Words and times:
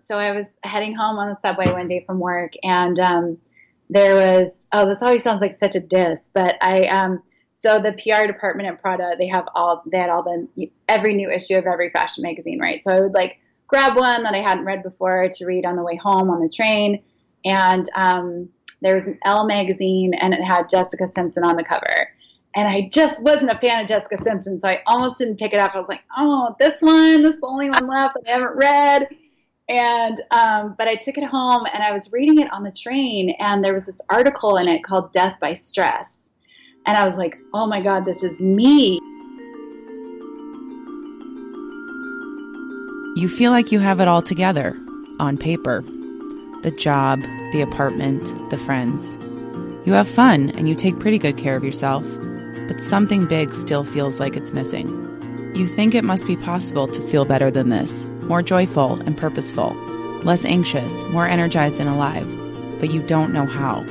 So 0.00 0.18
I 0.18 0.32
was 0.32 0.58
heading 0.62 0.94
home 0.94 1.18
on 1.18 1.28
the 1.28 1.40
subway 1.40 1.72
one 1.72 1.86
day 1.86 2.04
from 2.06 2.18
work, 2.18 2.52
and 2.62 2.98
um, 2.98 3.38
there 3.90 4.14
was 4.14 4.66
oh, 4.72 4.88
this 4.88 5.02
always 5.02 5.22
sounds 5.22 5.40
like 5.40 5.54
such 5.54 5.74
a 5.74 5.80
diss, 5.80 6.30
but 6.32 6.56
I 6.60 6.84
um, 6.84 7.22
so 7.58 7.78
the 7.78 7.92
PR 7.92 8.26
department 8.26 8.68
at 8.68 8.80
Prada, 8.80 9.14
they 9.18 9.28
have 9.28 9.48
all 9.54 9.82
they 9.90 9.98
had 9.98 10.10
all 10.10 10.22
the 10.22 10.70
every 10.88 11.14
new 11.14 11.30
issue 11.30 11.56
of 11.56 11.66
every 11.66 11.90
fashion 11.90 12.22
magazine, 12.22 12.60
right? 12.60 12.82
So 12.82 12.92
I 12.92 13.00
would 13.00 13.14
like 13.14 13.38
grab 13.66 13.96
one 13.96 14.22
that 14.24 14.34
I 14.34 14.40
hadn't 14.40 14.64
read 14.64 14.82
before 14.82 15.28
to 15.28 15.46
read 15.46 15.64
on 15.64 15.76
the 15.76 15.82
way 15.82 15.96
home 15.96 16.30
on 16.30 16.40
the 16.40 16.48
train, 16.48 17.02
and 17.44 17.88
um, 17.94 18.48
there 18.82 18.94
was 18.94 19.06
an 19.06 19.18
Elle 19.24 19.46
magazine, 19.46 20.14
and 20.14 20.34
it 20.34 20.42
had 20.42 20.68
Jessica 20.68 21.06
Simpson 21.08 21.44
on 21.44 21.56
the 21.56 21.64
cover. 21.64 22.12
And 22.54 22.66
I 22.66 22.88
just 22.90 23.22
wasn't 23.22 23.52
a 23.52 23.58
fan 23.58 23.82
of 23.82 23.88
Jessica 23.88 24.16
Simpson, 24.22 24.58
so 24.58 24.68
I 24.68 24.82
almost 24.86 25.18
didn't 25.18 25.38
pick 25.38 25.52
it 25.52 25.60
up. 25.60 25.74
I 25.74 25.78
was 25.78 25.88
like, 25.88 26.02
"Oh, 26.16 26.54
this 26.58 26.80
one, 26.80 27.22
this 27.22 27.34
is 27.34 27.40
the 27.40 27.46
only 27.46 27.68
one 27.68 27.86
left 27.86 28.14
that 28.14 28.28
I 28.28 28.32
haven't 28.32 28.56
read." 28.56 29.08
And 29.68 30.20
um, 30.30 30.74
but 30.78 30.86
I 30.86 30.94
took 30.94 31.18
it 31.18 31.24
home 31.24 31.66
and 31.72 31.82
I 31.82 31.92
was 31.92 32.12
reading 32.12 32.38
it 32.38 32.52
on 32.52 32.62
the 32.62 32.70
train, 32.70 33.30
and 33.38 33.64
there 33.64 33.74
was 33.74 33.86
this 33.86 34.00
article 34.08 34.56
in 34.56 34.68
it 34.68 34.84
called 34.84 35.12
"Death 35.12 35.38
by 35.40 35.54
Stress," 35.54 36.32
and 36.86 36.96
I 36.96 37.04
was 37.04 37.18
like, 37.18 37.36
"Oh 37.52 37.66
my 37.66 37.80
God, 37.80 38.04
this 38.04 38.22
is 38.22 38.40
me." 38.40 39.00
You 43.16 43.28
feel 43.28 43.50
like 43.50 43.72
you 43.72 43.80
have 43.80 44.00
it 44.00 44.08
all 44.08 44.22
together 44.22 44.76
on 45.18 45.36
paper 45.36 45.82
the 46.62 46.70
job, 46.70 47.20
the 47.52 47.62
apartment, 47.62 48.24
the 48.50 48.58
friends. 48.58 49.16
You 49.86 49.92
have 49.92 50.08
fun 50.08 50.50
and 50.50 50.68
you 50.68 50.74
take 50.74 50.98
pretty 50.98 51.18
good 51.18 51.36
care 51.36 51.56
of 51.56 51.62
yourself 51.62 52.04
but 52.66 52.80
something 52.80 53.26
big 53.26 53.52
still 53.52 53.84
feels 53.84 54.20
like 54.20 54.36
it's 54.36 54.52
missing. 54.52 54.88
You 55.54 55.66
think 55.66 55.94
it 55.94 56.04
must 56.04 56.26
be 56.26 56.36
possible 56.36 56.88
to 56.88 57.02
feel 57.02 57.24
better 57.24 57.50
than 57.50 57.70
this, 57.70 58.06
more 58.26 58.42
joyful 58.42 58.94
and 59.02 59.16
purposeful, 59.16 59.74
less 60.22 60.44
anxious, 60.44 61.04
more 61.04 61.26
energized 61.26 61.80
and 61.80 61.88
alive, 61.88 62.26
but 62.80 62.90
you 62.90 63.02
don't 63.02 63.32
know 63.32 63.46
how. 63.46 63.84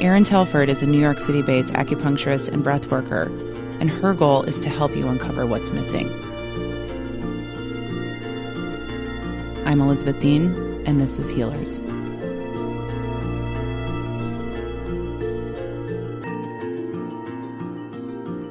Erin 0.00 0.24
Telford 0.24 0.68
is 0.68 0.82
a 0.82 0.86
New 0.86 1.00
York 1.00 1.20
City 1.20 1.42
based 1.42 1.74
acupuncturist 1.74 2.48
and 2.48 2.62
breath 2.62 2.90
worker, 2.90 3.24
and 3.80 3.90
her 3.90 4.14
goal 4.14 4.42
is 4.42 4.60
to 4.60 4.68
help 4.68 4.94
you 4.96 5.08
uncover 5.08 5.46
what's 5.46 5.70
missing. 5.72 6.08
I'm 9.66 9.80
Elizabeth 9.80 10.20
Dean, 10.20 10.54
and 10.86 11.00
this 11.00 11.18
is 11.18 11.30
Healers. 11.30 11.78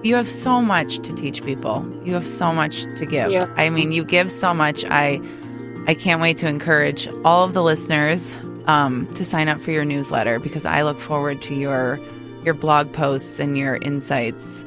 You 0.02 0.16
have 0.16 0.30
so 0.30 0.62
much 0.62 1.00
to 1.00 1.14
teach 1.14 1.44
people. 1.44 1.86
You 2.06 2.14
have 2.14 2.26
so 2.26 2.54
much 2.54 2.84
to 2.98 3.06
give. 3.06 3.32
Yeah. 3.32 3.54
I 3.58 3.70
mean, 3.70 3.92
you 3.92 4.06
give 4.06 4.32
so 4.32 4.54
much. 4.54 4.86
I 4.86 5.22
I 5.88 5.94
can't 5.94 6.22
wait 6.22 6.38
to 6.38 6.48
encourage 6.48 7.08
all 7.26 7.44
of 7.44 7.54
the 7.54 7.64
listeners 7.64 8.34
um, 8.66 9.08
to 9.16 9.26
sign 9.26 9.48
up 9.48 9.60
for 9.60 9.72
your 9.72 9.84
newsletter 9.84 10.40
because 10.40 10.64
I 10.64 10.84
look 10.84 11.00
forward 11.00 11.42
to 11.44 11.56
your 11.56 12.00
your 12.46 12.54
blog 12.54 12.94
posts 12.94 13.40
and 13.40 13.58
your 13.58 13.76
insights. 13.78 14.64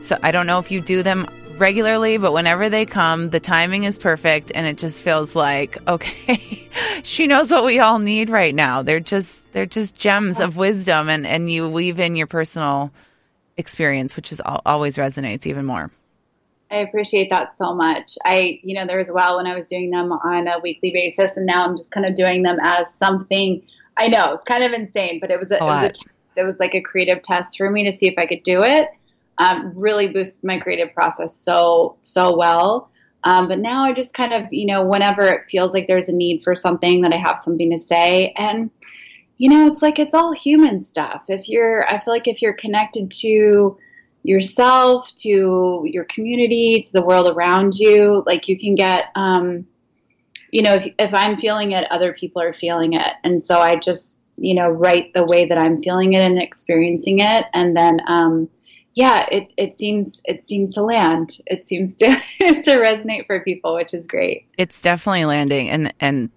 So 0.00 0.18
I 0.22 0.30
don't 0.32 0.46
know 0.46 0.58
if 0.58 0.70
you 0.70 0.80
do 0.80 1.02
them 1.02 1.28
regularly, 1.56 2.18
but 2.18 2.32
whenever 2.32 2.68
they 2.68 2.84
come, 2.86 3.30
the 3.30 3.40
timing 3.40 3.84
is 3.84 3.98
perfect 3.98 4.52
and 4.54 4.66
it 4.66 4.78
just 4.78 5.02
feels 5.02 5.34
like, 5.34 5.78
okay, 5.88 6.68
she 7.02 7.26
knows 7.26 7.50
what 7.50 7.64
we 7.64 7.80
all 7.80 7.98
need 7.98 8.30
right 8.30 8.54
now. 8.54 8.82
They're 8.82 9.00
just 9.00 9.50
they're 9.52 9.66
just 9.66 9.96
gems 9.96 10.40
of 10.40 10.56
wisdom 10.56 11.08
and 11.08 11.26
and 11.26 11.50
you 11.50 11.68
weave 11.68 11.98
in 11.98 12.16
your 12.16 12.26
personal 12.26 12.92
experience, 13.58 14.16
which 14.16 14.32
is 14.32 14.40
always 14.64 14.96
resonates 14.96 15.46
even 15.46 15.66
more. 15.66 15.90
I 16.70 16.76
appreciate 16.76 17.30
that 17.30 17.56
so 17.56 17.74
much. 17.74 18.16
I, 18.24 18.60
you 18.62 18.74
know, 18.74 18.86
there 18.86 18.98
was 18.98 19.08
a 19.08 19.14
while 19.14 19.36
when 19.36 19.46
I 19.46 19.54
was 19.54 19.66
doing 19.66 19.90
them 19.90 20.12
on 20.12 20.48
a 20.48 20.58
weekly 20.58 20.90
basis, 20.92 21.36
and 21.36 21.46
now 21.46 21.64
I'm 21.64 21.76
just 21.76 21.90
kind 21.90 22.06
of 22.06 22.14
doing 22.14 22.42
them 22.42 22.58
as 22.62 22.94
something. 22.94 23.62
I 23.96 24.08
know 24.08 24.34
it's 24.34 24.44
kind 24.44 24.62
of 24.62 24.72
insane, 24.72 25.18
but 25.20 25.30
it 25.30 25.40
was 25.40 25.50
a, 25.50 25.56
a 25.56 25.58
it 25.58 25.62
was 25.64 25.84
a 25.84 25.88
test. 25.88 26.04
It 26.36 26.44
was 26.44 26.56
like 26.60 26.74
a 26.74 26.80
creative 26.80 27.22
test 27.22 27.58
for 27.58 27.70
me 27.70 27.84
to 27.84 27.92
see 27.92 28.06
if 28.06 28.14
I 28.16 28.26
could 28.26 28.42
do 28.42 28.62
it. 28.62 28.88
Um, 29.38 29.72
really 29.74 30.12
boosted 30.12 30.44
my 30.44 30.58
creative 30.58 30.94
process 30.94 31.34
so 31.34 31.96
so 32.02 32.36
well. 32.36 32.90
Um, 33.24 33.48
but 33.48 33.58
now 33.58 33.84
I 33.84 33.92
just 33.92 34.14
kind 34.14 34.32
of, 34.32 34.52
you 34.52 34.66
know, 34.66 34.84
whenever 34.86 35.22
it 35.22 35.50
feels 35.50 35.72
like 35.72 35.86
there's 35.86 36.08
a 36.08 36.12
need 36.12 36.42
for 36.44 36.54
something, 36.54 37.00
that 37.00 37.12
I 37.12 37.16
have 37.16 37.40
something 37.40 37.70
to 37.70 37.78
say, 37.78 38.32
and 38.36 38.70
you 39.38 39.48
know, 39.48 39.68
it's 39.68 39.82
like 39.82 39.98
it's 39.98 40.14
all 40.14 40.32
human 40.32 40.82
stuff. 40.82 41.26
If 41.28 41.48
you're, 41.48 41.86
I 41.88 42.00
feel 42.00 42.12
like 42.12 42.26
if 42.26 42.42
you're 42.42 42.54
connected 42.54 43.10
to 43.22 43.78
yourself, 44.24 45.10
to 45.18 45.82
your 45.84 46.04
community, 46.04 46.82
to 46.82 46.92
the 46.92 47.02
world 47.04 47.28
around 47.28 47.74
you, 47.76 48.24
like 48.26 48.48
you 48.48 48.58
can 48.58 48.74
get, 48.74 49.06
um, 49.14 49.64
you 50.50 50.62
know, 50.62 50.74
if, 50.74 50.92
if 50.98 51.14
I'm 51.14 51.38
feeling 51.38 51.72
it, 51.72 51.90
other 51.90 52.12
people 52.12 52.42
are 52.42 52.52
feeling 52.52 52.94
it. 52.94 53.12
And 53.22 53.40
so 53.40 53.60
I 53.60 53.76
just, 53.76 54.18
you 54.36 54.54
know, 54.54 54.68
write 54.68 55.14
the 55.14 55.24
way 55.24 55.46
that 55.46 55.58
I'm 55.58 55.82
feeling 55.82 56.14
it 56.14 56.26
and 56.26 56.42
experiencing 56.42 57.20
it. 57.20 57.44
And 57.54 57.76
then, 57.76 58.00
um, 58.08 58.48
yeah, 58.94 59.24
it, 59.30 59.52
it 59.56 59.76
seems 59.76 60.20
it 60.24 60.44
seems 60.48 60.74
to 60.74 60.82
land. 60.82 61.38
It 61.46 61.68
seems 61.68 61.94
to 61.96 62.06
to 62.40 62.70
resonate 62.70 63.28
for 63.28 63.38
people, 63.40 63.76
which 63.76 63.94
is 63.94 64.08
great. 64.08 64.48
It's 64.58 64.82
definitely 64.82 65.26
landing, 65.26 65.70
and 65.70 65.94
and 66.00 66.30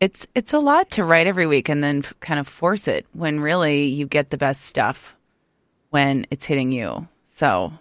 it's 0.00 0.26
it's 0.34 0.52
a 0.52 0.58
lot 0.58 0.90
to 0.92 1.04
write 1.04 1.26
every 1.26 1.46
week 1.46 1.68
and 1.68 1.82
then 1.82 2.02
kind 2.20 2.38
of 2.38 2.46
force 2.46 2.88
it 2.88 3.06
when 3.12 3.40
really 3.40 3.86
you 3.86 4.06
get 4.06 4.30
the 4.30 4.38
best 4.38 4.62
stuff 4.62 5.16
when 5.90 6.26
it's 6.30 6.44
hitting 6.46 6.72
you. 6.72 7.08
So 7.24 7.72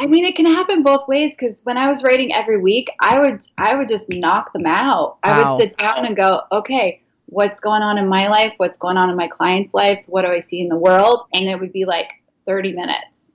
I 0.00 0.06
mean, 0.06 0.24
it 0.24 0.34
can 0.34 0.46
happen 0.46 0.82
both 0.82 1.06
ways 1.08 1.36
because 1.38 1.60
when 1.64 1.76
I 1.76 1.86
was 1.86 2.02
writing 2.02 2.32
every 2.32 2.58
week, 2.58 2.90
I 3.00 3.20
would 3.20 3.46
I 3.58 3.74
would 3.74 3.86
just 3.86 4.08
knock 4.08 4.50
them 4.54 4.64
out. 4.64 5.18
Wow. 5.18 5.18
I 5.22 5.50
would 5.50 5.60
sit 5.60 5.76
down 5.76 6.06
and 6.06 6.16
go, 6.16 6.40
okay, 6.50 7.02
what's 7.26 7.60
going 7.60 7.82
on 7.82 7.98
in 7.98 8.08
my 8.08 8.28
life? 8.28 8.54
What's 8.56 8.78
going 8.78 8.96
on 8.96 9.10
in 9.10 9.16
my 9.16 9.28
clients' 9.28 9.74
lives? 9.74 10.06
What 10.06 10.24
do 10.24 10.32
I 10.32 10.40
see 10.40 10.62
in 10.62 10.68
the 10.68 10.76
world? 10.76 11.24
And 11.34 11.44
it 11.44 11.60
would 11.60 11.72
be 11.72 11.84
like 11.84 12.08
thirty 12.46 12.72
minutes. 12.72 13.32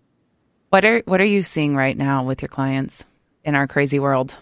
What 0.69 0.84
are 0.85 1.03
what 1.06 1.22
are 1.22 1.25
you 1.25 1.44
seeing 1.44 1.75
right 1.75 1.96
now 1.96 2.23
with 2.23 2.41
your 2.41 2.50
clients 2.50 3.06
in 3.44 3.53
our 3.53 3.67
crazy 3.67 4.00
world? 4.00 4.35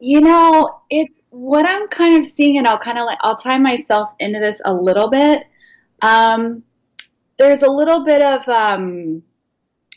You 0.00 0.20
know, 0.20 0.80
it's 0.90 1.18
what 1.34 1.66
I'm 1.68 1.88
kind 1.88 2.18
of 2.18 2.26
seeing, 2.26 2.58
and 2.58 2.66
I'll 2.66 2.78
kind 2.78 2.98
of 2.98 3.06
like 3.06 3.18
I'll 3.22 3.36
tie 3.36 3.58
myself 3.58 4.14
into 4.20 4.38
this 4.38 4.60
a 4.64 4.72
little 4.72 5.10
bit. 5.10 5.42
Um, 6.00 6.62
there's 7.38 7.62
a 7.62 7.70
little 7.70 8.04
bit 8.04 8.22
of 8.22 8.48
um, 8.48 9.22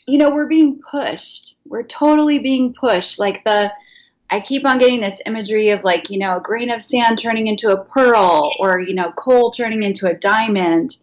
you 0.06 0.18
know, 0.18 0.30
we're 0.30 0.46
being 0.46 0.80
pushed. 0.90 1.56
We're 1.66 1.84
totally 1.84 2.38
being 2.38 2.74
pushed. 2.74 3.18
Like 3.18 3.44
the 3.44 3.70
I 4.30 4.40
keep 4.40 4.66
on 4.66 4.78
getting 4.78 5.00
this 5.00 5.20
imagery 5.24 5.70
of 5.70 5.84
like, 5.84 6.10
you 6.10 6.18
know, 6.18 6.36
a 6.36 6.40
grain 6.40 6.70
of 6.70 6.82
sand 6.82 7.18
turning 7.18 7.46
into 7.46 7.68
a 7.68 7.84
pearl 7.84 8.52
or, 8.58 8.78
you 8.78 8.94
know, 8.94 9.12
coal 9.12 9.50
turning 9.50 9.82
into 9.82 10.06
a 10.06 10.14
diamond. 10.14 10.96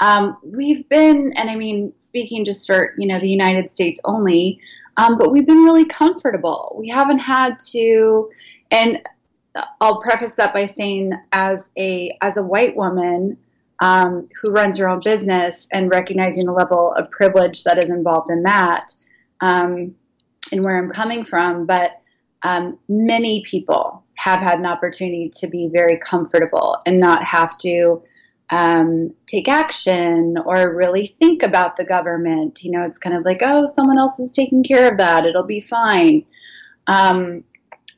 Um, 0.00 0.38
we've 0.42 0.88
been, 0.88 1.34
and 1.36 1.50
I 1.50 1.54
mean, 1.54 1.92
speaking 1.98 2.44
just 2.44 2.66
for, 2.66 2.94
you 2.96 3.06
know, 3.06 3.20
the 3.20 3.28
United 3.28 3.70
States 3.70 4.00
only, 4.04 4.60
um, 4.96 5.18
but 5.18 5.32
we've 5.32 5.46
been 5.46 5.64
really 5.64 5.84
comfortable. 5.84 6.74
We 6.78 6.88
haven't 6.88 7.18
had 7.18 7.58
to, 7.72 8.30
and 8.70 9.00
I'll 9.80 10.00
preface 10.00 10.34
that 10.34 10.54
by 10.54 10.64
saying, 10.64 11.12
as 11.32 11.70
a 11.76 12.16
as 12.22 12.36
a 12.36 12.42
white 12.42 12.76
woman 12.76 13.36
um, 13.80 14.28
who 14.40 14.52
runs 14.52 14.78
her 14.78 14.88
own 14.88 15.00
business 15.04 15.66
and 15.72 15.90
recognizing 15.90 16.46
the 16.46 16.52
level 16.52 16.94
of 16.94 17.10
privilege 17.10 17.64
that 17.64 17.82
is 17.82 17.90
involved 17.90 18.30
in 18.30 18.42
that, 18.44 18.92
um, 19.40 19.94
and 20.52 20.62
where 20.64 20.78
I'm 20.78 20.88
coming 20.88 21.24
from, 21.24 21.66
but 21.66 22.00
um, 22.42 22.78
many 22.88 23.44
people 23.44 24.04
have 24.14 24.40
had 24.40 24.58
an 24.58 24.66
opportunity 24.66 25.30
to 25.36 25.48
be 25.48 25.68
very 25.72 25.96
comfortable 25.96 26.78
and 26.86 27.00
not 27.00 27.24
have 27.24 27.58
to 27.60 28.02
um, 28.50 29.12
take 29.26 29.48
action 29.48 30.36
or 30.44 30.74
really 30.74 31.16
think 31.18 31.42
about 31.42 31.76
the 31.76 31.84
government. 31.84 32.62
You 32.62 32.70
know, 32.70 32.84
it's 32.84 32.98
kind 32.98 33.16
of 33.16 33.24
like, 33.24 33.40
oh, 33.42 33.66
someone 33.66 33.98
else 33.98 34.20
is 34.20 34.30
taking 34.30 34.62
care 34.62 34.90
of 34.90 34.98
that; 34.98 35.26
it'll 35.26 35.42
be 35.42 35.60
fine. 35.60 36.24
Um, 36.86 37.40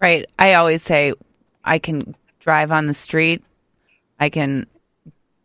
right. 0.00 0.26
I 0.38 0.54
always 0.54 0.82
say 0.82 1.12
I 1.64 1.78
can 1.78 2.14
drive 2.40 2.70
on 2.70 2.86
the 2.86 2.94
street. 2.94 3.42
I 4.20 4.28
can 4.28 4.66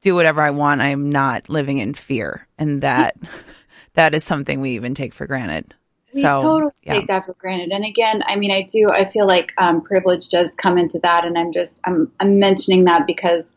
do 0.01 0.16
whatever 0.16 0.42
I 0.42 0.51
want. 0.51 0.81
I 0.81 0.89
am 0.89 1.10
not 1.10 1.50
living 1.50 1.77
in 1.77 1.94
fear. 1.94 2.48
And 2.57 2.81
that 2.81 3.16
that 3.94 4.13
is 4.13 4.24
something 4.24 4.62
we 4.62 4.71
even 4.71 4.95
take 4.95 5.13
for 5.13 5.27
granted. 5.27 5.74
We 6.13 6.21
so, 6.21 6.42
totally 6.42 6.71
yeah. 6.83 6.94
take 6.95 7.07
that 7.07 7.25
for 7.25 7.33
granted. 7.33 7.71
And 7.71 7.86
again, 7.86 8.24
I 8.25 8.36
mean, 8.36 8.51
I 8.51 8.63
do. 8.63 8.88
I 8.92 9.06
feel 9.12 9.27
like 9.27 9.54
um, 9.57 9.81
privilege 9.81 10.30
does 10.30 10.56
come 10.56 10.77
into 10.77 11.00
that, 11.00 11.25
and 11.25 11.38
I'm 11.38 11.51
just 11.51 11.80
I'm 11.83 12.12
I'm 12.19 12.39
mentioning 12.39 12.86
that 12.86 13.06
because 13.06 13.54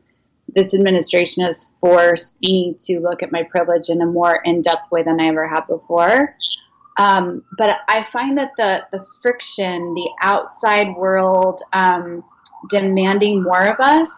this 0.55 0.75
administration 0.75 1.45
has 1.45 1.71
forced 1.81 2.39
me 2.43 2.77
to 2.79 3.01
look 3.01 3.23
at 3.23 3.33
my 3.33 3.43
privilege 3.45 3.89
in 3.89 4.03
a 4.03 4.07
more 4.07 4.41
in 4.45 4.61
depth 4.61 4.91
way 4.91 5.03
than 5.03 5.19
I 5.21 5.29
ever 5.29 5.49
have 5.49 5.65
before. 5.67 6.37
Um, 6.99 7.43
but 7.57 7.79
I 7.89 8.05
find 8.05 8.37
that 8.37 8.51
the 8.59 8.85
the 8.93 9.07
friction, 9.23 9.95
the 9.95 10.11
outside 10.21 10.95
world, 10.95 11.63
um, 11.73 12.23
demanding 12.71 13.43
more 13.43 13.67
of 13.67 13.81
us 13.81 14.11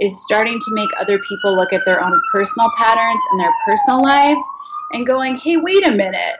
is 0.00 0.24
starting 0.24 0.58
to 0.58 0.74
make 0.74 0.90
other 1.00 1.18
people 1.28 1.56
look 1.56 1.72
at 1.72 1.84
their 1.86 2.02
own 2.02 2.20
personal 2.32 2.68
patterns 2.78 3.22
and 3.32 3.40
their 3.40 3.52
personal 3.66 4.02
lives 4.02 4.44
and 4.92 5.06
going, 5.06 5.36
hey, 5.36 5.56
wait 5.56 5.86
a 5.86 5.92
minute, 5.92 6.36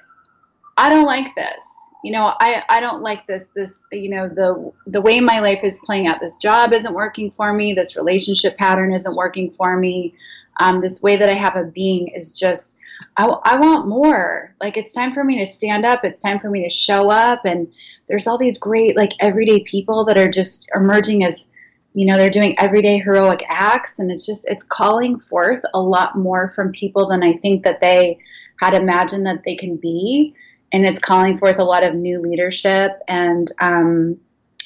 I 0.76 0.90
don't 0.90 1.06
like 1.06 1.34
this. 1.34 1.64
you 2.06 2.12
know, 2.12 2.34
I, 2.38 2.62
I 2.68 2.78
don't 2.78 3.02
like 3.02 3.26
this, 3.26 3.48
this, 3.48 3.88
you 3.90 4.08
know, 4.08 4.28
the, 4.28 4.72
the 4.86 5.00
way 5.00 5.18
my 5.18 5.40
life 5.40 5.64
is 5.64 5.80
playing 5.80 6.06
out. 6.06 6.20
This 6.20 6.36
job 6.36 6.72
isn't 6.72 6.94
working 6.94 7.32
for 7.32 7.52
me. 7.52 7.74
This 7.74 7.96
relationship 7.96 8.56
pattern 8.56 8.94
isn't 8.94 9.16
working 9.16 9.50
for 9.50 9.76
me. 9.76 10.14
Um, 10.60 10.80
this 10.80 11.02
way 11.02 11.16
that 11.16 11.28
I 11.28 11.34
have 11.34 11.56
a 11.56 11.64
being 11.64 12.06
is 12.06 12.30
just, 12.30 12.78
I, 13.16 13.26
I 13.26 13.56
want 13.56 13.88
more. 13.88 14.54
Like, 14.60 14.76
it's 14.76 14.92
time 14.92 15.14
for 15.14 15.24
me 15.24 15.40
to 15.40 15.46
stand 15.46 15.84
up. 15.84 16.04
It's 16.04 16.20
time 16.20 16.38
for 16.38 16.48
me 16.48 16.62
to 16.62 16.70
show 16.70 17.10
up. 17.10 17.44
And 17.44 17.66
there's 18.08 18.26
all 18.26 18.38
these 18.38 18.58
great, 18.58 18.96
like, 18.96 19.12
everyday 19.20 19.60
people 19.60 20.04
that 20.06 20.18
are 20.18 20.30
just 20.30 20.70
emerging 20.74 21.24
as, 21.24 21.48
you 21.94 22.06
know, 22.06 22.16
they're 22.16 22.30
doing 22.30 22.58
everyday 22.58 22.98
heroic 22.98 23.42
acts. 23.48 23.98
And 23.98 24.10
it's 24.10 24.26
just, 24.26 24.46
it's 24.46 24.64
calling 24.64 25.18
forth 25.18 25.62
a 25.74 25.80
lot 25.80 26.16
more 26.16 26.50
from 26.50 26.72
people 26.72 27.08
than 27.08 27.22
I 27.22 27.34
think 27.38 27.64
that 27.64 27.80
they 27.80 28.18
had 28.60 28.74
imagined 28.74 29.26
that 29.26 29.42
they 29.44 29.56
can 29.56 29.76
be 29.76 30.34
and 30.72 30.84
it's 30.84 30.98
calling 30.98 31.38
forth 31.38 31.58
a 31.58 31.64
lot 31.64 31.86
of 31.86 31.94
new 31.94 32.18
leadership 32.18 33.00
and 33.08 33.50
um, 33.60 34.18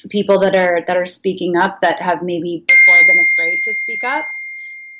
people 0.09 0.39
that 0.39 0.55
are 0.55 0.83
that 0.87 0.97
are 0.97 1.05
speaking 1.05 1.55
up 1.55 1.81
that 1.81 2.01
have 2.01 2.23
maybe 2.23 2.63
before 2.67 3.07
been 3.07 3.25
afraid 3.33 3.61
to 3.63 3.73
speak 3.73 4.03
up. 4.03 4.25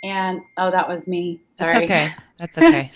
And 0.03 0.41
oh, 0.57 0.71
that 0.71 0.87
was 0.87 1.07
me. 1.07 1.41
Sorry. 1.53 1.73
That's 1.73 1.83
okay. 1.83 2.13
That's 2.37 2.57
okay. 2.59 2.91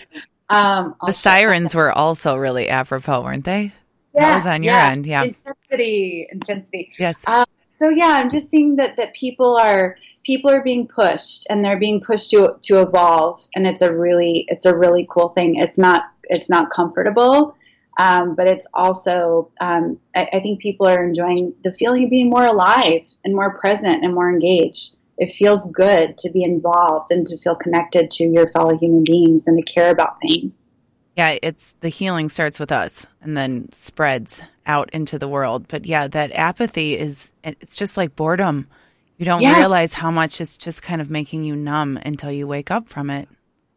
um, 0.48 0.94
the 1.04 1.12
sirens 1.12 1.74
were 1.74 1.92
also 1.92 2.36
really 2.36 2.68
apropos, 2.68 3.22
weren't 3.22 3.44
they? 3.44 3.72
Yeah, 4.16 4.22
that 4.22 4.36
was 4.36 4.46
on 4.46 4.62
your 4.62 4.72
yeah. 4.72 4.90
end. 4.90 5.06
Yeah. 5.06 5.22
Intensity, 5.24 6.26
intensity. 6.30 6.92
Yes. 6.98 7.16
Um, 7.26 7.44
so 7.78 7.88
yeah, 7.90 8.18
I'm 8.18 8.30
just 8.30 8.50
seeing 8.50 8.76
that 8.76 8.96
that 8.96 9.14
people 9.14 9.56
are 9.56 9.96
people 10.24 10.50
are 10.50 10.62
being 10.62 10.88
pushed 10.88 11.46
and 11.50 11.64
they're 11.64 11.78
being 11.78 12.00
pushed 12.00 12.30
to 12.30 12.56
to 12.62 12.80
evolve, 12.80 13.40
and 13.54 13.66
it's 13.66 13.82
a 13.82 13.92
really 13.92 14.46
it's 14.48 14.66
a 14.66 14.74
really 14.74 15.06
cool 15.10 15.28
thing. 15.30 15.56
It's 15.56 15.78
not 15.78 16.04
it's 16.24 16.48
not 16.48 16.70
comfortable 16.70 17.56
um, 17.98 18.34
but 18.34 18.46
it's 18.46 18.66
also, 18.74 19.50
um, 19.60 19.98
I, 20.14 20.28
I, 20.34 20.40
think 20.40 20.60
people 20.60 20.86
are 20.86 21.02
enjoying 21.02 21.54
the 21.64 21.72
feeling 21.72 22.04
of 22.04 22.10
being 22.10 22.28
more 22.28 22.44
alive 22.44 23.06
and 23.24 23.34
more 23.34 23.58
present 23.58 24.04
and 24.04 24.12
more 24.12 24.30
engaged. 24.30 24.96
It 25.16 25.32
feels 25.32 25.64
good 25.70 26.18
to 26.18 26.30
be 26.30 26.44
involved 26.44 27.10
and 27.10 27.26
to 27.26 27.38
feel 27.38 27.54
connected 27.54 28.10
to 28.12 28.24
your 28.24 28.48
fellow 28.48 28.76
human 28.76 29.02
beings 29.04 29.48
and 29.48 29.56
to 29.56 29.72
care 29.72 29.90
about 29.90 30.20
things. 30.20 30.66
Yeah, 31.16 31.38
it's 31.42 31.74
the 31.80 31.88
healing 31.88 32.28
starts 32.28 32.60
with 32.60 32.70
us 32.70 33.06
and 33.22 33.36
then 33.36 33.72
spreads 33.72 34.42
out 34.66 34.90
into 34.92 35.18
the 35.18 35.28
world. 35.28 35.66
But 35.66 35.86
yeah, 35.86 36.08
that 36.08 36.32
apathy 36.32 36.96
is, 36.96 37.32
it's 37.42 37.74
just 37.74 37.96
like 37.96 38.14
boredom. 38.14 38.68
You 39.16 39.24
don't 39.24 39.40
yeah. 39.40 39.56
realize 39.56 39.94
how 39.94 40.10
much 40.10 40.40
it's 40.42 40.58
just 40.58 40.82
kind 40.82 41.00
of 41.00 41.10
making 41.10 41.42
you 41.42 41.56
numb 41.56 41.98
until 42.04 42.30
you 42.30 42.46
wake 42.46 42.70
up 42.70 42.86
from 42.86 43.08
it. 43.08 43.28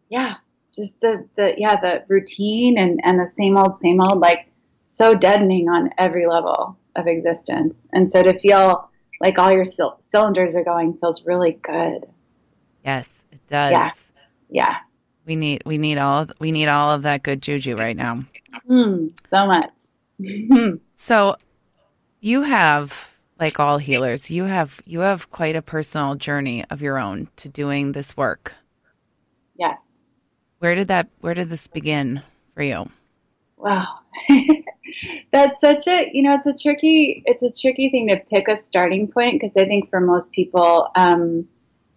Yeah, 0.10 0.36
just 0.74 1.00
the 1.02 1.28
the 1.36 1.54
yeah 1.58 1.80
the 1.80 2.04
routine 2.08 2.78
and 2.78 3.00
and 3.04 3.20
the 3.20 3.28
same 3.28 3.58
old 3.58 3.78
same 3.78 4.00
old 4.00 4.20
like 4.20 4.48
so 4.86 5.14
deadening 5.14 5.70
on 5.70 5.90
every 5.98 6.28
level 6.28 6.78
of 6.96 7.08
existence 7.08 7.88
and 7.94 8.12
so 8.12 8.24
to 8.24 8.38
feel 8.40 8.90
like 9.22 9.38
all 9.38 9.52
your 9.52 9.66
c- 9.66 9.84
cylinders 10.02 10.56
are 10.56 10.64
going 10.64 10.94
feels 10.94 11.26
really 11.26 11.52
good 11.62 12.06
yes 12.84 13.10
it 13.32 13.40
does 13.50 13.72
yeah 13.72 13.92
yeah 14.50 14.76
we 15.30 15.36
need 15.36 15.62
we 15.66 15.78
need 15.78 15.98
all 15.98 16.28
we 16.40 16.52
need 16.52 16.68
all 16.68 16.92
of 16.92 17.04
that 17.04 17.24
good 17.24 17.42
juju 17.42 17.78
right 17.78 17.96
now 17.96 18.24
mm, 18.70 19.10
so 19.34 19.46
much 19.46 19.72
so 20.96 21.36
you 22.20 22.42
have 22.42 23.12
like 23.40 23.60
all 23.60 23.78
healers 23.78 24.30
you 24.30 24.44
have 24.44 24.82
you 24.86 25.00
have 25.00 25.32
quite 25.32 25.56
a 25.56 25.62
personal 25.62 26.16
journey 26.16 26.66
of 26.70 26.82
your 26.82 27.00
own 27.00 27.30
to 27.38 27.48
doing 27.48 27.94
this 27.94 28.18
work 28.18 28.56
yes 29.56 29.94
where 30.60 30.76
did 30.76 30.90
that? 30.90 31.08
Where 31.22 31.34
did 31.34 31.50
this 31.50 31.68
begin 31.68 32.22
for 32.54 32.64
you? 32.64 32.90
Wow, 33.58 33.88
that's 35.32 35.60
such 35.60 35.88
a 35.88 36.10
you 36.14 36.22
know 36.22 36.36
it's 36.36 36.48
a 36.48 36.54
tricky 36.54 37.24
it's 37.26 37.44
a 37.44 37.62
tricky 37.62 37.90
thing 37.90 38.08
to 38.10 38.18
pick 38.18 38.48
a 38.48 38.62
starting 38.62 39.08
point 39.08 39.40
because 39.40 39.56
I 39.58 39.66
think 39.66 39.90
for 39.90 40.00
most 40.00 40.32
people, 40.32 40.90
um, 40.96 41.48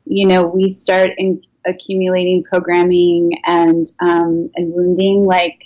you 0.04 0.26
know, 0.26 0.44
we 0.44 0.68
start 0.68 1.10
in 1.18 1.42
accumulating 1.66 2.42
programming 2.42 3.32
and 3.46 3.86
um, 4.00 4.50
and 4.56 4.72
wounding 4.72 5.24
like 5.24 5.64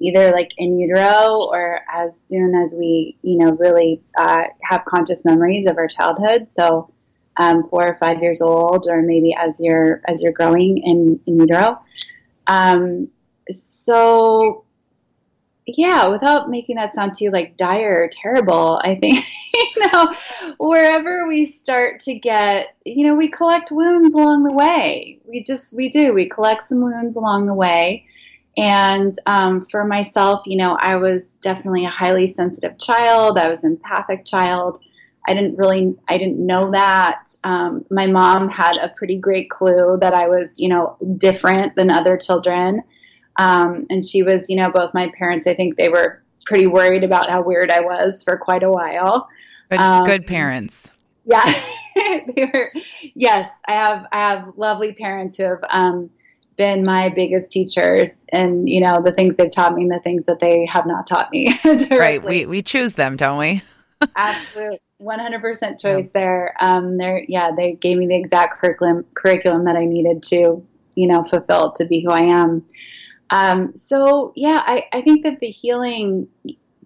either 0.00 0.32
like 0.32 0.52
in 0.58 0.78
utero 0.78 1.38
or 1.50 1.80
as 1.90 2.20
soon 2.20 2.54
as 2.54 2.74
we 2.74 3.16
you 3.22 3.38
know 3.38 3.52
really 3.52 4.02
uh, 4.18 4.42
have 4.62 4.84
conscious 4.84 5.24
memories 5.24 5.68
of 5.68 5.76
our 5.76 5.86
childhood. 5.86 6.48
So 6.50 6.90
um, 7.36 7.68
four 7.68 7.86
or 7.86 7.96
five 7.96 8.22
years 8.22 8.40
old, 8.40 8.86
or 8.88 9.02
maybe 9.02 9.34
as 9.34 9.60
you're 9.60 10.00
as 10.06 10.22
you're 10.22 10.32
growing 10.32 10.78
in, 10.78 11.20
in 11.26 11.40
utero. 11.40 11.80
Um, 12.46 13.08
so 13.50 14.64
yeah, 15.66 16.08
without 16.08 16.50
making 16.50 16.76
that 16.76 16.94
sound 16.94 17.14
too 17.16 17.30
like 17.30 17.56
dire 17.56 18.04
or 18.04 18.08
terrible, 18.08 18.80
I 18.82 18.96
think 18.96 19.24
you 19.54 19.86
know 19.86 20.14
wherever 20.58 21.26
we 21.26 21.46
start 21.46 22.00
to 22.00 22.14
get, 22.14 22.76
you 22.84 23.06
know, 23.06 23.14
we 23.14 23.28
collect 23.28 23.70
wounds 23.70 24.14
along 24.14 24.44
the 24.44 24.52
way. 24.52 25.20
We 25.26 25.42
just 25.42 25.74
we 25.74 25.88
do. 25.88 26.12
We 26.12 26.28
collect 26.28 26.64
some 26.64 26.82
wounds 26.82 27.16
along 27.16 27.46
the 27.46 27.54
way. 27.54 28.06
And 28.56 29.12
um, 29.26 29.64
for 29.64 29.84
myself, 29.84 30.42
you 30.46 30.56
know, 30.56 30.76
I 30.78 30.96
was 30.96 31.36
definitely 31.36 31.86
a 31.86 31.90
highly 31.90 32.26
sensitive 32.26 32.78
child. 32.78 33.38
I 33.38 33.48
was 33.48 33.64
an 33.64 33.72
empathic 33.72 34.24
child. 34.24 34.78
I 35.26 35.34
didn't 35.34 35.56
really, 35.56 35.96
I 36.06 36.18
didn't 36.18 36.44
know 36.44 36.70
that. 36.72 37.24
Um, 37.44 37.84
my 37.90 38.06
mom 38.06 38.48
had 38.48 38.76
a 38.76 38.90
pretty 38.90 39.18
great 39.18 39.50
clue 39.50 39.98
that 40.00 40.14
I 40.14 40.28
was, 40.28 40.60
you 40.60 40.68
know, 40.68 40.96
different 41.18 41.74
than 41.74 41.90
other 41.90 42.16
children. 42.16 42.82
Um, 43.36 43.86
and 43.90 44.04
she 44.04 44.22
was, 44.22 44.48
you 44.48 44.56
know, 44.56 44.70
both 44.70 44.94
my 44.94 45.10
parents, 45.18 45.46
I 45.46 45.54
think 45.54 45.76
they 45.76 45.88
were 45.88 46.22
pretty 46.44 46.66
worried 46.66 47.04
about 47.04 47.28
how 47.28 47.42
weird 47.42 47.70
I 47.70 47.80
was 47.80 48.22
for 48.22 48.36
quite 48.36 48.62
a 48.62 48.70
while. 48.70 49.28
Good, 49.70 49.80
um, 49.80 50.04
good 50.04 50.26
parents. 50.26 50.88
Yeah, 51.24 51.62
they 51.96 52.50
were. 52.52 52.72
Yes, 53.14 53.50
I 53.66 53.72
have. 53.72 54.06
I 54.12 54.18
have 54.18 54.52
lovely 54.56 54.92
parents 54.92 55.36
who 55.36 55.44
have 55.44 55.64
um, 55.70 56.10
been 56.56 56.84
my 56.84 57.08
biggest 57.08 57.50
teachers, 57.50 58.26
and 58.30 58.68
you 58.68 58.80
know 58.80 59.00
the 59.02 59.12
things 59.12 59.36
they've 59.36 59.50
taught 59.50 59.74
me, 59.74 59.82
and 59.82 59.90
the 59.90 60.00
things 60.00 60.26
that 60.26 60.40
they 60.40 60.66
have 60.70 60.86
not 60.86 61.06
taught 61.06 61.30
me. 61.32 61.58
right. 61.90 62.22
We 62.22 62.46
we 62.46 62.62
choose 62.62 62.94
them, 62.94 63.16
don't 63.16 63.38
we? 63.38 63.62
Absolutely. 64.16 64.80
100% 65.00 65.80
choice 65.80 66.04
yeah. 66.06 66.10
there. 66.14 66.54
Um, 66.60 66.98
there, 66.98 67.24
yeah, 67.28 67.50
they 67.56 67.74
gave 67.74 67.98
me 67.98 68.06
the 68.06 68.16
exact 68.16 68.60
curriculum 68.60 69.04
curriculum 69.14 69.64
that 69.64 69.76
I 69.76 69.84
needed 69.84 70.22
to, 70.24 70.64
you 70.94 71.06
know, 71.06 71.24
fulfill 71.24 71.72
to 71.72 71.84
be 71.84 72.02
who 72.02 72.10
I 72.10 72.20
am. 72.20 72.60
Um, 73.34 73.74
so 73.74 74.32
yeah, 74.36 74.62
I, 74.64 74.84
I 74.92 75.02
think 75.02 75.24
that 75.24 75.40
the 75.40 75.50
healing, 75.50 76.28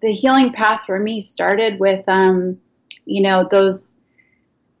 the 0.01 0.11
healing 0.11 0.51
path 0.51 0.81
for 0.87 0.97
me 0.97 1.21
started 1.21 1.79
with, 1.79 2.03
um, 2.07 2.59
you 3.05 3.21
know, 3.21 3.47
those, 3.51 3.97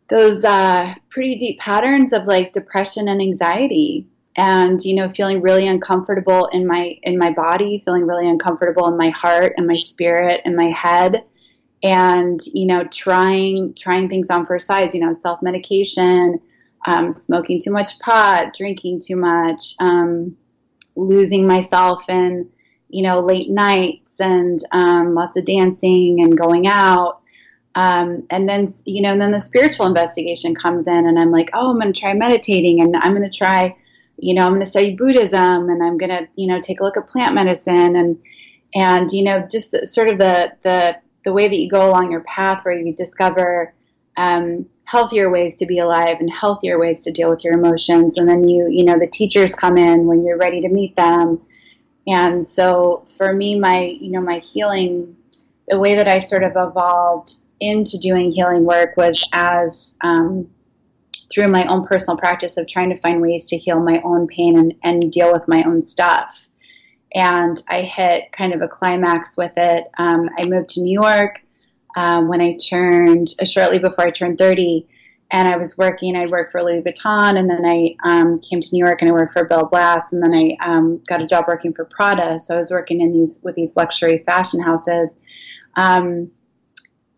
those, 0.09 0.43
uh, 0.43 0.95
pretty 1.11 1.35
deep 1.35 1.59
patterns 1.59 2.11
of 2.11 2.25
like 2.25 2.53
depression 2.53 3.07
and 3.07 3.21
anxiety 3.21 4.07
and, 4.35 4.83
you 4.83 4.95
know, 4.95 5.09
feeling 5.09 5.41
really 5.41 5.67
uncomfortable 5.67 6.47
in 6.47 6.65
my, 6.65 6.97
in 7.03 7.19
my 7.19 7.31
body, 7.33 7.83
feeling 7.85 8.07
really 8.07 8.27
uncomfortable 8.27 8.87
in 8.87 8.97
my 8.97 9.09
heart 9.09 9.53
and 9.57 9.67
my 9.67 9.75
spirit 9.75 10.41
and 10.45 10.55
my 10.55 10.71
head 10.75 11.23
and 11.81 12.41
you 12.47 12.65
know 12.65 12.83
trying 12.91 13.73
trying 13.73 14.09
things 14.09 14.29
on 14.29 14.45
for 14.45 14.59
size 14.59 14.93
you 14.93 14.99
know 14.99 15.13
self 15.13 15.41
medication 15.41 16.37
um, 16.87 17.09
smoking 17.09 17.57
too 17.57 17.71
much 17.71 17.97
pot 17.99 18.53
drinking 18.53 18.99
too 18.99 19.15
much 19.15 19.75
um, 19.79 20.35
losing 20.99 21.47
myself 21.47 22.09
in 22.09 22.49
you 22.89 23.03
know 23.03 23.19
late 23.19 23.49
nights 23.49 24.19
and 24.19 24.59
um, 24.71 25.13
lots 25.13 25.37
of 25.37 25.45
dancing 25.45 26.21
and 26.21 26.37
going 26.37 26.67
out. 26.67 27.21
Um, 27.75 28.25
and 28.29 28.49
then 28.49 28.67
you 28.85 29.01
know 29.01 29.11
and 29.11 29.21
then 29.21 29.31
the 29.31 29.39
spiritual 29.39 29.85
investigation 29.85 30.55
comes 30.55 30.87
in 30.87 31.07
and 31.07 31.19
i'm 31.19 31.31
like 31.31 31.51
oh 31.53 31.69
i'm 31.69 31.79
going 31.79 31.93
to 31.93 31.99
try 31.99 32.13
meditating 32.13 32.81
and 32.81 32.95
i'm 32.97 33.15
going 33.15 33.29
to 33.29 33.37
try 33.37 33.75
you 34.17 34.33
know 34.33 34.43
i'm 34.43 34.53
going 34.53 34.59
to 34.59 34.65
study 34.65 34.95
buddhism 34.95 35.69
and 35.69 35.81
i'm 35.83 35.97
going 35.97 36.09
to 36.09 36.27
you 36.35 36.47
know 36.47 36.59
take 36.59 36.81
a 36.81 36.83
look 36.83 36.97
at 36.97 37.07
plant 37.07 37.35
medicine 37.35 37.95
and 37.95 38.19
and 38.73 39.11
you 39.11 39.23
know 39.23 39.39
just 39.49 39.75
sort 39.85 40.09
of 40.11 40.17
the 40.17 40.51
the 40.63 40.97
the 41.23 41.31
way 41.31 41.47
that 41.47 41.57
you 41.57 41.69
go 41.69 41.89
along 41.89 42.11
your 42.11 42.21
path 42.21 42.65
where 42.65 42.75
you 42.75 42.91
discover 42.95 43.73
um, 44.17 44.65
healthier 44.89 45.29
ways 45.29 45.55
to 45.57 45.67
be 45.67 45.79
alive 45.79 46.17
and 46.19 46.31
healthier 46.31 46.79
ways 46.79 47.03
to 47.03 47.11
deal 47.11 47.29
with 47.29 47.43
your 47.43 47.53
emotions. 47.53 48.17
And 48.17 48.27
then 48.27 48.47
you 48.47 48.67
you 48.69 48.83
know 48.83 48.97
the 48.97 49.07
teachers 49.07 49.53
come 49.53 49.77
in 49.77 50.05
when 50.05 50.25
you're 50.25 50.37
ready 50.37 50.61
to 50.61 50.69
meet 50.69 50.95
them. 50.95 51.41
And 52.07 52.45
so 52.45 53.05
for 53.17 53.33
me 53.33 53.59
my 53.59 53.81
you 53.99 54.11
know 54.11 54.21
my 54.21 54.39
healing 54.39 55.15
the 55.67 55.77
way 55.77 55.95
that 55.95 56.07
i 56.07 56.17
sort 56.17 56.43
of 56.43 56.53
evolved 56.55 57.33
into 57.59 57.99
doing 57.99 58.31
healing 58.31 58.65
work 58.65 58.97
was 58.97 59.27
as 59.33 59.95
um, 60.01 60.49
through 61.31 61.47
my 61.49 61.65
own 61.67 61.85
personal 61.85 62.17
practice 62.17 62.57
of 62.57 62.67
trying 62.67 62.89
to 62.89 62.95
find 62.95 63.21
ways 63.21 63.45
to 63.45 63.57
heal 63.57 63.79
my 63.79 64.01
own 64.03 64.27
pain 64.27 64.57
and, 64.57 64.73
and 64.83 65.11
deal 65.11 65.31
with 65.31 65.47
my 65.47 65.61
own 65.63 65.85
stuff. 65.85 66.47
And 67.13 67.61
I 67.69 67.81
hit 67.81 68.31
kind 68.31 68.53
of 68.53 68.61
a 68.61 68.67
climax 68.67 69.37
with 69.37 69.53
it. 69.57 69.85
Um, 69.97 70.29
I 70.37 70.45
moved 70.45 70.69
to 70.69 70.81
New 70.81 70.99
York 70.99 71.41
um, 71.95 72.27
when 72.27 72.41
I 72.41 72.53
turned 72.53 73.29
uh, 73.41 73.45
shortly 73.45 73.79
before 73.79 74.07
I 74.07 74.11
turned 74.11 74.37
30, 74.37 74.87
and 75.31 75.47
I 75.47 75.57
was 75.57 75.77
working. 75.77 76.15
I'd 76.15 76.31
worked 76.31 76.51
for 76.51 76.63
Louis 76.63 76.81
Vuitton, 76.81 77.37
and 77.37 77.49
then 77.49 77.65
I 77.65 77.95
um, 78.03 78.39
came 78.39 78.59
to 78.59 78.69
New 78.71 78.83
York 78.83 79.01
and 79.01 79.09
I 79.09 79.13
worked 79.13 79.33
for 79.33 79.45
Bill 79.45 79.65
Blass, 79.65 80.11
and 80.11 80.23
then 80.23 80.33
I 80.33 80.57
um, 80.65 81.01
got 81.07 81.21
a 81.21 81.25
job 81.25 81.45
working 81.47 81.73
for 81.73 81.85
Prada. 81.85 82.39
So 82.39 82.55
I 82.55 82.57
was 82.57 82.71
working 82.71 83.01
in 83.01 83.11
these 83.11 83.39
with 83.43 83.55
these 83.55 83.75
luxury 83.75 84.23
fashion 84.25 84.61
houses. 84.61 85.15
Um, 85.75 86.21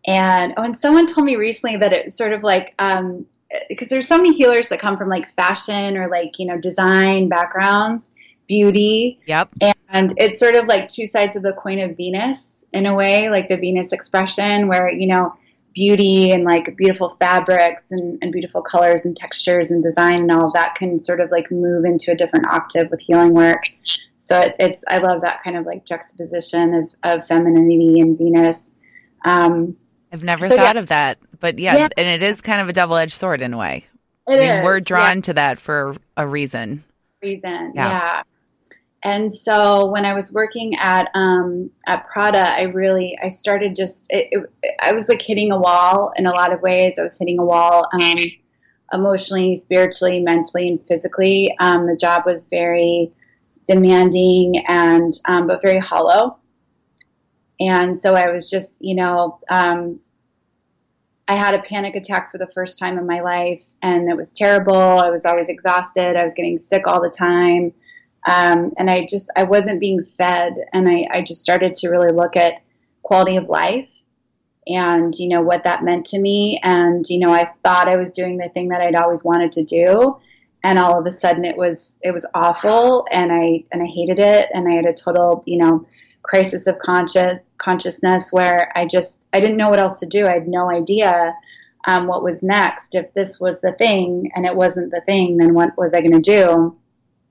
and 0.06 0.52
oh, 0.56 0.62
and 0.62 0.78
someone 0.78 1.06
told 1.06 1.24
me 1.24 1.36
recently 1.36 1.78
that 1.78 1.92
it's 1.92 2.16
sort 2.16 2.32
of 2.32 2.42
like 2.42 2.74
um, 2.78 3.24
because 3.68 3.88
there's 3.88 4.08
so 4.08 4.16
many 4.16 4.34
healers 4.34 4.68
that 4.68 4.78
come 4.78 4.98
from 4.98 5.08
like 5.08 5.30
fashion 5.32 5.96
or 5.96 6.08
like 6.08 6.38
you 6.38 6.46
know 6.46 6.58
design 6.58 7.28
backgrounds, 7.28 8.10
beauty. 8.46 9.20
Yep. 9.26 9.50
And 9.88 10.14
it's 10.16 10.38
sort 10.38 10.54
of 10.54 10.66
like 10.66 10.88
two 10.88 11.06
sides 11.06 11.36
of 11.36 11.42
the 11.42 11.52
coin 11.52 11.78
of 11.78 11.96
Venus 11.96 12.61
in 12.72 12.86
a 12.86 12.94
way, 12.94 13.28
like 13.28 13.48
the 13.48 13.56
Venus 13.56 13.92
expression, 13.92 14.68
where 14.68 14.88
you 14.88 15.06
know 15.06 15.34
beauty 15.74 16.30
and 16.30 16.44
like 16.44 16.76
beautiful 16.76 17.08
fabrics 17.08 17.92
and, 17.92 18.18
and 18.22 18.32
beautiful 18.32 18.62
colors 18.62 19.04
and 19.04 19.16
textures 19.16 19.70
and 19.70 19.82
design 19.82 20.20
and 20.20 20.30
all 20.30 20.46
of 20.46 20.52
that 20.52 20.74
can 20.74 21.00
sort 21.00 21.20
of 21.20 21.30
like 21.30 21.50
move 21.50 21.84
into 21.84 22.12
a 22.12 22.14
different 22.14 22.46
octave 22.48 22.90
with 22.90 23.00
healing 23.00 23.32
work. 23.32 23.64
So 24.18 24.38
it, 24.38 24.54
it's 24.58 24.84
I 24.88 24.98
love 24.98 25.22
that 25.22 25.42
kind 25.42 25.56
of 25.56 25.66
like 25.66 25.84
juxtaposition 25.84 26.74
of, 26.74 26.94
of 27.02 27.26
femininity 27.26 28.00
and 28.00 28.16
Venus. 28.16 28.70
Um, 29.24 29.72
I've 30.12 30.22
never 30.22 30.46
so, 30.48 30.56
thought 30.56 30.76
yeah. 30.76 30.80
of 30.80 30.88
that, 30.88 31.18
but 31.40 31.58
yeah, 31.58 31.76
yeah, 31.76 31.88
and 31.96 32.06
it 32.06 32.22
is 32.22 32.40
kind 32.40 32.60
of 32.60 32.68
a 32.68 32.72
double 32.72 32.96
edged 32.96 33.14
sword 33.14 33.40
in 33.40 33.54
a 33.54 33.58
way. 33.58 33.86
It 34.28 34.34
I 34.34 34.36
mean, 34.36 34.48
is, 34.48 34.64
We're 34.64 34.80
drawn 34.80 35.16
yeah. 35.16 35.22
to 35.22 35.34
that 35.34 35.58
for 35.58 35.96
a 36.16 36.26
reason. 36.26 36.84
Reason, 37.22 37.72
yeah. 37.74 38.22
And 39.04 39.34
so 39.34 39.86
when 39.86 40.04
I 40.04 40.14
was 40.14 40.32
working 40.32 40.76
at 40.78 41.10
um, 41.14 41.70
at 41.86 42.06
Prada, 42.06 42.54
I 42.54 42.62
really 42.62 43.18
I 43.22 43.28
started 43.28 43.74
just 43.74 44.06
it, 44.10 44.28
it, 44.30 44.74
I 44.80 44.92
was 44.92 45.08
like 45.08 45.20
hitting 45.20 45.50
a 45.50 45.58
wall 45.58 46.12
in 46.16 46.26
a 46.26 46.30
lot 46.30 46.52
of 46.52 46.62
ways. 46.62 46.98
I 46.98 47.02
was 47.02 47.18
hitting 47.18 47.38
a 47.40 47.44
wall 47.44 47.88
um, 47.92 48.18
emotionally, 48.92 49.56
spiritually, 49.56 50.20
mentally, 50.20 50.68
and 50.68 50.78
physically. 50.86 51.54
Um, 51.58 51.86
the 51.86 51.96
job 51.96 52.22
was 52.26 52.46
very 52.46 53.10
demanding 53.66 54.54
and 54.68 55.12
um, 55.26 55.48
but 55.48 55.62
very 55.62 55.80
hollow. 55.80 56.38
And 57.58 57.96
so 57.96 58.14
I 58.14 58.30
was 58.30 58.50
just, 58.50 58.84
you 58.84 58.94
know, 58.94 59.38
um, 59.48 59.98
I 61.28 61.36
had 61.36 61.54
a 61.54 61.62
panic 61.62 61.94
attack 61.94 62.30
for 62.30 62.38
the 62.38 62.48
first 62.48 62.78
time 62.78 62.98
in 62.98 63.06
my 63.06 63.20
life, 63.20 63.62
and 63.82 64.10
it 64.10 64.16
was 64.16 64.32
terrible. 64.32 64.74
I 64.74 65.10
was 65.10 65.24
always 65.24 65.48
exhausted. 65.48 66.16
I 66.16 66.22
was 66.22 66.34
getting 66.34 66.58
sick 66.58 66.86
all 66.86 67.00
the 67.00 67.10
time. 67.10 67.72
Um, 68.26 68.72
and 68.78 68.88
I 68.88 69.06
just, 69.08 69.30
I 69.36 69.44
wasn't 69.44 69.80
being 69.80 70.04
fed. 70.16 70.54
And 70.72 70.88
I, 70.88 71.06
I 71.10 71.22
just 71.22 71.42
started 71.42 71.74
to 71.74 71.88
really 71.88 72.12
look 72.12 72.36
at 72.36 72.62
quality 73.02 73.36
of 73.36 73.48
life 73.48 73.88
and, 74.66 75.14
you 75.18 75.28
know, 75.28 75.42
what 75.42 75.64
that 75.64 75.82
meant 75.82 76.06
to 76.06 76.20
me. 76.20 76.60
And, 76.62 77.04
you 77.08 77.18
know, 77.18 77.32
I 77.32 77.50
thought 77.64 77.88
I 77.88 77.96
was 77.96 78.12
doing 78.12 78.36
the 78.36 78.48
thing 78.48 78.68
that 78.68 78.80
I'd 78.80 78.94
always 78.94 79.24
wanted 79.24 79.52
to 79.52 79.64
do. 79.64 80.18
And 80.64 80.78
all 80.78 80.98
of 80.98 81.06
a 81.06 81.10
sudden 81.10 81.44
it 81.44 81.56
was, 81.56 81.98
it 82.02 82.12
was 82.12 82.24
awful. 82.34 83.06
And 83.10 83.32
I, 83.32 83.64
and 83.72 83.82
I 83.82 83.86
hated 83.86 84.20
it. 84.20 84.48
And 84.54 84.68
I 84.68 84.76
had 84.76 84.86
a 84.86 84.92
total, 84.92 85.42
you 85.46 85.58
know, 85.58 85.86
crisis 86.22 86.66
of 86.66 86.78
conscious 86.78 87.38
consciousness 87.58 88.32
where 88.32 88.72
I 88.76 88.86
just 88.86 89.26
I 89.32 89.40
didn't 89.40 89.56
know 89.56 89.68
what 89.68 89.78
else 89.78 90.00
to 90.00 90.06
do. 90.06 90.26
I 90.26 90.34
had 90.34 90.48
no 90.48 90.70
idea 90.70 91.34
um, 91.86 92.06
what 92.06 92.22
was 92.22 92.42
next. 92.42 92.94
If 92.94 93.12
this 93.14 93.40
was 93.40 93.60
the 93.60 93.72
thing 93.72 94.30
and 94.34 94.46
it 94.46 94.54
wasn't 94.54 94.90
the 94.90 95.00
thing, 95.00 95.36
then 95.36 95.54
what 95.54 95.76
was 95.76 95.94
I 95.94 96.00
going 96.00 96.20
to 96.22 96.30
do? 96.30 96.76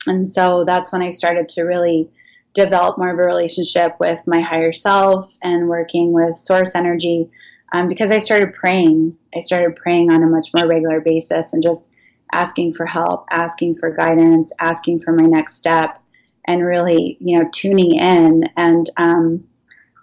And 0.08 0.28
so 0.28 0.64
that's 0.66 0.92
when 0.92 1.02
I 1.02 1.10
started 1.10 1.50
to 1.50 1.64
really 1.64 2.10
develop 2.54 2.98
more 2.98 3.12
of 3.12 3.20
a 3.20 3.22
relationship 3.22 3.96
with 4.00 4.20
my 4.28 4.42
higher 4.42 4.74
self 4.74 5.34
and 5.44 5.70
working 5.70 6.12
with 6.12 6.36
source 6.36 6.76
energy 6.76 7.30
um, 7.74 7.88
because 7.88 8.12
I 8.12 8.18
started 8.18 8.54
praying. 8.54 9.12
I 9.36 9.40
started 9.40 9.76
praying 9.76 10.12
on 10.12 10.24
a 10.24 10.28
much 10.28 10.50
more 10.54 10.68
regular 10.68 11.00
basis 11.00 11.54
and 11.54 11.64
just 11.64 11.90
asking 12.34 12.74
for 12.74 12.86
help, 12.86 13.26
asking 13.32 13.76
for 13.76 13.92
guidance, 13.92 14.52
asking 14.60 15.02
for 15.02 15.14
my 15.14 15.26
next 15.26 15.56
step 15.56 16.02
and 16.46 16.66
really, 16.66 17.18
you 17.20 17.38
know, 17.38 17.50
tuning 17.54 17.98
in 17.98 18.50
and, 18.58 18.90
um, 18.98 19.44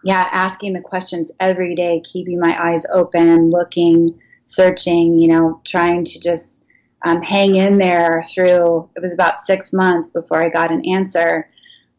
yeah, 0.05 0.25
asking 0.33 0.75
the 0.75 0.83
questions 0.83 1.31
every 1.41 1.75
day, 1.75 2.01
keeping 2.05 2.39
my 2.39 2.57
eyes 2.59 2.85
open, 2.95 3.51
looking, 3.51 4.21
searching, 4.45 5.19
you 5.19 5.29
know, 5.29 5.61
trying 5.65 6.05
to 6.05 6.21
just 6.21 6.65
um, 7.07 7.23
hang 7.23 7.55
in 7.57 7.79
there 7.79 8.25
through. 8.33 8.89
It 8.97 9.03
was 9.03 9.15
about 9.15 9.39
six 9.39 9.73
months 9.73 10.13
before 10.13 10.45
I 10.45 10.49
got 10.49 10.73
an 10.73 10.85
answer, 10.87 11.49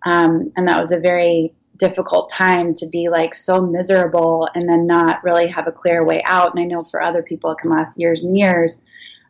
um, 0.06 0.52
and 0.56 0.68
that 0.68 0.80
was 0.80 0.92
a 0.92 1.00
very 1.00 1.54
difficult 1.80 2.30
time 2.30 2.74
to 2.76 2.88
be 2.88 3.10
like 3.10 3.34
so 3.34 3.62
miserable 3.62 4.48
and 4.54 4.68
then 4.70 4.86
not 4.86 5.24
really 5.24 5.48
have 5.48 5.66
a 5.66 5.72
clear 5.72 6.04
way 6.04 6.22
out. 6.26 6.54
And 6.54 6.60
I 6.62 6.66
know 6.66 6.84
for 6.84 7.02
other 7.02 7.24
people 7.24 7.52
it 7.52 7.58
can 7.62 7.72
last 7.72 7.98
years 7.98 8.22
and 8.22 8.38
years. 8.38 8.82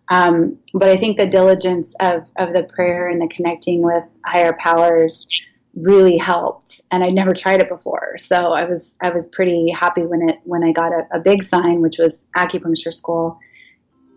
Um, 0.10 0.58
but 0.74 0.90
I 0.90 0.98
think 0.98 1.18
the 1.18 1.28
diligence 1.28 1.96
of, 2.00 2.28
of 2.38 2.54
the 2.54 2.64
prayer 2.64 3.10
and 3.10 3.22
the 3.22 3.28
connecting 3.28 3.84
with 3.84 4.04
higher 4.26 4.54
powers 4.60 5.28
really 5.76 6.18
helped. 6.18 6.82
And 6.90 7.04
I'd 7.04 7.14
never 7.14 7.34
tried 7.34 7.62
it 7.62 7.70
before. 7.70 8.18
So 8.18 8.52
I 8.52 8.66
was, 8.66 8.98
I 9.02 9.12
was 9.12 9.30
pretty 9.30 9.70
happy 9.70 10.02
when 10.02 10.28
it, 10.28 10.40
when 10.44 10.64
I 10.64 10.72
got 10.72 10.92
a, 10.92 11.08
a 11.14 11.20
big 11.20 11.44
sign, 11.44 11.82
which 11.82 12.00
was 12.00 12.26
acupuncture 12.36 12.94
school. 12.94 13.40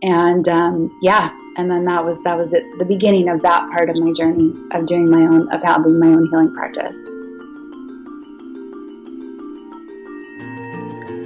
And, 0.02 0.48
um, 0.48 0.98
yeah. 1.00 1.30
And 1.56 1.70
then 1.70 1.84
that 1.84 2.04
was, 2.04 2.20
that 2.22 2.36
was 2.36 2.50
the, 2.50 2.62
the 2.78 2.84
beginning 2.84 3.28
of 3.28 3.42
that 3.42 3.70
part 3.70 3.88
of 3.88 3.96
my 3.98 4.12
journey 4.12 4.52
of 4.72 4.86
doing 4.86 5.10
my 5.10 5.20
own, 5.20 5.52
of 5.52 5.62
having 5.62 5.98
my 5.98 6.08
own 6.08 6.28
healing 6.28 6.54
practice. 6.54 6.98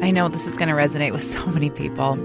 I 0.02 0.11
know 0.11 0.28
this 0.28 0.47
is 0.47 0.56
going 0.56 0.68
to 0.68 0.75
resonate 0.75 1.12
with 1.12 1.25
so 1.33 1.47
many 1.47 1.71
people 1.71 2.18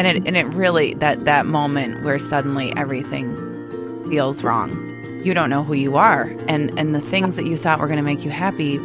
and 0.00 0.06
it 0.06 0.26
and 0.26 0.34
it 0.34 0.46
really 0.46 0.94
that 0.94 1.26
that 1.26 1.44
moment 1.44 2.02
where 2.02 2.18
suddenly 2.18 2.74
everything 2.74 3.36
feels 4.08 4.42
wrong 4.42 4.70
you 5.22 5.34
don't 5.34 5.50
know 5.50 5.62
who 5.62 5.74
you 5.74 5.98
are 5.98 6.34
and 6.48 6.76
and 6.78 6.94
the 6.94 7.00
things 7.02 7.36
that 7.36 7.44
you 7.44 7.54
thought 7.54 7.78
were 7.78 7.86
going 7.86 7.98
to 7.98 8.02
make 8.02 8.24
you 8.24 8.30
happy 8.30 8.78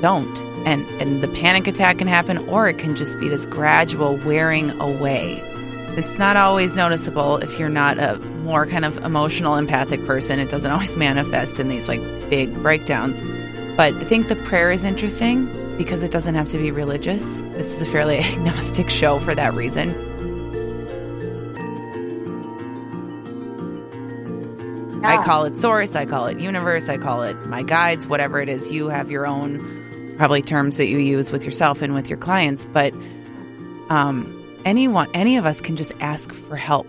don't 0.00 0.38
and 0.66 0.84
and 1.00 1.22
the 1.22 1.28
panic 1.28 1.68
attack 1.68 1.98
can 1.98 2.08
happen 2.08 2.36
or 2.48 2.68
it 2.68 2.78
can 2.78 2.96
just 2.96 3.18
be 3.20 3.28
this 3.28 3.46
gradual 3.46 4.16
wearing 4.26 4.70
away 4.80 5.40
it's 6.00 6.18
not 6.18 6.34
always 6.34 6.76
noticeable 6.76 7.36
if 7.36 7.58
you're 7.58 7.68
not 7.68 7.98
a 7.98 8.16
more 8.42 8.64
kind 8.64 8.86
of 8.86 8.96
emotional 9.04 9.56
empathic 9.56 10.02
person. 10.06 10.38
It 10.38 10.48
doesn't 10.48 10.70
always 10.70 10.96
manifest 10.96 11.60
in 11.60 11.68
these 11.68 11.88
like 11.88 12.00
big 12.30 12.54
breakdowns. 12.54 13.20
But 13.76 13.94
i 13.94 14.04
think 14.04 14.28
the 14.28 14.36
prayer 14.36 14.72
is 14.72 14.82
interesting 14.82 15.46
because 15.76 16.02
it 16.02 16.10
doesn't 16.10 16.34
have 16.34 16.48
to 16.50 16.58
be 16.58 16.70
religious. 16.70 17.22
This 17.52 17.66
is 17.74 17.82
a 17.82 17.86
fairly 17.86 18.18
agnostic 18.18 18.88
show 18.88 19.18
for 19.18 19.34
that 19.34 19.52
reason. 19.52 19.90
I 25.04 25.22
call 25.24 25.44
it 25.44 25.56
source, 25.56 25.94
I 25.94 26.06
call 26.06 26.26
it 26.26 26.38
universe, 26.38 26.88
I 26.88 26.96
call 26.96 27.22
it 27.22 27.34
my 27.46 27.62
guides, 27.62 28.06
whatever 28.06 28.40
it 28.40 28.48
is. 28.48 28.70
You 28.70 28.88
have 28.88 29.10
your 29.10 29.26
own 29.26 30.14
probably 30.16 30.42
terms 30.42 30.76
that 30.76 30.88
you 30.88 30.98
use 30.98 31.30
with 31.30 31.44
yourself 31.44 31.82
and 31.82 31.94
with 31.94 32.08
your 32.08 32.18
clients, 32.18 32.66
but 32.66 32.92
um, 33.88 34.39
anyone, 34.64 35.08
any 35.14 35.36
of 35.36 35.46
us 35.46 35.60
can 35.60 35.76
just 35.76 35.92
ask 36.00 36.32
for 36.32 36.56
help. 36.56 36.86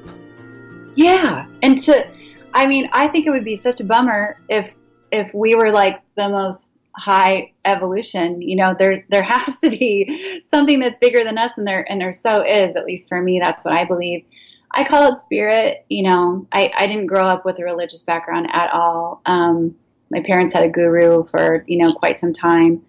Yeah, 0.96 1.46
and 1.62 1.78
to, 1.84 2.08
I 2.54 2.68
mean, 2.68 2.90
I 2.92 3.08
think 3.08 3.28
it 3.28 3.30
would 3.30 3.46
be 3.46 3.56
such 3.56 3.80
a 3.80 3.84
bummer 3.84 4.40
if 4.50 4.74
if 5.12 5.34
we 5.34 5.56
were 5.56 5.72
like 5.72 6.02
the 6.16 6.30
most 6.30 6.76
high 6.96 7.52
evolution. 7.66 8.42
You 8.42 8.58
know, 8.58 8.76
there 8.78 9.06
there 9.10 9.24
has 9.30 9.60
to 9.60 9.70
be 9.70 10.42
something 10.48 10.80
that's 10.80 11.00
bigger 11.00 11.24
than 11.24 11.38
us, 11.38 11.58
and 11.58 11.66
there 11.66 11.90
and 11.90 12.00
there 12.00 12.14
so 12.14 12.42
is. 12.46 12.76
At 12.76 12.86
least 12.86 13.10
for 13.10 13.22
me, 13.22 13.40
that's 13.42 13.66
what 13.66 13.74
I 13.74 13.86
believe. 13.86 14.26
I 14.74 14.84
call 14.84 15.14
it 15.14 15.22
spirit. 15.22 15.86
You 15.90 16.04
know, 16.04 16.48
I, 16.52 16.72
I 16.78 16.88
didn't 16.88 17.08
grow 17.08 17.26
up 17.28 17.46
with 17.46 17.60
a 17.60 17.64
religious 17.64 18.04
background 18.04 18.48
at 18.54 18.70
all. 18.72 19.22
Um, 19.26 19.76
my 20.12 20.22
parents 20.22 20.54
had 20.54 20.64
a 20.64 20.70
guru 20.70 21.26
for, 21.28 21.64
you 21.68 21.78
know, 21.78 21.94
quite 21.94 22.20
some 22.20 22.34
time. 22.34 22.82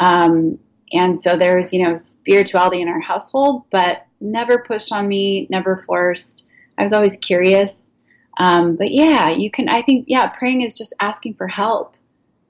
Um, 0.00 0.58
and 0.92 1.18
so 1.18 1.36
there's, 1.36 1.72
you 1.72 1.82
know, 1.84 1.94
spirituality 1.94 2.80
in 2.80 2.88
our 2.88 3.00
household, 3.00 3.64
but 3.70 4.06
never 4.22 4.58
pushed 4.58 4.92
on 4.92 5.08
me, 5.08 5.46
never 5.50 5.82
forced. 5.86 6.46
I 6.78 6.82
was 6.82 6.92
always 6.92 7.16
curious. 7.16 7.92
Um, 8.38 8.76
but 8.76 8.90
yeah, 8.90 9.28
you 9.30 9.50
can, 9.50 9.68
I 9.68 9.82
think, 9.82 10.06
yeah, 10.08 10.28
praying 10.28 10.62
is 10.62 10.76
just 10.76 10.94
asking 11.00 11.34
for 11.34 11.46
help. 11.46 11.96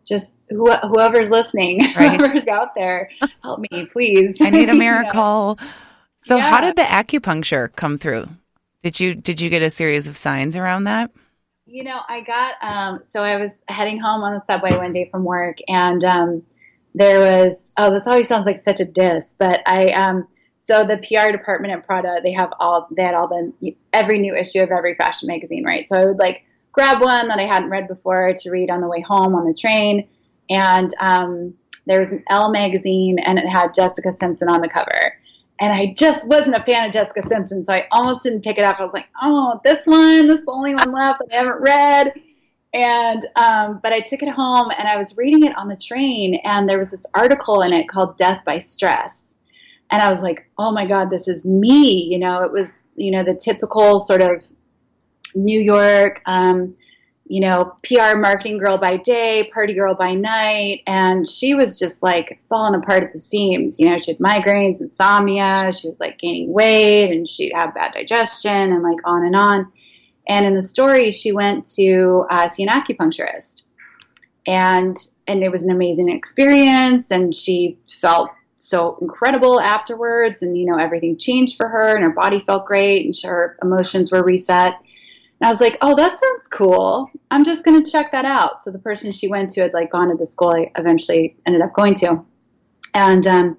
Just 0.04 0.36
wh- 0.50 0.80
whoever's 0.82 1.30
listening, 1.30 1.80
right. 1.96 2.16
whoever's 2.16 2.48
out 2.48 2.74
there, 2.74 3.10
help 3.42 3.60
me, 3.60 3.86
please. 3.92 4.36
I 4.40 4.50
need 4.50 4.68
a 4.68 4.74
miracle. 4.74 5.58
you 5.60 5.66
know? 5.66 5.72
So, 6.24 6.36
yeah. 6.36 6.50
how 6.50 6.60
did 6.60 6.76
the 6.76 6.82
acupuncture 6.82 7.74
come 7.74 7.98
through? 7.98 8.28
Did 8.82 8.98
you 8.98 9.14
did 9.14 9.40
you 9.40 9.48
get 9.48 9.62
a 9.62 9.70
series 9.70 10.08
of 10.08 10.16
signs 10.16 10.56
around 10.56 10.84
that? 10.84 11.10
You 11.66 11.84
know, 11.84 12.00
I 12.08 12.20
got 12.20 12.54
um, 12.60 13.00
so 13.04 13.22
I 13.22 13.36
was 13.36 13.62
heading 13.68 13.98
home 14.00 14.22
on 14.22 14.34
the 14.34 14.44
subway 14.44 14.76
one 14.76 14.90
day 14.90 15.08
from 15.10 15.22
work, 15.24 15.58
and 15.68 16.02
um, 16.04 16.42
there 16.94 17.20
was 17.20 17.72
oh, 17.78 17.92
this 17.92 18.06
always 18.06 18.26
sounds 18.26 18.44
like 18.44 18.58
such 18.58 18.80
a 18.80 18.84
diss, 18.84 19.34
but 19.38 19.62
I 19.66 19.90
um, 19.90 20.26
so 20.62 20.84
the 20.84 20.98
PR 20.98 21.32
department 21.32 21.72
at 21.74 21.86
Prada 21.86 22.20
they 22.22 22.32
have 22.32 22.52
all 22.60 22.86
they 22.90 23.02
had 23.02 23.14
all 23.14 23.28
the 23.28 23.74
every 23.92 24.18
new 24.18 24.34
issue 24.34 24.60
of 24.60 24.70
every 24.70 24.94
fashion 24.94 25.28
magazine, 25.28 25.64
right? 25.64 25.88
So 25.88 25.96
I 25.96 26.04
would 26.04 26.18
like 26.18 26.42
grab 26.72 27.02
one 27.02 27.28
that 27.28 27.38
I 27.38 27.46
hadn't 27.46 27.70
read 27.70 27.88
before 27.88 28.30
to 28.30 28.50
read 28.50 28.70
on 28.70 28.80
the 28.80 28.88
way 28.88 29.00
home 29.00 29.34
on 29.34 29.44
the 29.44 29.54
train, 29.54 30.08
and 30.48 30.90
um, 31.00 31.54
there 31.86 31.98
was 31.98 32.12
an 32.12 32.24
Elle 32.30 32.50
magazine, 32.50 33.18
and 33.18 33.38
it 33.38 33.46
had 33.46 33.74
Jessica 33.74 34.12
Simpson 34.12 34.48
on 34.48 34.60
the 34.60 34.68
cover 34.68 35.16
and 35.62 35.72
I 35.72 35.94
just 35.96 36.26
wasn't 36.26 36.56
a 36.56 36.64
fan 36.64 36.86
of 36.86 36.92
Jessica 36.92 37.22
Simpson, 37.22 37.64
so 37.64 37.72
I 37.72 37.86
almost 37.92 38.24
didn't 38.24 38.42
pick 38.42 38.58
it 38.58 38.64
up. 38.64 38.80
I 38.80 38.84
was 38.84 38.92
like, 38.92 39.06
oh, 39.22 39.60
this 39.62 39.86
one, 39.86 40.26
this 40.26 40.40
is 40.40 40.44
the 40.44 40.50
only 40.50 40.74
one 40.74 40.90
left 40.90 41.20
that 41.20 41.32
I 41.32 41.36
haven't 41.36 41.60
read. 41.60 42.12
And 42.74 43.24
um, 43.36 43.78
but 43.80 43.92
I 43.92 44.00
took 44.00 44.24
it 44.24 44.28
home 44.28 44.72
and 44.76 44.88
I 44.88 44.96
was 44.96 45.16
reading 45.16 45.44
it 45.44 45.56
on 45.56 45.68
the 45.68 45.76
train, 45.76 46.40
and 46.42 46.68
there 46.68 46.78
was 46.78 46.90
this 46.90 47.06
article 47.14 47.60
in 47.60 47.72
it 47.72 47.86
called 47.86 48.16
"Death 48.16 48.42
by 48.44 48.58
Stress." 48.58 49.21
And 49.92 50.00
I 50.00 50.08
was 50.08 50.22
like, 50.22 50.48
oh 50.58 50.72
my 50.72 50.86
God, 50.86 51.10
this 51.10 51.28
is 51.28 51.44
me. 51.44 52.08
You 52.10 52.18
know, 52.18 52.42
it 52.42 52.50
was, 52.50 52.88
you 52.96 53.10
know, 53.10 53.22
the 53.22 53.34
typical 53.34 54.00
sort 54.00 54.22
of 54.22 54.42
New 55.34 55.60
York, 55.60 56.22
um, 56.26 56.74
you 57.26 57.42
know, 57.42 57.76
PR 57.84 58.16
marketing 58.16 58.56
girl 58.56 58.78
by 58.78 58.96
day, 58.96 59.50
party 59.52 59.74
girl 59.74 59.94
by 59.94 60.14
night. 60.14 60.80
And 60.86 61.28
she 61.28 61.54
was 61.54 61.78
just 61.78 62.02
like 62.02 62.40
falling 62.48 62.74
apart 62.74 63.02
at 63.02 63.12
the 63.12 63.20
seams. 63.20 63.78
You 63.78 63.90
know, 63.90 63.98
she 63.98 64.12
had 64.12 64.18
migraines, 64.18 64.80
insomnia, 64.80 65.70
she 65.74 65.88
was 65.88 66.00
like 66.00 66.18
gaining 66.18 66.50
weight, 66.50 67.14
and 67.14 67.28
she'd 67.28 67.52
have 67.54 67.74
bad 67.74 67.92
digestion, 67.92 68.72
and 68.72 68.82
like 68.82 68.98
on 69.04 69.26
and 69.26 69.36
on. 69.36 69.72
And 70.26 70.46
in 70.46 70.54
the 70.54 70.62
story, 70.62 71.10
she 71.10 71.32
went 71.32 71.66
to 71.76 72.24
uh, 72.30 72.48
see 72.48 72.62
an 72.62 72.70
acupuncturist. 72.70 73.64
And 74.46 74.96
and 75.28 75.42
it 75.42 75.52
was 75.52 75.64
an 75.64 75.70
amazing 75.70 76.08
experience 76.08 77.12
and 77.12 77.32
she 77.32 77.78
felt 78.00 78.30
so 78.62 78.96
incredible 79.00 79.60
afterwards 79.60 80.42
and 80.42 80.56
you 80.56 80.64
know 80.64 80.76
everything 80.76 81.16
changed 81.18 81.56
for 81.56 81.68
her 81.68 81.96
and 81.96 82.04
her 82.04 82.12
body 82.12 82.40
felt 82.40 82.64
great 82.64 83.04
and 83.04 83.14
her 83.24 83.58
emotions 83.60 84.12
were 84.12 84.22
reset. 84.22 84.74
And 85.40 85.48
i 85.48 85.48
was 85.48 85.60
like 85.60 85.76
oh 85.80 85.96
that 85.96 86.16
sounds 86.16 86.46
cool. 86.46 87.10
I'm 87.32 87.44
just 87.44 87.64
going 87.64 87.82
to 87.82 87.90
check 87.90 88.12
that 88.12 88.24
out. 88.24 88.62
So 88.62 88.70
the 88.70 88.78
person 88.78 89.10
she 89.10 89.26
went 89.26 89.50
to 89.50 89.62
had 89.62 89.74
like 89.74 89.90
gone 89.90 90.10
to 90.10 90.16
the 90.16 90.26
school 90.26 90.50
i 90.50 90.70
eventually 90.76 91.36
ended 91.44 91.60
up 91.60 91.74
going 91.74 91.94
to. 91.96 92.24
And 92.94 93.26
um, 93.26 93.56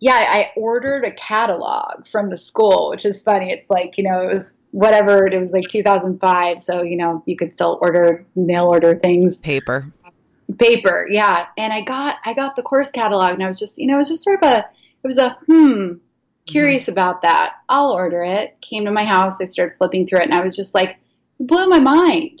yeah 0.00 0.24
i 0.30 0.50
ordered 0.56 1.04
a 1.04 1.12
catalog 1.12 2.06
from 2.08 2.30
the 2.30 2.38
school 2.38 2.88
which 2.88 3.04
is 3.04 3.22
funny. 3.22 3.52
It's 3.52 3.68
like 3.68 3.98
you 3.98 4.04
know 4.04 4.28
it 4.30 4.32
was 4.32 4.62
whatever 4.70 5.26
it 5.26 5.38
was 5.38 5.52
like 5.52 5.68
2005 5.68 6.62
so 6.62 6.80
you 6.80 6.96
know 6.96 7.22
you 7.26 7.36
could 7.36 7.52
still 7.52 7.78
order 7.82 8.24
mail 8.34 8.64
order 8.64 8.98
things. 8.98 9.42
Paper 9.42 9.92
paper 10.58 11.06
yeah. 11.08 11.46
And 11.56 11.72
i 11.72 11.82
got 11.82 12.16
i 12.24 12.34
got 12.34 12.56
the 12.56 12.62
course 12.62 12.90
catalog 12.90 13.34
and 13.34 13.42
i 13.42 13.46
was 13.46 13.58
just 13.58 13.78
you 13.78 13.86
know 13.86 13.94
it 13.94 13.98
was 13.98 14.08
just 14.08 14.24
sort 14.24 14.42
of 14.42 14.50
a 14.50 14.58
it 14.58 15.06
was 15.06 15.18
a 15.18 15.36
hmm 15.46 15.94
curious 16.46 16.82
mm-hmm. 16.82 16.92
about 16.92 17.22
that. 17.22 17.54
I'll 17.68 17.90
order 17.90 18.22
it. 18.22 18.60
Came 18.60 18.84
to 18.84 18.90
my 18.90 19.04
house 19.04 19.40
i 19.40 19.44
started 19.44 19.76
flipping 19.76 20.06
through 20.06 20.20
it 20.20 20.24
and 20.24 20.34
i 20.34 20.42
was 20.42 20.56
just 20.56 20.74
like 20.74 20.98
it 21.38 21.46
blew 21.46 21.68
my 21.68 21.80
mind. 21.80 22.40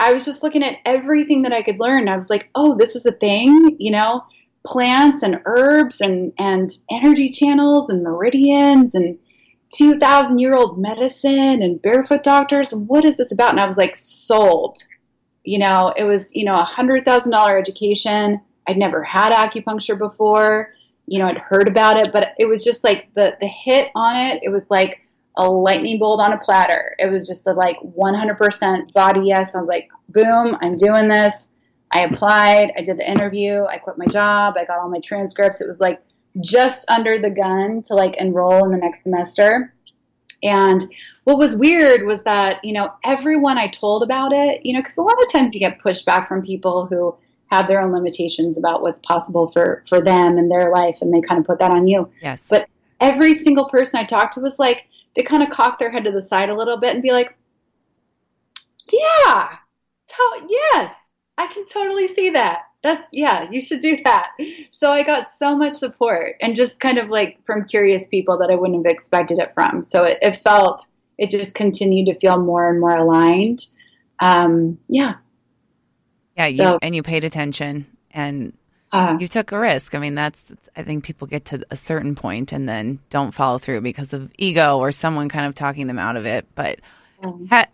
I 0.00 0.12
was 0.12 0.24
just 0.24 0.42
looking 0.42 0.64
at 0.64 0.78
everything 0.84 1.42
that 1.42 1.52
i 1.52 1.62
could 1.62 1.80
learn. 1.80 2.08
I 2.08 2.16
was 2.16 2.30
like 2.30 2.50
oh 2.54 2.76
this 2.76 2.96
is 2.96 3.06
a 3.06 3.12
thing 3.12 3.76
you 3.78 3.90
know? 3.90 4.24
Plants 4.66 5.22
and 5.22 5.40
herbs 5.44 6.00
and 6.00 6.32
and 6.38 6.70
energy 6.90 7.28
channels 7.28 7.90
and 7.90 8.02
meridians 8.02 8.94
and 8.94 9.18
2000 9.76 10.38
year 10.38 10.54
old 10.54 10.78
medicine 10.78 11.62
and 11.62 11.82
barefoot 11.82 12.22
doctors. 12.22 12.72
What 12.72 13.04
is 13.04 13.16
this 13.16 13.32
about? 13.32 13.50
And 13.50 13.60
i 13.60 13.66
was 13.66 13.76
like 13.76 13.96
sold 13.96 14.78
you 15.44 15.58
know, 15.58 15.92
it 15.96 16.04
was, 16.04 16.34
you 16.34 16.44
know, 16.44 16.54
a 16.54 16.64
hundred 16.64 17.04
thousand 17.04 17.32
dollar 17.32 17.58
education. 17.58 18.40
I'd 18.66 18.78
never 18.78 19.02
had 19.02 19.32
acupuncture 19.32 19.98
before. 19.98 20.74
You 21.06 21.18
know, 21.18 21.26
I'd 21.26 21.38
heard 21.38 21.68
about 21.68 21.98
it, 21.98 22.12
but 22.12 22.28
it 22.38 22.46
was 22.46 22.64
just 22.64 22.82
like 22.82 23.12
the 23.14 23.36
the 23.40 23.46
hit 23.46 23.90
on 23.94 24.16
it. 24.16 24.42
It 24.42 24.48
was 24.48 24.66
like 24.70 25.00
a 25.36 25.48
lightning 25.48 25.98
bolt 25.98 26.20
on 26.20 26.32
a 26.32 26.38
platter. 26.38 26.94
It 26.98 27.10
was 27.10 27.26
just 27.26 27.46
a 27.46 27.52
like 27.52 27.76
100% 27.80 28.92
body 28.92 29.20
yes. 29.24 29.54
I 29.54 29.58
was 29.58 29.66
like, 29.66 29.88
boom, 30.08 30.56
I'm 30.62 30.76
doing 30.76 31.08
this. 31.08 31.50
I 31.90 32.00
applied. 32.04 32.72
I 32.76 32.80
did 32.80 32.96
the 32.96 33.08
interview. 33.08 33.64
I 33.64 33.78
quit 33.78 33.98
my 33.98 34.06
job. 34.06 34.54
I 34.56 34.64
got 34.64 34.78
all 34.78 34.88
my 34.88 35.00
transcripts. 35.00 35.60
It 35.60 35.68
was 35.68 35.80
like 35.80 36.00
just 36.40 36.88
under 36.90 37.18
the 37.20 37.30
gun 37.30 37.82
to 37.82 37.94
like 37.94 38.16
enroll 38.16 38.64
in 38.64 38.70
the 38.70 38.78
next 38.78 39.02
semester. 39.02 39.74
And 40.42 40.84
what 41.24 41.38
was 41.38 41.56
weird 41.56 42.06
was 42.06 42.22
that, 42.22 42.64
you 42.64 42.72
know, 42.72 42.92
everyone 43.04 43.58
I 43.58 43.68
told 43.68 44.02
about 44.02 44.32
it, 44.32 44.64
you 44.64 44.72
know, 44.72 44.80
because 44.80 44.96
a 44.96 45.02
lot 45.02 45.22
of 45.22 45.32
times 45.32 45.52
you 45.52 45.60
get 45.60 45.80
pushed 45.80 46.06
back 46.06 46.28
from 46.28 46.42
people 46.42 46.86
who 46.86 47.14
have 47.50 47.66
their 47.66 47.80
own 47.80 47.92
limitations 47.92 48.56
about 48.58 48.82
what's 48.82 49.00
possible 49.00 49.48
for, 49.48 49.84
for 49.88 50.02
them 50.02 50.38
and 50.38 50.50
their 50.50 50.70
life, 50.70 50.98
and 51.00 51.12
they 51.12 51.20
kind 51.20 51.40
of 51.40 51.46
put 51.46 51.58
that 51.58 51.70
on 51.70 51.86
you. 51.86 52.10
Yes. 52.22 52.44
But 52.48 52.68
every 53.00 53.34
single 53.34 53.68
person 53.68 54.00
I 54.00 54.04
talked 54.04 54.34
to 54.34 54.40
was 54.40 54.58
like, 54.58 54.86
they 55.16 55.22
kind 55.22 55.42
of 55.42 55.50
cock 55.50 55.78
their 55.78 55.90
head 55.90 56.04
to 56.04 56.10
the 56.10 56.22
side 56.22 56.48
a 56.48 56.56
little 56.56 56.78
bit 56.78 56.94
and 56.94 57.02
be 57.02 57.12
like, 57.12 57.36
yeah, 58.92 59.50
to- 60.08 60.46
yes, 60.48 61.14
I 61.38 61.46
can 61.46 61.66
totally 61.66 62.06
see 62.08 62.30
that. 62.30 62.62
That's, 62.82 63.02
yeah, 63.12 63.48
you 63.50 63.62
should 63.62 63.80
do 63.80 63.98
that. 64.04 64.32
So 64.70 64.90
I 64.90 65.04
got 65.04 65.30
so 65.30 65.56
much 65.56 65.72
support 65.72 66.36
and 66.42 66.54
just 66.54 66.80
kind 66.80 66.98
of 66.98 67.08
like 67.08 67.38
from 67.46 67.64
curious 67.64 68.08
people 68.08 68.36
that 68.38 68.50
I 68.50 68.56
wouldn't 68.56 68.84
have 68.84 68.92
expected 68.92 69.38
it 69.38 69.54
from. 69.54 69.82
So 69.82 70.04
it, 70.04 70.18
it 70.20 70.36
felt, 70.36 70.86
it 71.18 71.30
just 71.30 71.54
continued 71.54 72.06
to 72.06 72.18
feel 72.18 72.38
more 72.38 72.68
and 72.68 72.80
more 72.80 72.94
aligned. 72.94 73.64
Um, 74.20 74.78
yeah. 74.88 75.14
Yeah. 76.36 76.46
You, 76.46 76.56
so, 76.56 76.78
and 76.82 76.94
you 76.94 77.02
paid 77.02 77.24
attention 77.24 77.86
and 78.10 78.52
uh, 78.92 79.16
you 79.20 79.28
took 79.28 79.52
a 79.52 79.58
risk. 79.58 79.94
I 79.94 79.98
mean, 79.98 80.14
that's, 80.14 80.44
I 80.76 80.82
think 80.82 81.04
people 81.04 81.26
get 81.26 81.44
to 81.46 81.64
a 81.70 81.76
certain 81.76 82.14
point 82.14 82.52
and 82.52 82.68
then 82.68 83.00
don't 83.10 83.32
follow 83.32 83.58
through 83.58 83.80
because 83.80 84.12
of 84.12 84.30
ego 84.38 84.78
or 84.78 84.92
someone 84.92 85.28
kind 85.28 85.46
of 85.46 85.54
talking 85.54 85.86
them 85.86 85.98
out 85.98 86.16
of 86.16 86.26
it. 86.26 86.46
But 86.54 86.80
um, 87.22 87.48
ha- 87.50 87.66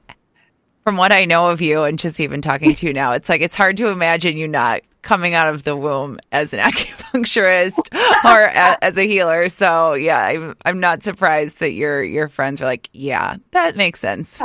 from 0.84 0.96
what 0.96 1.12
I 1.12 1.24
know 1.24 1.50
of 1.50 1.60
you 1.60 1.84
and 1.84 1.98
just 1.98 2.20
even 2.20 2.40
talking 2.42 2.74
to 2.74 2.86
you 2.86 2.92
now, 2.92 3.12
it's 3.12 3.28
like, 3.28 3.42
it's 3.42 3.54
hard 3.54 3.76
to 3.78 3.88
imagine 3.88 4.36
you 4.36 4.48
not 4.48 4.80
coming 5.02 5.34
out 5.34 5.52
of 5.52 5.62
the 5.62 5.76
womb 5.76 6.18
as 6.32 6.52
an 6.52 6.58
acupuncturist 6.70 7.94
or 8.24 8.44
a, 8.44 8.84
as 8.84 8.96
a 8.96 9.06
healer. 9.06 9.48
So 9.48 9.94
yeah, 9.94 10.20
I'm 10.20 10.56
I'm 10.64 10.80
not 10.80 11.02
surprised 11.02 11.58
that 11.60 11.72
your 11.72 12.02
your 12.02 12.28
friends 12.28 12.60
are 12.60 12.66
like, 12.66 12.88
yeah, 12.92 13.36
that 13.52 13.76
makes 13.76 14.00
sense. 14.00 14.40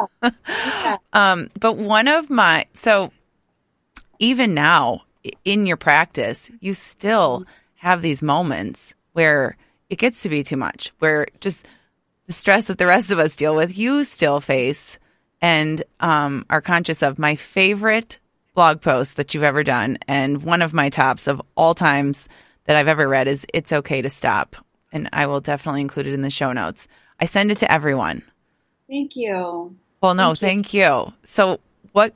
um, 1.14 1.50
but 1.60 1.78
one 1.78 2.08
of 2.08 2.30
my 2.30 2.66
so 2.74 3.12
even 4.20 4.54
now 4.54 5.02
in 5.44 5.66
your 5.66 5.78
practice, 5.78 6.52
you 6.60 6.74
still 6.74 7.44
have 7.76 8.02
these 8.02 8.22
moments 8.22 8.94
where 9.14 9.58
it 9.90 9.98
gets 9.98 10.24
to 10.24 10.30
be 10.30 10.44
too 10.44 10.58
much, 10.58 10.92
where 11.00 11.28
just 11.42 11.68
the 12.28 12.34
stress 12.34 12.66
that 12.66 12.78
the 12.78 12.88
rest 12.88 13.12
of 13.12 13.20
us 13.20 13.36
deal 13.36 13.56
with, 13.56 13.78
you 13.78 14.04
still 14.04 14.42
face 14.42 14.98
and 15.42 15.84
um, 16.00 16.46
are 16.50 16.62
conscious 16.62 17.04
of. 17.04 17.20
My 17.20 17.36
favorite 17.36 18.20
blog 18.56 18.82
posts 18.82 19.14
that 19.14 19.34
you've 19.34 19.44
ever 19.44 19.64
done, 19.64 19.98
and 20.08 20.44
one 20.44 20.62
of 20.62 20.74
my 20.74 20.90
tops 20.90 21.28
of 21.28 21.42
all 21.56 21.76
times 21.76 22.28
that 22.66 22.76
I've 22.76 22.88
ever 22.88 23.08
read 23.08 23.28
is 23.28 23.46
"It's 23.54 23.72
okay 23.72 24.02
to 24.02 24.10
stop," 24.10 24.56
and 24.92 25.10
I 25.14 25.28
will 25.28 25.42
definitely 25.42 25.82
include 25.82 26.08
it 26.08 26.14
in 26.14 26.22
the 26.22 26.30
show 26.30 26.52
notes. 26.54 26.88
I 27.20 27.26
send 27.26 27.52
it 27.52 27.60
to 27.60 27.72
everyone. 27.72 28.24
Thank 28.90 29.16
you. 29.16 29.76
Well, 30.02 30.16
no, 30.16 30.34
thank 30.34 30.74
you. 30.74 30.84
Thank 30.84 31.10
you. 31.10 31.14
So, 31.26 31.60
what 31.92 32.14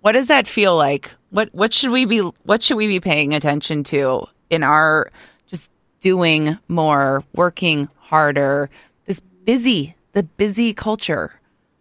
what 0.00 0.12
does 0.12 0.28
that 0.28 0.46
feel 0.46 0.76
like? 0.76 1.10
What 1.30 1.48
what 1.52 1.72
should 1.72 1.90
we 1.90 2.04
be 2.04 2.20
what 2.42 2.62
should 2.62 2.76
we 2.76 2.86
be 2.86 3.00
paying 3.00 3.34
attention 3.34 3.84
to 3.84 4.26
in 4.50 4.62
our 4.62 5.10
just 5.46 5.70
doing 6.00 6.58
more, 6.68 7.24
working 7.34 7.88
harder, 7.98 8.70
this 9.06 9.20
busy, 9.44 9.96
the 10.12 10.22
busy 10.22 10.74
culture? 10.74 11.39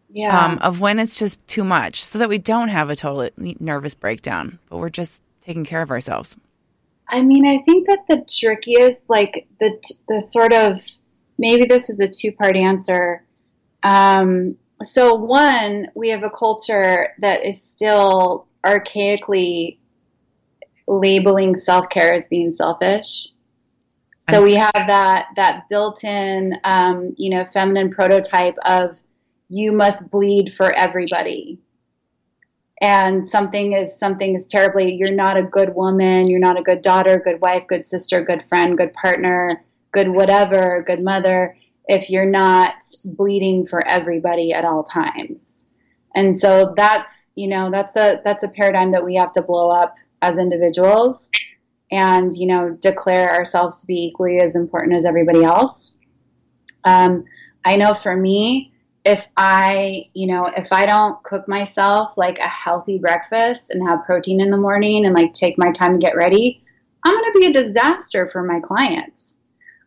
Yeah. 0.10 0.46
um, 0.46 0.58
of 0.60 0.80
when 0.80 1.00
it's 1.00 1.18
just 1.18 1.46
too 1.48 1.64
much 1.64 2.04
so 2.04 2.20
that 2.20 2.30
we 2.30 2.38
don't 2.38 2.70
have 2.70 2.90
a 2.90 2.96
total 2.96 3.30
nervous 3.60 3.94
breakdown, 3.94 4.60
but 4.70 4.78
we're 4.78 4.90
just 4.90 5.22
taking 5.42 5.66
care 5.66 5.82
of 5.82 5.92
ourselves. 5.92 6.36
I 7.08 7.22
mean, 7.22 7.48
I 7.48 7.60
think 7.64 7.88
that 7.88 8.06
the 8.08 8.26
trickiest, 8.40 9.10
like 9.10 9.48
the, 9.60 9.82
the 10.08 10.20
sort 10.20 10.54
of, 10.54 10.82
maybe 11.38 11.66
this 11.66 11.90
is 11.90 12.00
a 12.00 12.08
two 12.08 12.32
part 12.32 12.56
answer. 12.56 13.24
Um, 13.84 14.46
so, 14.84 15.16
one, 15.16 15.88
we 15.96 16.10
have 16.10 16.24
a 16.24 16.30
culture 16.30 17.14
that 17.20 17.46
is 17.46 17.62
still 17.62 18.48
archaically 18.66 19.78
labeling 20.88 21.56
self 21.56 21.90
care 21.90 22.14
as 22.14 22.28
being 22.28 22.52
selfish. 22.52 23.28
So 24.20 24.44
we 24.44 24.54
have 24.54 24.74
that 24.74 25.30
that 25.38 25.68
built-in, 25.70 26.60
um, 26.64 27.16
you 27.18 27.32
know, 27.32 27.46
feminine 27.46 27.90
prototype 27.90 28.56
of 28.66 29.02
you 29.50 29.72
must 29.72 30.10
bleed 30.10 30.54
for 30.54 30.74
everybody. 30.74 31.60
And 32.82 33.26
something 33.26 33.74
is 33.74 34.00
something 34.00 34.36
is 34.36 34.48
terribly 34.48 34.94
you're 34.94 35.12
not 35.12 35.36
a 35.36 35.44
good 35.44 35.76
woman 35.76 36.28
you're 36.28 36.40
not 36.40 36.58
a 36.58 36.64
good 36.64 36.82
daughter 36.82 37.22
good 37.22 37.42
wife 37.42 37.64
good 37.68 37.86
sister 37.86 38.22
good 38.22 38.48
friend 38.48 38.78
good 38.78 38.94
partner 38.94 39.62
good 39.92 40.08
whatever 40.08 40.82
good 40.88 41.04
mother 41.04 41.58
if 41.90 42.08
you're 42.10 42.26
not 42.26 42.76
bleeding 43.18 43.66
for 43.66 43.86
everybody 43.88 44.54
at 44.54 44.64
all 44.64 44.84
times. 44.84 45.66
And 46.16 46.38
so 46.38 46.74
that's 46.78 47.32
you 47.36 47.48
know 47.48 47.70
that's 47.72 47.96
a 47.96 48.22
that's 48.24 48.44
a 48.44 48.48
paradigm 48.48 48.92
that 48.92 49.04
we 49.04 49.16
have 49.16 49.32
to 49.34 49.42
blow 49.42 49.70
up 49.72 49.96
as 50.22 50.38
individuals 50.38 51.32
and 51.92 52.32
you 52.36 52.46
know 52.46 52.70
declare 52.82 53.32
ourselves 53.32 53.82
to 53.82 53.88
be 53.88 54.06
equally 54.06 54.40
as 54.40 54.56
important 54.56 54.96
as 54.96 55.06
everybody 55.06 55.44
else. 55.44 55.98
Um, 56.86 57.26
i 57.66 57.76
know 57.76 57.94
for 57.94 58.16
me 58.16 58.72
if 59.06 59.28
I, 59.38 60.04
you 60.14 60.28
know, 60.28 60.46
if 60.46 60.72
I 60.72 60.86
don't 60.86 61.22
cook 61.24 61.48
myself 61.48 62.18
like 62.18 62.40
a 62.40 62.48
healthy 62.48 62.98
breakfast 62.98 63.72
and 63.72 63.88
have 63.88 64.06
protein 64.06 64.42
in 64.42 64.52
the 64.52 64.58
morning 64.58 65.06
and 65.06 65.16
like 65.16 65.34
take 65.34 65.58
my 65.58 65.72
time 65.72 65.94
to 65.94 66.06
get 66.06 66.16
ready, 66.16 66.62
I'm 67.04 67.14
going 67.14 67.34
to 67.34 67.40
be 67.40 67.46
a 67.48 67.64
disaster 67.64 68.30
for 68.32 68.44
my 68.44 68.60
clients. 68.60 69.40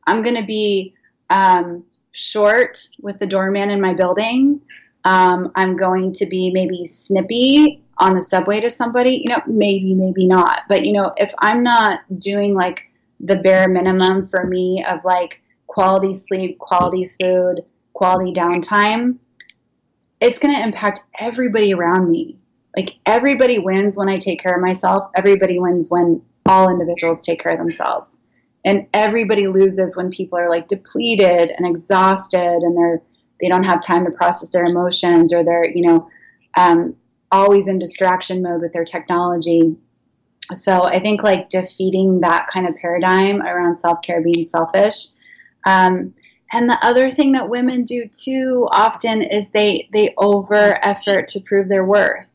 I'm 0.06 0.22
going 0.22 0.36
to 0.36 0.44
be 0.44 0.94
um, 1.30 1.84
short 2.12 2.78
with 3.00 3.18
the 3.18 3.26
doorman 3.26 3.70
in 3.70 3.80
my 3.80 3.92
building. 3.92 4.60
Um, 5.04 5.52
I'm 5.56 5.76
going 5.76 6.12
to 6.14 6.26
be 6.26 6.50
maybe 6.50 6.84
snippy 6.84 7.82
on 7.98 8.14
the 8.14 8.22
subway 8.22 8.60
to 8.60 8.70
somebody, 8.70 9.22
you 9.24 9.30
know, 9.30 9.42
maybe, 9.46 9.94
maybe 9.94 10.26
not. 10.26 10.62
But, 10.68 10.84
you 10.84 10.92
know, 10.92 11.12
if 11.16 11.32
I'm 11.38 11.62
not 11.62 12.00
doing 12.22 12.54
like 12.54 12.80
the 13.20 13.36
bare 13.36 13.68
minimum 13.68 14.26
for 14.26 14.46
me 14.46 14.84
of 14.88 15.04
like 15.04 15.40
quality 15.66 16.12
sleep, 16.12 16.58
quality 16.58 17.10
food, 17.20 17.62
quality 17.92 18.32
downtime, 18.32 19.24
it's 20.20 20.38
going 20.38 20.54
to 20.54 20.62
impact 20.62 21.00
everybody 21.18 21.74
around 21.74 22.10
me. 22.10 22.38
Like 22.76 22.96
everybody 23.06 23.58
wins 23.58 23.96
when 23.96 24.08
I 24.08 24.18
take 24.18 24.42
care 24.42 24.54
of 24.54 24.62
myself. 24.62 25.10
Everybody 25.16 25.58
wins 25.58 25.90
when 25.90 26.22
all 26.46 26.70
individuals 26.70 27.24
take 27.24 27.42
care 27.42 27.52
of 27.52 27.58
themselves. 27.58 28.18
And 28.64 28.86
everybody 28.94 29.48
loses 29.48 29.96
when 29.96 30.10
people 30.10 30.38
are 30.38 30.48
like 30.48 30.68
depleted 30.68 31.50
and 31.50 31.66
exhausted 31.66 32.38
and 32.38 32.76
they're 32.76 33.02
they 33.40 33.48
don't 33.48 33.64
have 33.64 33.82
time 33.82 34.04
to 34.04 34.16
process 34.16 34.50
their 34.50 34.64
emotions 34.64 35.32
or 35.32 35.42
they're, 35.42 35.68
you 35.68 35.84
know, 35.84 36.08
um, 36.56 36.94
always 37.32 37.66
in 37.66 37.78
distraction 37.78 38.40
mode 38.40 38.60
with 38.60 38.72
their 38.72 38.84
technology. 38.84 39.74
So 40.54 40.84
I 40.84 41.00
think 41.00 41.24
like 41.24 41.48
defeating 41.48 42.20
that 42.20 42.46
kind 42.46 42.68
of 42.68 42.76
paradigm 42.80 43.42
around 43.42 43.76
self 43.76 44.00
care 44.02 44.22
being 44.22 44.46
selfish. 44.46 45.08
Um, 45.66 46.14
and 46.52 46.68
the 46.68 46.78
other 46.82 47.10
thing 47.10 47.32
that 47.32 47.48
women 47.48 47.84
do 47.84 48.06
too 48.06 48.68
often 48.70 49.22
is 49.22 49.48
they 49.50 49.88
they 49.92 50.14
over 50.18 50.78
effort 50.84 51.28
to 51.28 51.40
prove 51.40 51.68
their 51.68 51.84
worth. 51.84 52.26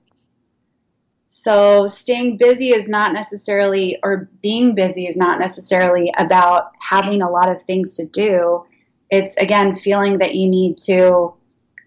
So 1.25 1.85
staying 1.87 2.37
busy 2.37 2.69
is 2.69 2.87
not 2.87 3.13
necessarily 3.13 3.99
or 4.03 4.27
being 4.41 4.73
busy 4.73 5.05
is 5.05 5.17
not 5.17 5.39
necessarily 5.39 6.11
about 6.17 6.71
having 6.81 7.21
a 7.21 7.29
lot 7.29 7.51
of 7.51 7.61
things 7.63 7.95
to 7.97 8.05
do. 8.05 8.65
It's 9.11 9.35
again 9.37 9.75
feeling 9.75 10.17
that 10.17 10.33
you 10.33 10.49
need 10.49 10.79
to 10.79 11.33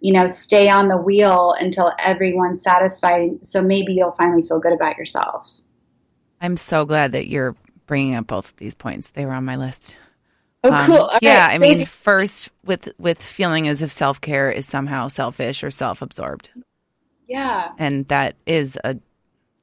you 0.00 0.12
know 0.12 0.26
stay 0.26 0.68
on 0.68 0.86
the 0.88 0.96
wheel 0.96 1.54
until 1.58 1.92
everyone's 1.98 2.62
satisfied 2.62 3.44
so 3.44 3.60
maybe 3.60 3.92
you'll 3.92 4.12
finally 4.12 4.44
feel 4.44 4.60
good 4.60 4.72
about 4.72 4.96
yourself. 4.96 5.50
I'm 6.40 6.56
so 6.56 6.86
glad 6.86 7.12
that 7.12 7.26
you're 7.26 7.56
bringing 7.86 8.14
up 8.14 8.28
both 8.28 8.48
of 8.48 8.56
these 8.56 8.74
points. 8.74 9.10
They 9.10 9.26
were 9.26 9.32
on 9.32 9.44
my 9.44 9.56
list. 9.56 9.96
Oh, 10.62 10.73
um, 10.73 10.87
cool. 10.87 11.11
yeah, 11.23 11.46
right. 11.46 11.55
I 11.55 11.59
mean, 11.59 11.87
first 11.87 12.51
with 12.64 12.90
with 12.99 13.23
feeling 13.23 13.66
as 13.66 13.83
if 13.83 13.90
self 13.90 14.20
care 14.20 14.51
is 14.51 14.66
somehow 14.66 15.09
selfish 15.09 15.64
or 15.64 15.70
self 15.70 16.03
absorbed. 16.03 16.51
Yeah, 17.27 17.73
and 17.79 18.07
that 18.09 18.37
is 18.46 18.79
a 18.85 18.99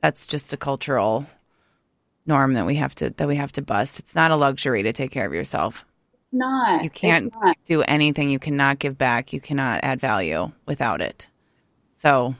that's 0.02 0.26
just 0.26 0.54
a 0.54 0.58
cultural 0.58 1.28
norm 2.26 2.54
that 2.54 2.66
we 2.66 2.76
have 2.76 2.96
to 2.96 3.12
that 3.12 3.28
we 3.28 3.36
have 3.36 3.52
to 3.54 3.62
bust. 3.62 4.00
It's 4.00 4.16
not 4.16 4.32
a 4.32 4.36
luxury 4.36 4.84
to 4.84 4.94
take 4.94 5.12
care 5.12 5.28
of 5.28 5.34
yourself. 5.34 5.86
It's 6.14 6.34
not. 6.34 6.84
You 6.84 6.90
can't 6.90 7.32
not. 7.44 7.58
do 7.66 7.84
anything. 7.84 8.32
You 8.32 8.40
cannot 8.40 8.80
give 8.80 8.98
back. 8.98 9.34
You 9.34 9.40
cannot 9.40 9.82
add 9.84 10.00
value 10.00 10.52
without 10.66 11.02
it. 11.02 11.28
So. 11.98 12.36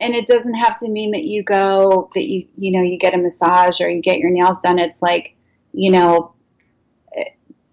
And 0.00 0.14
it 0.14 0.26
doesn't 0.26 0.54
have 0.54 0.76
to 0.78 0.88
mean 0.88 1.10
that 1.10 1.24
you 1.24 1.42
go 1.42 2.08
that 2.14 2.24
you 2.24 2.46
you 2.54 2.70
know 2.70 2.82
you 2.82 2.98
get 2.98 3.14
a 3.14 3.18
massage 3.18 3.80
or 3.80 3.90
you 3.90 4.00
get 4.00 4.18
your 4.18 4.30
nails 4.30 4.60
done. 4.62 4.78
It's 4.78 5.02
like 5.02 5.34
you 5.72 5.90
know 5.90 6.32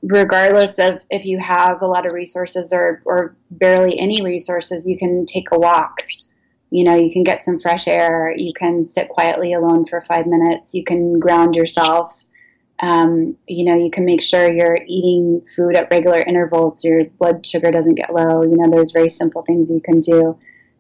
regardless 0.08 0.78
of 0.78 1.00
if 1.10 1.26
you 1.26 1.40
have 1.40 1.82
a 1.82 1.88
lot 1.88 2.06
of 2.06 2.14
resources 2.14 2.72
or, 2.72 3.02
or 3.06 3.36
barely 3.52 4.00
any 4.00 4.24
resources, 4.24 4.88
you 4.88 4.98
can 4.98 5.26
take 5.26 5.48
a 5.52 5.60
walk. 5.60 6.02
You 6.70 6.84
know, 6.84 6.96
you 6.96 7.12
can 7.12 7.24
get 7.24 7.44
some 7.44 7.60
fresh 7.60 7.88
air. 7.88 8.34
You 8.36 8.54
can 8.54 8.86
sit 8.86 9.10
quietly 9.10 9.54
alone 9.54 9.86
for 9.88 10.04
five 10.08 10.28
minutes. 10.28 10.74
You 10.74 10.84
can 10.84 11.20
ground 11.20 11.56
yourself. 11.56 12.14
Um, 12.82 13.38
you 13.48 13.64
know, 13.66 13.76
you 13.76 13.90
can 13.90 14.06
make 14.06 14.22
sure 14.22 14.52
you're 14.52 14.80
eating 14.86 15.42
food 15.56 15.78
at 15.78 15.90
regular 15.90 16.20
intervals 16.20 16.82
so 16.82 16.90
your 16.90 17.06
blood 17.06 17.46
sugar 17.46 17.72
doesn't 17.72 17.96
get 17.96 18.14
low. 18.14 18.44
You 18.44 18.58
know, 18.58 18.70
there's 18.70 18.92
very 18.92 19.10
simple 19.10 19.44
things 19.44 19.72
you 19.72 19.80
can 19.80 20.02
do 20.02 20.38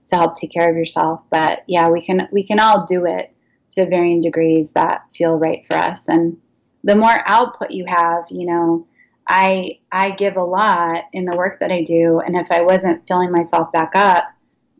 to 0.07 0.15
help 0.15 0.35
take 0.35 0.51
care 0.51 0.69
of 0.69 0.75
yourself. 0.75 1.21
But 1.29 1.63
yeah, 1.67 1.89
we 1.89 2.05
can 2.05 2.27
we 2.33 2.43
can 2.43 2.59
all 2.59 2.85
do 2.85 3.05
it 3.05 3.31
to 3.71 3.87
varying 3.87 4.19
degrees 4.19 4.71
that 4.71 5.05
feel 5.13 5.35
right 5.35 5.65
for 5.65 5.75
us. 5.75 6.09
And 6.09 6.37
the 6.83 6.95
more 6.95 7.17
output 7.25 7.71
you 7.71 7.85
have, 7.87 8.25
you 8.29 8.45
know, 8.45 8.87
I 9.27 9.75
I 9.91 10.11
give 10.11 10.37
a 10.37 10.43
lot 10.43 11.05
in 11.13 11.25
the 11.25 11.35
work 11.35 11.59
that 11.59 11.71
I 11.71 11.81
do, 11.81 12.19
and 12.19 12.35
if 12.35 12.47
I 12.51 12.61
wasn't 12.61 13.01
filling 13.07 13.31
myself 13.31 13.71
back 13.71 13.95
up, 13.95 14.25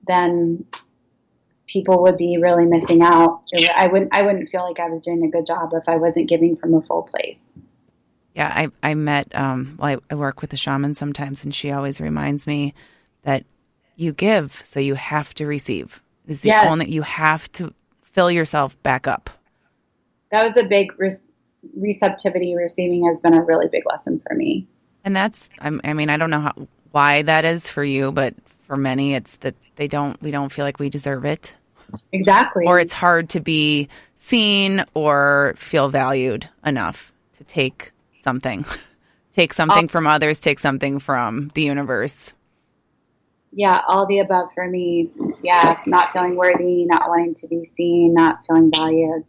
then 0.07 0.65
people 1.67 2.03
would 2.03 2.17
be 2.17 2.37
really 2.41 2.65
missing 2.65 3.01
out. 3.01 3.41
I 3.75 3.87
wouldn't 3.87 4.13
I 4.13 4.21
wouldn't 4.21 4.49
feel 4.49 4.63
like 4.63 4.79
I 4.79 4.89
was 4.89 5.01
doing 5.01 5.23
a 5.23 5.29
good 5.29 5.45
job 5.45 5.71
if 5.73 5.87
I 5.87 5.95
wasn't 5.95 6.29
giving 6.29 6.55
from 6.55 6.73
a 6.73 6.81
full 6.81 7.03
place. 7.03 7.51
Yeah, 8.35 8.51
I 8.53 8.89
I 8.89 8.93
met 8.93 9.33
um 9.35 9.75
well 9.79 9.99
I, 10.09 10.13
I 10.13 10.15
work 10.15 10.41
with 10.41 10.53
a 10.53 10.57
shaman 10.57 10.95
sometimes 10.95 11.43
and 11.43 11.53
she 11.53 11.71
always 11.71 11.99
reminds 11.99 12.45
me 12.45 12.73
that 13.23 13.45
you 13.95 14.13
give 14.13 14.61
so 14.63 14.79
you 14.79 14.95
have 14.95 15.33
to 15.35 15.45
receive. 15.45 16.01
Is 16.27 16.41
the 16.41 16.49
yes. 16.49 16.67
only 16.67 16.89
you 16.89 17.03
have 17.03 17.51
to 17.53 17.73
fill 18.01 18.31
yourself 18.31 18.81
back 18.83 19.07
up. 19.07 19.29
That 20.31 20.43
was 20.43 20.57
a 20.57 20.67
big 20.67 20.97
receptivity 21.75 22.55
receiving 22.55 23.07
has 23.07 23.19
been 23.19 23.33
a 23.33 23.41
really 23.41 23.67
big 23.67 23.83
lesson 23.85 24.21
for 24.27 24.35
me. 24.35 24.67
And 25.03 25.15
that's, 25.15 25.49
I 25.59 25.93
mean, 25.93 26.09
I 26.09 26.17
don't 26.17 26.29
know 26.29 26.41
how, 26.41 26.67
why 26.91 27.21
that 27.21 27.45
is 27.45 27.69
for 27.69 27.83
you, 27.83 28.11
but 28.11 28.33
for 28.67 28.75
many, 28.75 29.13
it's 29.13 29.35
that 29.37 29.55
they 29.75 29.87
don't, 29.87 30.19
we 30.21 30.31
don't 30.31 30.51
feel 30.51 30.65
like 30.65 30.79
we 30.79 30.89
deserve 30.89 31.25
it. 31.25 31.55
Exactly. 32.11 32.65
Or 32.65 32.79
it's 32.79 32.93
hard 32.93 33.29
to 33.29 33.39
be 33.39 33.89
seen 34.15 34.83
or 34.93 35.53
feel 35.57 35.89
valued 35.89 36.49
enough 36.65 37.11
to 37.37 37.43
take 37.43 37.91
something, 38.21 38.65
take 39.33 39.53
something 39.53 39.87
from 39.87 40.07
others, 40.07 40.39
take 40.39 40.59
something 40.59 40.99
from 40.99 41.51
the 41.53 41.61
universe. 41.61 42.33
Yeah, 43.51 43.81
all 43.87 44.07
the 44.07 44.19
above 44.19 44.49
for 44.53 44.67
me. 44.67 45.11
Yeah, 45.41 45.79
not 45.85 46.11
feeling 46.11 46.35
worthy, 46.35 46.85
not 46.85 47.07
wanting 47.07 47.35
to 47.35 47.47
be 47.47 47.63
seen, 47.63 48.13
not 48.13 48.39
feeling 48.47 48.71
valued 48.73 49.23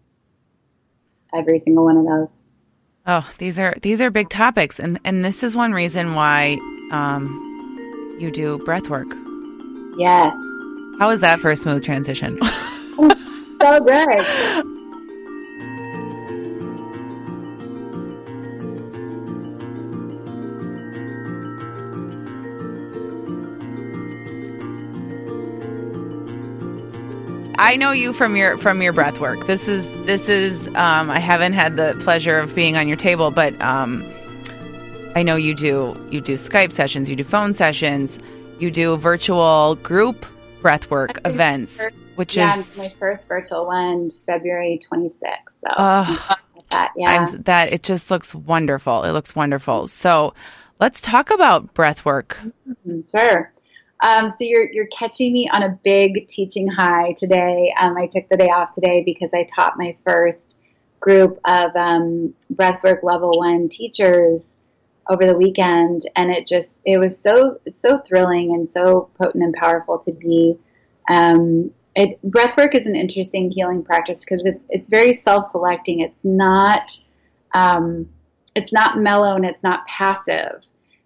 every 1.37 1.59
single 1.59 1.85
one 1.85 1.97
of 1.99 2.07
those. 2.07 2.33
Oh, 3.07 3.31
these 3.39 3.59
are 3.59 3.75
these 3.83 4.01
are 4.01 4.11
big 4.11 4.29
topics, 4.29 4.81
and 4.81 4.99
and 5.05 5.25
this 5.25 5.43
is 5.43 5.55
one 5.55 5.73
reason 5.73 6.15
why 6.15 6.59
um, 6.91 8.17
you 8.19 8.31
do 8.31 8.59
breath 8.59 8.89
work. 8.89 9.09
Yes. 9.99 10.35
How 10.99 11.09
was 11.09 11.21
that 11.21 11.41
for 11.41 11.51
a 11.51 11.57
smooth 11.57 11.85
transition? 11.85 12.39
so 13.61 13.81
good. 13.81 14.67
I 27.59 27.77
know 27.77 27.93
you 27.93 28.13
from 28.13 28.37
your 28.37 28.59
from 28.59 28.83
your 28.83 28.93
breath 28.93 29.19
work. 29.19 29.47
This 29.47 29.69
is 29.69 29.91
this 30.05 30.29
is 30.29 30.69
um, 30.69 31.11
I 31.11 31.19
haven't 31.19 31.55
had 31.55 31.77
the 31.77 31.97
pleasure 32.01 32.39
of 32.39 32.55
being 32.55 32.77
on 32.77 32.89
your 32.89 32.97
table, 32.97 33.31
but 33.31 33.59
um, 33.63 34.05
I 35.15 35.23
know 35.23 35.37
you 35.37 35.55
do 35.55 35.97
you 36.11 36.21
do 36.21 36.35
Skype 36.35 36.73
sessions, 36.73 37.09
you 37.09 37.17
do 37.17 37.25
phone 37.25 37.55
sessions, 37.55 38.19
you 38.59 38.71
do 38.71 38.97
virtual 38.97 39.77
group 39.77 40.27
breath 40.61 40.91
work 40.91 41.19
events, 41.25 41.83
first, 41.83 41.97
which 42.17 42.37
yeah, 42.37 42.59
is 42.59 42.79
my 42.79 42.93
first 42.99 43.27
virtual 43.27 43.67
one, 43.67 44.11
February 44.27 44.79
26th. 44.93 45.21
So 45.21 45.71
uh, 45.77 46.17
that, 46.71 46.93
yeah, 46.97 47.27
I'm, 47.31 47.43
that 47.43 47.73
it 47.73 47.83
just 47.83 48.11
looks 48.11 48.35
wonderful. 48.35 49.05
It 49.05 49.13
looks 49.13 49.35
wonderful. 49.35 49.89
So 49.89 50.35
let's 50.81 51.01
talk 51.01 51.31
about 51.31 51.73
breath 51.73 52.05
work. 52.05 52.39
Mm-hmm, 52.69 53.01
sure. 53.11 53.53
Um, 54.01 54.29
so 54.29 54.39
you're 54.41 54.71
you're 54.71 54.89
catching 54.89 55.33
me 55.33 55.49
on 55.53 55.63
a 55.63 55.79
big 55.83 56.29
teaching 56.29 56.69
high 56.69 57.15
today. 57.17 57.73
Um, 57.81 57.97
I 57.97 58.07
took 58.07 58.29
the 58.29 58.37
day 58.37 58.49
off 58.49 58.73
today 58.73 59.03
because 59.05 59.31
I 59.33 59.45
taught 59.45 59.79
my 59.79 59.97
first 60.05 60.59
group 61.01 61.39
of 61.47 61.75
um, 61.77 62.35
breathwork 62.53 63.03
level 63.03 63.33
one 63.39 63.69
teachers 63.69 64.55
over 65.09 65.27
the 65.27 65.37
weekend, 65.37 66.03
and 66.15 66.31
it 66.31 66.47
just 66.47 66.77
it 66.85 66.99
was 66.99 67.19
so 67.19 67.59
so 67.69 67.99
thrilling 67.99 68.53
and 68.53 68.71
so 68.71 69.11
potent 69.19 69.45
and 69.45 69.55
powerful 69.55 69.99
to 70.01 70.13
be. 70.13 70.59
Um, 71.09 71.71
it, 71.95 72.21
breathwork 72.31 72.75
is 72.75 72.87
an 72.87 72.95
interesting 72.95 73.51
healing 73.51 73.83
practice 73.83 74.25
because 74.25 74.45
it's 74.45 74.67
it's 74.69 74.91
very 74.91 75.15
self-selecting. 75.15 76.01
It's 76.01 76.25
not 76.25 76.91
um, 77.55 78.09
it's 78.55 78.73
not 78.73 78.99
mellow 78.99 79.37
and 79.37 79.47
it's 79.47 79.63
not 79.63 79.87
passive. 79.87 80.63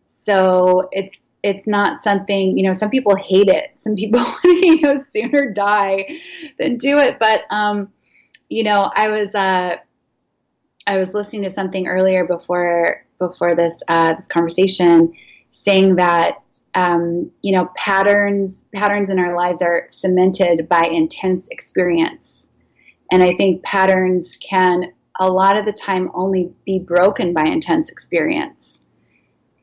So 0.08 0.88
it's 0.90 1.22
it's 1.42 1.66
not 1.66 2.02
something 2.02 2.56
you 2.58 2.66
know 2.66 2.72
some 2.72 2.90
people 2.90 3.16
hate 3.16 3.48
it. 3.48 3.72
Some 3.76 3.94
people 3.94 4.24
you 4.44 4.80
know 4.80 4.96
sooner 4.96 5.52
die 5.52 6.20
than 6.58 6.76
do 6.76 6.98
it. 6.98 7.18
But 7.18 7.42
um 7.50 7.92
you 8.50 8.64
know 8.64 8.90
i 8.94 9.08
was 9.08 9.34
uh 9.34 9.76
i 10.86 10.98
was 10.98 11.14
listening 11.14 11.42
to 11.42 11.50
something 11.50 11.86
earlier 11.86 12.26
before 12.26 13.06
before 13.18 13.54
this 13.54 13.82
uh 13.88 14.14
this 14.14 14.26
conversation 14.26 15.12
saying 15.50 15.96
that 15.96 16.42
um 16.74 17.30
you 17.42 17.56
know 17.56 17.70
patterns 17.76 18.66
patterns 18.74 19.08
in 19.08 19.18
our 19.18 19.34
lives 19.34 19.62
are 19.62 19.84
cemented 19.88 20.68
by 20.68 20.82
intense 20.82 21.48
experience. 21.48 22.48
And 23.12 23.22
i 23.22 23.34
think 23.34 23.62
patterns 23.62 24.36
can 24.36 24.92
a 25.18 25.28
lot 25.28 25.56
of 25.56 25.64
the 25.64 25.72
time 25.72 26.10
only 26.14 26.52
be 26.64 26.78
broken 26.78 27.32
by 27.32 27.44
intense 27.44 27.88
experience 27.90 28.82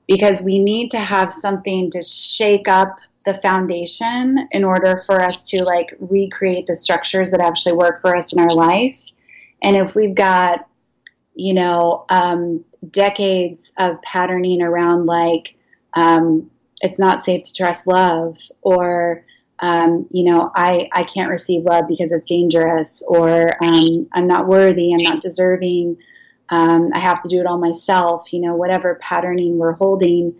because 0.07 0.41
we 0.41 0.59
need 0.59 0.91
to 0.91 0.99
have 0.99 1.33
something 1.33 1.91
to 1.91 2.01
shake 2.01 2.67
up 2.67 2.97
the 3.25 3.33
foundation 3.35 4.47
in 4.51 4.63
order 4.63 5.03
for 5.05 5.21
us 5.21 5.49
to 5.49 5.61
like 5.63 5.93
recreate 5.99 6.65
the 6.67 6.75
structures 6.75 7.31
that 7.31 7.41
actually 7.41 7.73
work 7.73 8.01
for 8.01 8.15
us 8.15 8.31
in 8.31 8.39
our 8.39 8.53
life. 8.53 8.97
And 9.61 9.75
if 9.75 9.95
we've 9.95 10.15
got, 10.15 10.65
you 11.35 11.53
know, 11.53 12.05
um, 12.09 12.63
decades 12.91 13.73
of 13.77 14.01
patterning 14.01 14.61
around 14.61 15.05
like 15.05 15.55
um, 15.93 16.49
it's 16.81 16.99
not 16.99 17.25
safe 17.25 17.43
to 17.43 17.53
trust 17.53 17.87
love, 17.87 18.37
or 18.61 19.25
um, 19.59 20.07
you 20.11 20.23
know, 20.23 20.51
I 20.55 20.87
I 20.93 21.03
can't 21.03 21.29
receive 21.29 21.63
love 21.63 21.85
because 21.87 22.11
it's 22.11 22.25
dangerous, 22.25 23.03
or 23.07 23.51
um, 23.63 24.07
I'm 24.13 24.27
not 24.27 24.47
worthy, 24.47 24.93
I'm 24.93 25.03
not 25.03 25.21
deserving. 25.21 25.97
Um, 26.49 26.91
I 26.93 26.99
have 26.99 27.21
to 27.21 27.29
do 27.29 27.39
it 27.39 27.45
all 27.45 27.57
myself. 27.57 28.31
You 28.31 28.41
know, 28.41 28.55
whatever 28.55 28.95
patterning 28.95 29.57
we're 29.57 29.73
holding, 29.73 30.35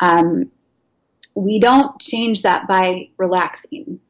um, 0.00 0.46
we 1.34 1.60
don't 1.60 2.00
change 2.00 2.42
that 2.42 2.66
by 2.68 3.08
relaxing. 3.16 4.00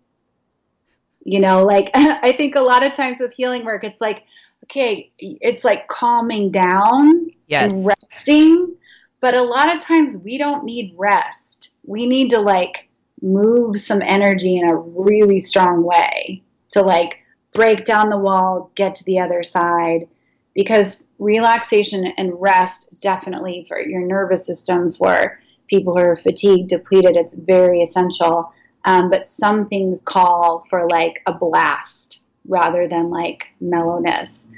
You 1.25 1.41
know, 1.41 1.65
like 1.65 1.91
I 1.95 2.33
think 2.33 2.57
a 2.57 2.61
lot 2.61 2.85
of 2.85 2.95
times 2.95 3.19
with 3.21 3.33
healing 3.33 3.65
work, 3.65 3.85
it's 3.85 4.01
like 4.01 4.25
okay, 4.65 5.11
it's 5.19 5.65
like 5.65 5.89
calming 5.89 6.51
down 6.51 7.31
yes. 7.47 7.71
and 7.71 7.85
resting. 7.85 8.75
But 9.21 9.35
a 9.35 9.43
lot 9.43 9.75
of 9.75 9.83
times 9.83 10.17
we 10.17 10.39
don't 10.39 10.65
need 10.65 10.95
rest. 10.97 11.75
We 11.85 12.07
need 12.07 12.31
to 12.31 12.41
like 12.41 12.89
move 13.21 13.77
some 13.77 14.03
energy 14.03 14.57
in 14.57 14.69
a 14.69 14.77
really 14.77 15.39
strong 15.39 15.85
way 15.85 16.43
to 16.71 16.83
like 16.83 17.19
break 17.55 17.85
down 17.85 18.09
the 18.09 18.19
wall, 18.19 18.73
get 18.75 18.97
to 18.97 19.05
the 19.05 19.21
other 19.21 19.43
side. 19.43 20.09
Because 20.55 21.07
relaxation 21.19 22.13
and 22.19 22.33
rest 22.41 23.01
definitely 23.03 23.65
for 23.69 23.81
your 23.81 24.07
nervous 24.07 24.47
system, 24.47 24.93
for 24.93 25.41
people 25.69 25.95
who 25.95 26.01
are 26.01 26.17
fatigued, 26.17 26.69
depleted, 26.69 27.17
it's 27.17 27.35
very 27.35 27.81
essential. 27.81 28.53
Um, 28.85 29.11
but 29.11 29.27
some 29.27 29.69
things 29.69 30.03
call 30.03 30.65
for 30.69 30.89
like 30.89 31.23
a 31.27 31.33
blast 31.33 32.21
rather 32.47 32.89
than 32.89 33.07
like 33.07 33.47
mellowness. 33.61 34.49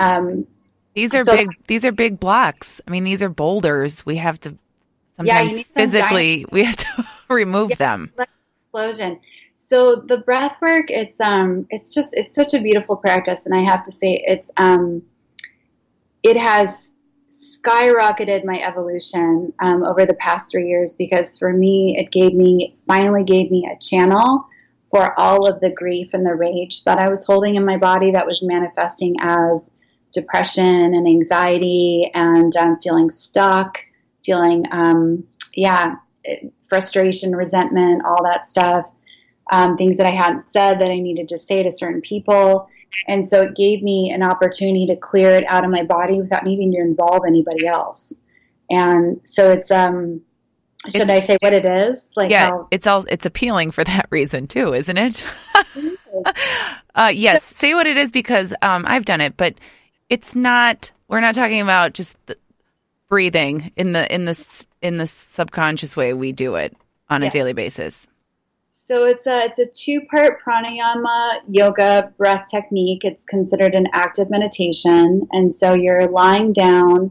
Um, 0.00 0.46
these 0.94 1.14
are 1.14 1.24
so, 1.24 1.36
big. 1.36 1.46
These 1.66 1.84
are 1.84 1.92
big 1.92 2.18
blocks. 2.20 2.80
I 2.86 2.90
mean, 2.90 3.04
these 3.04 3.22
are 3.22 3.28
boulders. 3.28 4.06
We 4.06 4.16
have 4.16 4.40
to 4.40 4.56
sometimes 5.16 5.58
yeah, 5.58 5.64
physically 5.74 6.46
we 6.50 6.64
have 6.64 6.76
to 6.76 7.06
remove 7.28 7.70
yeah, 7.70 7.76
them. 7.76 8.12
Explosion. 8.54 9.20
So 9.56 9.96
the 9.96 10.18
breath 10.18 10.56
work, 10.60 10.90
it's 10.90 11.20
um, 11.20 11.66
it's 11.70 11.94
just 11.94 12.14
it's 12.14 12.34
such 12.34 12.54
a 12.54 12.60
beautiful 12.60 12.96
practice, 12.96 13.46
and 13.46 13.56
I 13.56 13.62
have 13.70 13.84
to 13.84 13.92
say 13.92 14.22
it's 14.26 14.50
um, 14.56 15.02
it 16.24 16.36
has 16.36 16.92
skyrocketed 17.30 18.44
my 18.44 18.58
evolution 18.60 19.52
um, 19.60 19.84
over 19.84 20.06
the 20.06 20.14
past 20.14 20.50
three 20.50 20.68
years 20.68 20.94
because 20.94 21.38
for 21.38 21.52
me, 21.52 21.96
it 21.98 22.10
gave 22.10 22.34
me 22.34 22.76
finally 22.86 23.24
gave 23.24 23.50
me 23.50 23.68
a 23.70 23.78
channel 23.78 24.46
for 24.90 25.18
all 25.18 25.48
of 25.48 25.60
the 25.60 25.70
grief 25.70 26.10
and 26.14 26.24
the 26.24 26.34
rage 26.34 26.84
that 26.84 26.98
I 26.98 27.08
was 27.08 27.24
holding 27.24 27.56
in 27.56 27.64
my 27.64 27.76
body 27.76 28.12
that 28.12 28.26
was 28.26 28.42
manifesting 28.42 29.16
as 29.20 29.70
depression 30.12 30.64
and 30.64 31.06
anxiety 31.06 32.10
and 32.14 32.54
um, 32.56 32.78
feeling 32.80 33.10
stuck, 33.10 33.78
feeling, 34.24 34.64
um, 34.70 35.26
yeah, 35.54 35.96
frustration, 36.68 37.34
resentment, 37.34 38.02
all 38.06 38.22
that 38.24 38.48
stuff. 38.48 38.90
Um, 39.50 39.76
things 39.76 39.98
that 39.98 40.06
I 40.06 40.14
hadn't 40.14 40.42
said 40.42 40.80
that 40.80 40.88
I 40.88 40.98
needed 41.00 41.28
to 41.28 41.38
say 41.38 41.62
to 41.62 41.70
certain 41.70 42.00
people. 42.00 42.68
And 43.06 43.26
so 43.26 43.42
it 43.42 43.54
gave 43.54 43.82
me 43.82 44.12
an 44.14 44.22
opportunity 44.22 44.86
to 44.86 44.96
clear 44.96 45.30
it 45.30 45.44
out 45.48 45.64
of 45.64 45.70
my 45.70 45.82
body 45.84 46.20
without 46.20 46.44
needing 46.44 46.72
to 46.72 46.78
involve 46.78 47.22
anybody 47.26 47.66
else. 47.66 48.18
And 48.70 49.26
so 49.26 49.50
it's, 49.50 49.70
um, 49.70 50.22
should 50.90 51.02
it's, 51.02 51.10
I 51.10 51.18
say 51.20 51.36
what 51.40 51.52
it 51.52 51.64
is? 51.64 52.12
Like 52.16 52.30
yeah, 52.30 52.50
how- 52.50 52.68
it's 52.70 52.86
all 52.86 53.04
it's 53.08 53.26
appealing 53.26 53.70
for 53.70 53.84
that 53.84 54.06
reason 54.10 54.46
too, 54.46 54.74
isn't 54.74 54.98
it? 54.98 55.24
uh, 56.94 57.12
yes, 57.14 57.44
say 57.44 57.74
what 57.74 57.86
it 57.86 57.96
is 57.96 58.10
because 58.10 58.52
um, 58.62 58.84
I've 58.86 59.04
done 59.04 59.20
it, 59.20 59.36
but 59.36 59.54
it's 60.08 60.34
not. 60.34 60.92
We're 61.08 61.20
not 61.20 61.34
talking 61.34 61.60
about 61.60 61.94
just 61.94 62.16
breathing 63.08 63.72
in 63.76 63.92
the 63.92 64.12
in 64.12 64.24
the 64.24 64.66
in 64.82 64.98
the 64.98 65.06
subconscious 65.06 65.96
way 65.96 66.12
we 66.12 66.32
do 66.32 66.56
it 66.56 66.76
on 67.08 67.22
a 67.22 67.30
daily 67.30 67.52
basis. 67.52 68.06
So 68.86 69.06
it's 69.06 69.26
a 69.26 69.46
it's 69.46 69.58
a 69.58 69.64
two 69.64 70.02
part 70.10 70.44
pranayama 70.44 71.40
yoga 71.48 72.12
breath 72.18 72.48
technique. 72.50 73.02
It's 73.02 73.24
considered 73.24 73.74
an 73.74 73.86
active 73.94 74.28
meditation, 74.28 75.26
and 75.32 75.56
so 75.56 75.72
you're 75.72 76.06
lying 76.08 76.52
down. 76.52 77.10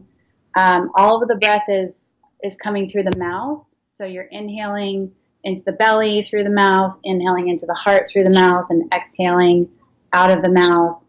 Um, 0.56 0.92
all 0.94 1.20
of 1.20 1.28
the 1.28 1.34
breath 1.34 1.64
is 1.66 2.16
is 2.44 2.56
coming 2.56 2.88
through 2.88 3.02
the 3.02 3.18
mouth. 3.18 3.66
So 3.86 4.04
you're 4.04 4.28
inhaling 4.30 5.10
into 5.42 5.64
the 5.64 5.72
belly 5.72 6.28
through 6.30 6.44
the 6.44 6.50
mouth, 6.50 6.96
inhaling 7.02 7.48
into 7.48 7.66
the 7.66 7.74
heart 7.74 8.06
through 8.08 8.22
the 8.22 8.38
mouth, 8.38 8.66
and 8.70 8.88
exhaling 8.94 9.68
out 10.12 10.30
of 10.30 10.44
the 10.44 10.52
mouth. 10.52 11.02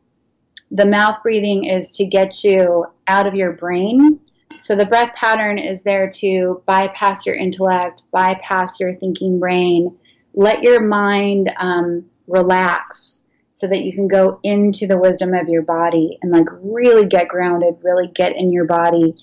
The 0.72 0.88
mouth 0.88 1.22
breathing 1.22 1.66
is 1.66 1.92
to 1.98 2.08
get 2.08 2.44
you 2.44 2.88
out 3.08 3.28
of 3.28 3.36
your 3.36 3.52
brain. 3.52 4.20
So 4.58 4.76
the 4.76 4.88
breath 4.88 5.14
pattern 5.14 5.60
is 5.60 5.84
there 5.84 6.10
to 6.22 6.64
bypass 6.66 7.28
your 7.28 7.36
intellect, 7.36 8.02
bypass 8.12 8.80
your 8.80 8.96
thinking 8.96 9.40
brain, 9.40 9.96
let 10.36 10.64
your 10.64 10.86
mind 10.86 11.52
um, 11.58 12.06
relax 12.28 13.28
so 13.52 13.68
that 13.68 13.84
you 13.84 13.94
can 13.94 14.08
go 14.08 14.40
into 14.44 14.86
the 14.86 14.98
wisdom 14.98 15.34
of 15.34 15.48
your 15.48 15.62
body 15.62 16.18
and 16.22 16.32
like 16.32 16.46
really 16.62 17.06
get 17.06 17.30
grounded, 17.30 17.76
really 17.82 18.12
get 18.14 18.36
in 18.36 18.52
your 18.52 18.66
body. 18.66 19.16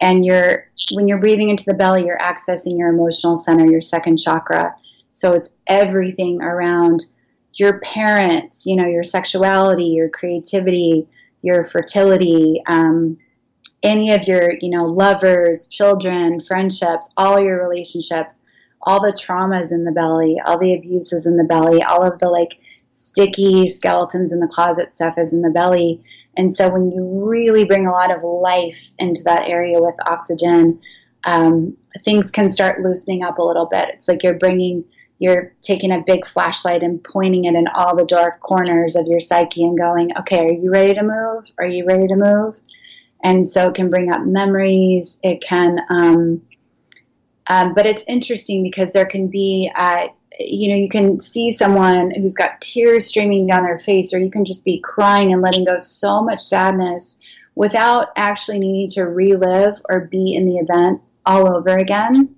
And 0.00 0.24
you're 0.24 0.68
when 0.92 1.08
you're 1.08 1.18
breathing 1.18 1.50
into 1.50 1.64
the 1.64 1.74
belly, 1.74 2.06
you're 2.06 2.18
accessing 2.18 2.78
your 2.78 2.88
emotional 2.88 3.36
center, 3.36 3.66
your 3.66 3.82
second 3.82 4.18
chakra. 4.18 4.74
So 5.10 5.32
it's 5.32 5.50
everything 5.66 6.40
around 6.40 7.04
your 7.54 7.80
parents, 7.80 8.64
you 8.64 8.76
know, 8.76 8.86
your 8.86 9.02
sexuality, 9.02 9.84
your 9.84 10.08
creativity, 10.08 11.08
your 11.42 11.64
fertility, 11.64 12.62
um, 12.68 13.14
any 13.82 14.12
of 14.12 14.22
your, 14.24 14.52
you 14.60 14.70
know, 14.70 14.84
lovers, 14.84 15.66
children, 15.66 16.40
friendships, 16.40 17.12
all 17.16 17.40
your 17.40 17.66
relationships, 17.68 18.39
all 18.82 19.00
the 19.00 19.12
traumas 19.12 19.72
in 19.72 19.84
the 19.84 19.92
belly, 19.92 20.36
all 20.46 20.58
the 20.58 20.74
abuses 20.74 21.26
in 21.26 21.36
the 21.36 21.44
belly, 21.44 21.82
all 21.82 22.02
of 22.02 22.18
the 22.18 22.28
like 22.28 22.58
sticky 22.88 23.68
skeletons 23.68 24.32
in 24.32 24.40
the 24.40 24.48
closet 24.48 24.94
stuff 24.94 25.14
is 25.18 25.32
in 25.32 25.42
the 25.42 25.50
belly. 25.50 26.00
And 26.36 26.52
so 26.52 26.68
when 26.70 26.90
you 26.90 27.04
really 27.24 27.64
bring 27.64 27.86
a 27.86 27.92
lot 27.92 28.14
of 28.14 28.22
life 28.22 28.90
into 28.98 29.22
that 29.24 29.48
area 29.48 29.80
with 29.80 29.94
oxygen, 30.06 30.80
um, 31.24 31.76
things 32.04 32.30
can 32.30 32.48
start 32.48 32.82
loosening 32.82 33.22
up 33.22 33.38
a 33.38 33.42
little 33.42 33.66
bit. 33.66 33.90
It's 33.90 34.08
like 34.08 34.22
you're 34.22 34.38
bringing 34.38 34.84
you're 35.20 35.52
taking 35.60 35.92
a 35.92 36.02
big 36.06 36.26
flashlight 36.26 36.82
and 36.82 37.04
pointing 37.04 37.44
it 37.44 37.54
in 37.54 37.66
all 37.74 37.94
the 37.94 38.06
dark 38.06 38.40
corners 38.40 38.96
of 38.96 39.06
your 39.06 39.20
psyche 39.20 39.62
and 39.62 39.76
going, 39.76 40.16
okay, 40.16 40.46
are 40.46 40.52
you 40.52 40.70
ready 40.70 40.94
to 40.94 41.02
move? 41.02 41.44
Are 41.58 41.66
you 41.66 41.84
ready 41.84 42.08
to 42.08 42.16
move? 42.16 42.54
And 43.22 43.46
so 43.46 43.68
it 43.68 43.74
can 43.74 43.90
bring 43.90 44.10
up 44.10 44.22
memories. 44.22 45.20
It 45.22 45.42
can, 45.46 45.78
um, 45.90 46.42
um, 47.48 47.74
but 47.74 47.86
it's 47.86 48.04
interesting 48.06 48.62
because 48.62 48.92
there 48.92 49.06
can 49.06 49.28
be, 49.28 49.70
uh, 49.74 50.08
you 50.38 50.70
know, 50.70 50.76
you 50.76 50.88
can 50.88 51.20
see 51.20 51.50
someone 51.50 52.12
who's 52.12 52.34
got 52.34 52.60
tears 52.60 53.06
streaming 53.06 53.46
down 53.46 53.64
their 53.64 53.78
face, 53.78 54.14
or 54.14 54.18
you 54.18 54.30
can 54.30 54.44
just 54.44 54.64
be 54.64 54.80
crying 54.80 55.32
and 55.32 55.42
letting 55.42 55.64
go 55.64 55.76
of 55.76 55.84
so 55.84 56.22
much 56.22 56.40
sadness 56.40 57.16
without 57.54 58.08
actually 58.16 58.58
needing 58.58 58.88
to 58.88 59.02
relive 59.02 59.80
or 59.88 60.06
be 60.10 60.34
in 60.34 60.46
the 60.46 60.56
event 60.56 61.00
all 61.26 61.54
over 61.54 61.76
again. 61.76 62.34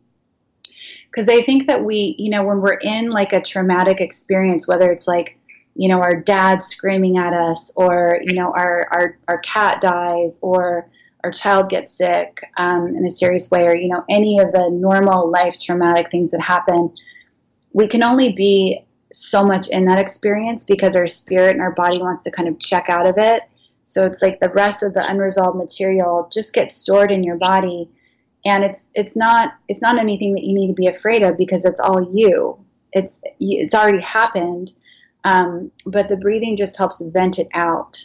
Because 1.10 1.28
I 1.28 1.42
think 1.42 1.66
that 1.66 1.84
we, 1.84 2.16
you 2.18 2.30
know, 2.30 2.42
when 2.42 2.60
we're 2.60 2.72
in 2.72 3.10
like 3.10 3.34
a 3.34 3.42
traumatic 3.42 4.00
experience, 4.00 4.66
whether 4.66 4.90
it's 4.90 5.06
like, 5.06 5.38
you 5.74 5.88
know, 5.88 6.00
our 6.00 6.16
dad 6.16 6.62
screaming 6.62 7.18
at 7.18 7.34
us, 7.34 7.70
or 7.76 8.18
you 8.22 8.34
know, 8.34 8.50
our 8.54 8.88
our 8.90 9.18
our 9.28 9.36
cat 9.38 9.80
dies, 9.80 10.38
or 10.42 10.88
our 11.24 11.30
child 11.30 11.68
gets 11.68 11.96
sick 11.96 12.42
um, 12.56 12.88
in 12.88 13.06
a 13.06 13.11
serious 13.11 13.50
way, 13.50 13.66
or 13.66 13.76
you 13.76 13.88
know, 13.88 14.04
any 14.08 14.38
of 14.38 14.52
the 14.52 14.68
normal 14.70 15.30
life 15.30 15.58
traumatic 15.58 16.11
things 16.11 16.32
that 16.32 16.42
happen, 16.42 16.94
we 17.72 17.88
can 17.88 18.02
only 18.02 18.32
be 18.32 18.85
so 19.12 19.44
much 19.44 19.68
in 19.68 19.85
that 19.85 19.98
experience 19.98 20.64
because 20.64 20.96
our 20.96 21.06
spirit 21.06 21.52
and 21.52 21.61
our 21.61 21.72
body 21.72 22.00
wants 22.00 22.24
to 22.24 22.30
kind 22.30 22.48
of 22.48 22.58
check 22.58 22.87
out 22.88 23.06
of 23.06 23.16
it. 23.18 23.42
So 23.66 24.06
it's 24.06 24.22
like 24.22 24.40
the 24.40 24.48
rest 24.50 24.82
of 24.82 24.94
the 24.94 25.06
unresolved 25.08 25.58
material 25.58 26.28
just 26.32 26.54
gets 26.54 26.78
stored 26.78 27.11
in 27.11 27.22
your 27.22 27.37
body 27.37 27.90
and 28.44 28.64
it's 28.64 28.90
it's 28.94 29.16
not 29.16 29.54
it's 29.68 29.82
not 29.82 29.98
anything 29.98 30.35
that 30.35 30.44
you 30.44 30.54
need 30.54 30.68
to 30.68 30.74
be 30.74 30.87
afraid 30.87 31.22
of 31.22 31.37
because 31.37 31.64
it's 31.64 31.80
all 31.80 32.11
you 32.14 32.58
it's 32.92 33.22
it's 33.40 33.74
already 33.74 34.00
happened 34.00 34.72
um, 35.24 35.70
but 35.87 36.08
the 36.08 36.16
breathing 36.16 36.56
just 36.56 36.76
helps 36.76 37.00
vent 37.00 37.38
it 37.38 37.48
out 37.54 38.04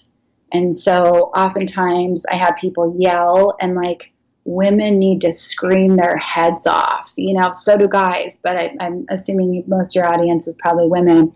and 0.51 0.75
so 0.75 1.31
oftentimes 1.35 2.25
i 2.27 2.35
have 2.35 2.55
people 2.55 2.95
yell 2.99 3.55
and 3.59 3.75
like 3.75 4.11
women 4.47 4.97
need 4.97 5.19
to 5.19 5.31
scream 5.33 5.97
their 5.97 6.15
heads 6.17 6.65
off. 6.65 7.13
You 7.17 7.39
know 7.39 7.51
so 7.51 7.77
do 7.77 7.87
guys 7.87 8.39
but 8.41 8.55
I, 8.55 8.75
am 8.79 9.05
assuming 9.09 9.63
most 9.67 9.95
of 9.95 10.01
your 10.01 10.11
audience 10.11 10.47
is 10.47 10.55
probably 10.55 10.87
women. 10.87 11.33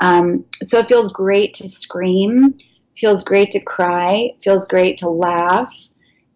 Um, 0.00 0.44
so 0.62 0.78
it 0.78 0.88
feels 0.88 1.12
great 1.12 1.54
to 1.54 1.68
scream 1.68 2.58
feels 2.96 3.22
great 3.22 3.50
to 3.50 3.60
cry 3.60 4.30
feels 4.42 4.66
great 4.66 4.96
to 4.98 5.10
laugh. 5.10 5.72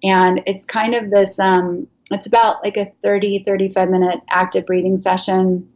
And 0.05 0.43
it's 0.47 0.67
kind 0.67 0.95
of 0.95 1.11
this 1.11 1.39
um, 1.39 1.89
it's 2.11 2.27
about 2.27 2.63
like 2.63 2.77
a 2.77 2.93
30 3.03 3.45
35 3.45 3.89
minute 3.89 4.21
active 4.29 4.67
breathing 4.67 4.99
session. 4.99 5.67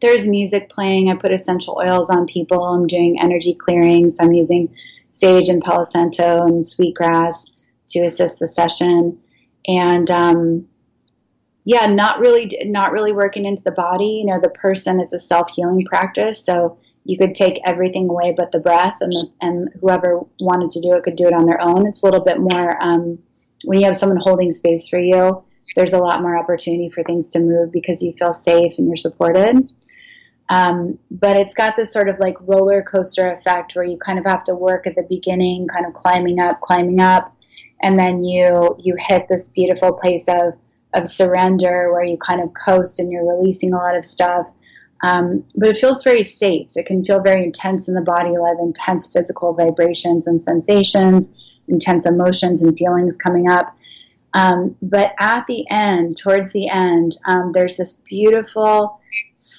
There's 0.00 0.26
music 0.26 0.70
playing. 0.70 1.10
I 1.10 1.14
put 1.14 1.30
essential 1.30 1.76
oils 1.78 2.08
on 2.08 2.26
people. 2.26 2.64
I'm 2.64 2.86
doing 2.86 3.20
energy 3.20 3.52
clearing 3.52 4.08
so 4.08 4.24
i'm 4.24 4.32
using 4.32 4.74
sage 5.12 5.48
and 5.48 5.62
palo 5.62 5.84
santo 5.84 6.42
and 6.42 6.66
sweetgrass 6.66 7.44
to 7.88 8.04
assist 8.04 8.38
the 8.38 8.46
session. 8.46 9.18
And 9.66 10.10
um, 10.10 10.66
yeah, 11.64 11.86
not 11.86 12.18
really, 12.20 12.50
not 12.64 12.92
really 12.92 13.12
working 13.12 13.44
into 13.44 13.62
the 13.62 13.70
body. 13.70 14.22
You 14.24 14.26
know, 14.26 14.40
the 14.40 14.50
person 14.50 15.00
is 15.00 15.12
a 15.12 15.18
self 15.18 15.50
healing 15.50 15.84
practice, 15.84 16.44
so 16.44 16.78
you 17.04 17.18
could 17.18 17.34
take 17.34 17.60
everything 17.66 18.08
away 18.08 18.34
but 18.36 18.52
the 18.52 18.58
breath, 18.58 18.96
and 19.00 19.12
the, 19.12 19.30
and 19.40 19.68
whoever 19.80 20.20
wanted 20.40 20.70
to 20.72 20.80
do 20.80 20.94
it 20.94 21.02
could 21.02 21.16
do 21.16 21.26
it 21.26 21.32
on 21.32 21.46
their 21.46 21.60
own. 21.60 21.86
It's 21.86 22.02
a 22.02 22.06
little 22.06 22.24
bit 22.24 22.38
more 22.38 22.82
um, 22.82 23.18
when 23.64 23.80
you 23.80 23.86
have 23.86 23.96
someone 23.96 24.18
holding 24.20 24.52
space 24.52 24.88
for 24.88 24.98
you. 24.98 25.44
There's 25.76 25.92
a 25.92 25.98
lot 25.98 26.22
more 26.22 26.36
opportunity 26.36 26.90
for 26.90 27.04
things 27.04 27.30
to 27.30 27.40
move 27.40 27.70
because 27.70 28.02
you 28.02 28.12
feel 28.18 28.32
safe 28.32 28.72
and 28.78 28.88
you're 28.88 28.96
supported. 28.96 29.70
Um, 30.50 30.98
but 31.12 31.36
it's 31.36 31.54
got 31.54 31.76
this 31.76 31.92
sort 31.92 32.08
of 32.08 32.18
like 32.18 32.36
roller 32.40 32.82
coaster 32.82 33.30
effect 33.30 33.76
where 33.76 33.84
you 33.84 33.96
kind 33.96 34.18
of 34.18 34.24
have 34.26 34.42
to 34.44 34.54
work 34.54 34.84
at 34.86 34.96
the 34.96 35.06
beginning, 35.08 35.68
kind 35.68 35.86
of 35.86 35.94
climbing 35.94 36.40
up, 36.40 36.56
climbing 36.56 37.00
up, 37.00 37.34
and 37.82 37.98
then 37.98 38.24
you 38.24 38.76
you 38.82 38.96
hit 38.98 39.26
this 39.28 39.48
beautiful 39.48 39.92
place 39.92 40.26
of 40.28 40.54
of 40.94 41.08
surrender 41.08 41.92
where 41.92 42.04
you 42.04 42.18
kind 42.18 42.42
of 42.42 42.50
coast 42.52 42.98
and 42.98 43.12
you're 43.12 43.36
releasing 43.38 43.72
a 43.72 43.76
lot 43.76 43.96
of 43.96 44.04
stuff. 44.04 44.46
Um, 45.02 45.44
but 45.54 45.68
it 45.68 45.76
feels 45.78 46.02
very 46.02 46.24
safe. 46.24 46.72
It 46.74 46.84
can 46.84 47.04
feel 47.04 47.20
very 47.20 47.44
intense 47.44 47.88
in 47.88 47.94
the 47.94 48.00
body, 48.02 48.34
a 48.34 48.40
lot 48.40 48.52
of 48.52 48.58
intense 48.60 49.08
physical 49.08 49.54
vibrations 49.54 50.26
and 50.26 50.42
sensations, 50.42 51.30
intense 51.68 52.04
emotions 52.06 52.62
and 52.62 52.76
feelings 52.76 53.16
coming 53.16 53.48
up. 53.48 53.74
Um, 54.34 54.76
but 54.82 55.12
at 55.18 55.44
the 55.46 55.64
end, 55.70 56.16
towards 56.16 56.52
the 56.52 56.68
end, 56.68 57.16
um, 57.24 57.52
there's 57.52 57.76
this 57.76 57.94
beautiful, 57.94 58.99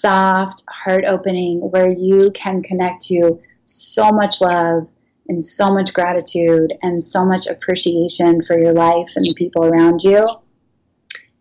soft, 0.02 0.64
heart 0.70 1.06
opening 1.06 1.60
where 1.60 1.92
you 1.92 2.32
can 2.32 2.62
connect 2.64 3.04
to 3.06 3.40
so 3.66 4.12
much 4.12 4.42
love 4.42 4.88
and 5.28 5.44
so 5.44 5.74
much 5.74 5.94
gratitude 5.94 6.74
and 6.82 7.02
so 7.02 7.24
much 7.24 7.48
appreciation 7.48 8.44
for 8.44 8.60
your 8.60 8.74
life 8.74 9.10
and 9.16 9.24
the 9.24 9.36
people 9.38 9.64
around 9.64 10.04
you. 10.04 10.28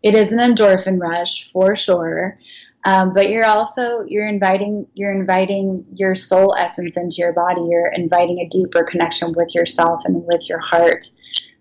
It 0.03 0.15
is 0.15 0.33
an 0.33 0.39
endorphin 0.39 1.01
rush 1.01 1.51
for 1.53 1.75
sure. 1.75 2.39
Um, 2.87 3.13
but 3.13 3.29
you're 3.29 3.45
also 3.45 4.05
you're 4.07 4.29
inviting 4.29 4.87
you're 4.95 5.13
inviting 5.13 5.85
your 5.93 6.15
soul 6.15 6.55
essence 6.57 6.97
into 6.97 7.17
your 7.19 7.33
body. 7.33 7.61
You're 7.69 7.93
inviting 7.93 8.39
a 8.39 8.49
deeper 8.49 8.85
connection 8.85 9.35
with 9.37 9.55
yourself 9.55 10.03
and 10.07 10.25
with 10.25 10.49
your 10.49 10.61
heart. 10.61 11.11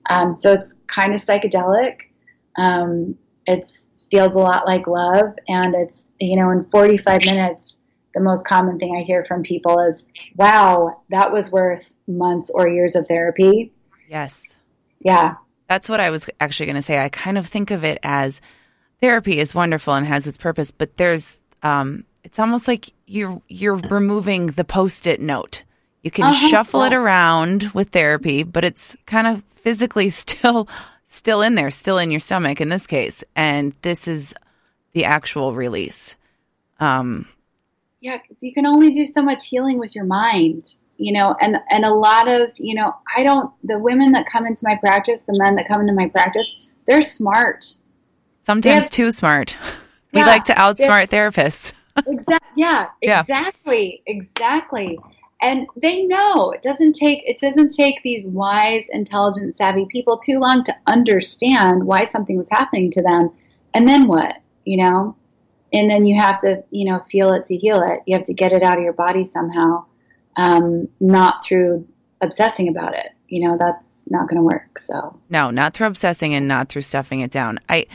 Um, 0.09 0.33
so 0.33 0.53
it's 0.53 0.75
kind 0.87 1.13
of 1.13 1.19
psychedelic. 1.19 1.97
Um, 2.57 3.17
it 3.47 3.67
feels 4.11 4.35
a 4.35 4.39
lot 4.39 4.65
like 4.65 4.87
love, 4.87 5.35
and 5.47 5.75
it's 5.75 6.11
you 6.19 6.35
know 6.35 6.49
in 6.51 6.65
45 6.65 7.21
minutes. 7.25 7.79
The 8.15 8.21
most 8.21 8.43
common 8.45 8.79
thing 8.79 8.97
I 8.97 9.03
hear 9.03 9.23
from 9.23 9.43
people 9.43 9.79
is, 9.81 10.05
"Wow, 10.35 10.87
that 11.11 11.31
was 11.31 11.51
worth 11.51 11.93
months 12.07 12.49
or 12.49 12.67
years 12.67 12.95
of 12.95 13.07
therapy." 13.07 13.71
Yes. 14.09 14.41
Yeah. 14.99 15.35
That's 15.67 15.87
what 15.87 15.99
I 15.99 16.09
was 16.09 16.27
actually 16.39 16.65
going 16.65 16.75
to 16.77 16.81
say. 16.81 16.97
I 17.03 17.09
kind 17.09 17.37
of 17.37 17.45
think 17.45 17.69
of 17.69 17.83
it 17.83 17.99
as 18.01 18.41
therapy 18.99 19.39
is 19.39 19.53
wonderful 19.53 19.93
and 19.93 20.07
has 20.07 20.25
its 20.25 20.37
purpose, 20.37 20.71
but 20.71 20.97
there's 20.97 21.37
um, 21.61 22.05
it's 22.23 22.39
almost 22.39 22.67
like 22.67 22.91
you're 23.05 23.41
you're 23.47 23.75
removing 23.75 24.47
the 24.47 24.63
post-it 24.63 25.19
note. 25.19 25.63
You 26.01 26.11
can 26.11 26.25
uh-huh. 26.25 26.49
shuffle 26.49 26.83
it 26.83 26.93
around 26.93 27.71
with 27.73 27.89
therapy, 27.89 28.43
but 28.43 28.63
it's 28.63 28.95
kind 29.05 29.27
of 29.27 29.43
physically 29.55 30.09
still 30.09 30.67
still 31.09 31.41
in 31.41 31.55
there, 31.55 31.69
still 31.69 31.97
in 31.97 32.11
your 32.11 32.21
stomach 32.21 32.61
in 32.61 32.69
this 32.69 32.87
case, 32.87 33.23
and 33.35 33.73
this 33.81 34.07
is 34.07 34.33
the 34.93 35.03
actual 35.03 35.53
release. 35.53 36.15
Um, 36.79 37.27
yeah, 37.99 38.17
because 38.21 38.41
you 38.41 38.53
can 38.53 38.65
only 38.65 38.93
do 38.93 39.03
so 39.03 39.21
much 39.21 39.47
healing 39.47 39.77
with 39.77 39.93
your 39.93 40.05
mind, 40.05 40.77
you 40.97 41.11
know, 41.11 41.35
and 41.41 41.57
and 41.69 41.83
a 41.83 41.93
lot 41.93 42.31
of 42.31 42.51
you 42.57 42.75
know, 42.75 42.95
I 43.17 43.23
don't. 43.23 43.51
The 43.65 43.77
women 43.77 44.13
that 44.13 44.25
come 44.31 44.45
into 44.45 44.61
my 44.63 44.75
practice, 44.75 45.23
the 45.23 45.37
men 45.43 45.55
that 45.55 45.67
come 45.67 45.81
into 45.81 45.93
my 45.93 46.07
practice, 46.07 46.71
they're 46.85 47.01
smart. 47.01 47.65
Sometimes 48.43 48.85
have, 48.85 48.91
too 48.91 49.11
smart. 49.11 49.57
We 50.11 50.21
yeah, 50.21 50.25
like 50.25 50.45
to 50.45 50.55
outsmart 50.55 51.09
therapists. 51.09 51.73
exactly. 52.07 52.47
Yeah. 52.55 52.87
Exactly. 53.03 54.01
Yeah. 54.07 54.13
Exactly 54.15 54.97
and 55.41 55.67
they 55.75 56.03
know 56.03 56.51
it 56.51 56.61
doesn't 56.61 56.93
take 56.93 57.23
it 57.25 57.39
doesn't 57.39 57.69
take 57.69 58.01
these 58.03 58.25
wise 58.25 58.85
intelligent 58.89 59.55
savvy 59.55 59.85
people 59.85 60.17
too 60.17 60.39
long 60.39 60.63
to 60.65 60.75
understand 60.85 61.85
why 61.85 62.03
something 62.03 62.35
was 62.35 62.49
happening 62.49 62.91
to 62.91 63.01
them. 63.01 63.31
And 63.73 63.87
then 63.87 64.07
what 64.07 64.37
you 64.65 64.83
know? 64.83 65.15
And 65.71 65.89
then 65.89 66.05
you 66.05 66.19
have 66.19 66.39
to 66.39 66.63
you 66.71 66.91
know 66.91 66.99
feel 67.09 67.33
it 67.33 67.45
to 67.45 67.55
heal 67.55 67.81
it. 67.83 68.01
You 68.05 68.17
have 68.17 68.25
to 68.25 68.33
get 68.33 68.51
it 68.51 68.63
out 68.63 68.77
of 68.77 68.83
your 68.83 68.93
body 68.93 69.23
somehow 69.23 69.85
um, 70.35 70.89
not 70.99 71.43
through 71.45 71.87
obsessing 72.21 72.67
about 72.67 72.95
it. 72.95 73.11
You 73.29 73.47
know 73.47 73.57
that's 73.57 74.09
not 74.11 74.27
going 74.27 74.37
to 74.37 74.43
work 74.43 74.77
so. 74.77 75.19
No 75.29 75.51
not 75.51 75.73
through 75.73 75.87
obsessing 75.87 76.33
and 76.33 76.47
not 76.47 76.67
through 76.67 76.81
stuffing 76.81 77.21
it 77.21 77.31
down. 77.31 77.59
I 77.69 77.87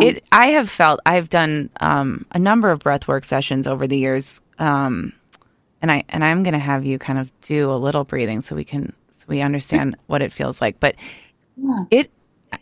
it 0.00 0.24
i 0.32 0.48
have 0.48 0.68
felt 0.68 0.98
i've 1.06 1.28
done 1.28 1.70
um, 1.80 2.26
a 2.32 2.38
number 2.38 2.68
of 2.68 2.80
breathwork 2.80 3.24
sessions 3.24 3.64
over 3.64 3.86
the 3.86 3.96
years 3.96 4.40
um, 4.58 5.12
and 5.80 5.90
I 5.90 6.04
and 6.08 6.24
I'm 6.24 6.42
going 6.42 6.54
to 6.54 6.58
have 6.58 6.84
you 6.84 6.98
kind 6.98 7.18
of 7.18 7.30
do 7.40 7.70
a 7.70 7.76
little 7.76 8.04
breathing 8.04 8.40
so 8.40 8.56
we 8.56 8.64
can 8.64 8.92
so 9.10 9.24
we 9.28 9.40
understand 9.40 9.96
what 10.06 10.22
it 10.22 10.32
feels 10.32 10.60
like. 10.60 10.80
But 10.80 10.96
yeah. 11.56 11.84
it, 11.90 12.10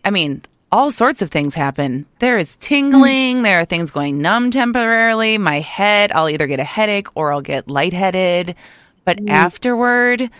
I 0.05 0.11
mean, 0.11 0.43
all 0.73 0.91
sorts 0.91 1.23
of 1.23 1.31
things 1.31 1.55
happen. 1.55 2.07
There 2.19 2.39
is 2.39 2.57
tingling. 2.57 3.43
There 3.43 3.61
are 3.61 3.65
things 3.65 3.91
going 3.91 4.21
numb 4.21 4.51
temporarily. 4.51 5.39
My 5.39 5.61
head, 5.61 6.13
I'll 6.13 6.29
either 6.29 6.47
get 6.47 6.61
a 6.61 6.65
headache 6.65 7.09
or 7.15 7.33
I'll 7.33 7.41
get 7.41 7.69
lightheaded. 7.69 8.57
But 9.05 9.19
mm. 9.19 9.31
afterward, 9.31 10.31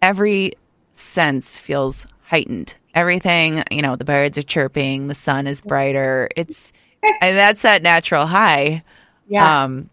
every 0.00 0.52
sense 0.92 1.58
feels 1.58 2.06
heightened. 2.22 2.74
Everything, 2.94 3.64
you 3.70 3.82
know, 3.82 3.96
the 3.96 4.04
birds 4.04 4.38
are 4.38 4.42
chirping, 4.42 5.08
the 5.08 5.14
sun 5.14 5.48
is 5.48 5.60
brighter. 5.60 6.28
It's, 6.36 6.72
and 7.20 7.36
that's 7.36 7.62
that 7.62 7.82
natural 7.82 8.26
high. 8.26 8.84
Yeah. 9.26 9.64
Um, 9.64 9.90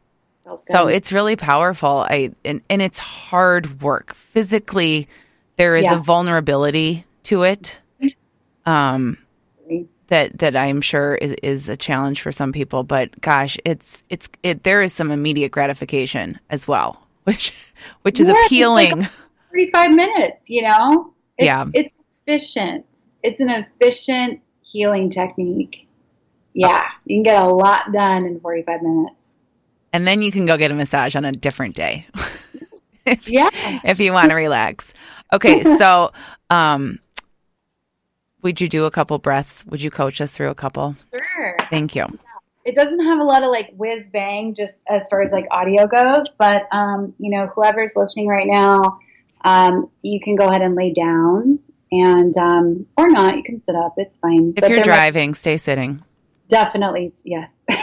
so 0.70 0.88
it's 0.88 1.12
really 1.12 1.36
powerful. 1.36 2.06
I 2.10 2.32
and, 2.44 2.62
and 2.70 2.82
it's 2.82 3.00
hard 3.00 3.82
work. 3.82 4.16
Physically, 4.16 5.08
there 5.58 5.76
is 5.76 5.84
yeah. 5.84 5.98
a 5.98 6.00
vulnerability 6.00 7.06
to 7.24 7.44
it. 7.44 7.80
Um 8.66 9.18
that 10.12 10.38
that 10.40 10.58
I'm 10.58 10.82
sure 10.82 11.16
is, 11.16 11.36
is 11.42 11.70
a 11.70 11.78
challenge 11.78 12.22
for 12.22 12.34
some 12.34 12.52
people, 12.52 12.84
but 12.84 13.20
gosh, 13.22 13.58
it's 13.64 14.04
it's 14.10 14.28
it 14.44 14.64
there 14.64 14.82
is 14.82 14.94
some 14.94 15.10
immediate 15.10 15.52
gratification 15.52 16.38
as 16.50 16.68
well, 16.68 17.02
which 17.24 17.54
which 18.02 18.20
is 18.20 18.28
appealing. 18.28 19.00
Like 19.00 19.12
45 19.50 19.92
minutes, 19.92 20.50
you 20.50 20.64
know? 20.68 21.14
It's, 21.38 21.46
yeah. 21.46 21.66
It's 21.74 21.94
efficient. 22.26 22.86
It's 23.24 23.42
an 23.42 23.50
efficient 23.50 24.42
healing 24.62 25.10
technique. 25.10 25.88
Yeah, 26.54 26.84
you 27.06 27.18
can 27.18 27.24
get 27.24 27.42
a 27.42 27.48
lot 27.48 27.92
done 27.94 28.26
in 28.26 28.40
45 28.42 28.82
minutes 28.82 29.16
and 29.94 30.08
then 30.08 30.22
you 30.22 30.32
can 30.32 30.46
go 30.46 30.58
get 30.58 30.72
a 30.72 30.74
massage 30.74 31.16
on 31.16 31.26
a 31.26 31.32
different 31.32 31.76
day. 31.76 32.08
if, 33.06 33.28
yeah. 33.28 33.50
If 33.84 34.00
you 34.00 34.14
want 34.14 34.30
to 34.30 34.36
relax. 34.36 34.94
Okay, 35.34 35.64
so 35.78 36.12
um 36.50 37.00
would 38.42 38.60
you 38.60 38.68
do 38.68 38.86
a 38.86 38.92
couple 38.92 39.18
breaths? 39.20 39.64
Would 39.68 39.82
you 39.82 39.92
coach 39.92 40.20
us 40.20 40.32
through 40.32 40.50
a 40.50 40.56
couple? 40.56 40.94
Sure. 40.94 41.56
Thank 41.70 41.96
you. 41.96 42.08
It 42.66 42.76
doesn't 42.76 43.04
have 43.06 43.20
a 43.20 43.24
lot 43.24 43.44
of 43.44 43.50
like 43.50 43.72
whiz 43.76 44.04
bang 44.12 44.54
just 44.54 44.84
as 44.88 45.08
far 45.10 45.22
as 45.22 45.32
like 45.32 45.48
audio 45.52 45.88
goes, 45.88 46.32
but 46.38 46.64
um, 46.72 47.14
you 47.18 47.30
know, 47.30 47.48
whoever's 47.48 47.94
listening 47.96 48.28
right 48.28 48.48
now, 48.48 49.00
um, 49.44 49.90
you 50.02 50.20
can 50.20 50.36
go 50.36 50.48
ahead 50.48 50.62
and 50.62 50.76
lay 50.76 50.92
down 50.92 51.60
and 51.92 52.36
um, 52.38 52.86
or 52.98 53.10
not, 53.10 53.36
you 53.36 53.44
can 53.44 53.62
sit 53.62 53.76
up, 53.76 53.96
it's 53.98 54.18
fine. 54.18 54.54
If 54.56 54.62
but 54.62 54.72
you're 54.72 54.82
driving, 54.82 55.32
might- 55.32 55.38
stay 55.38 55.58
sitting. 55.58 56.04
Definitely, 56.48 57.14
yes. 57.24 57.52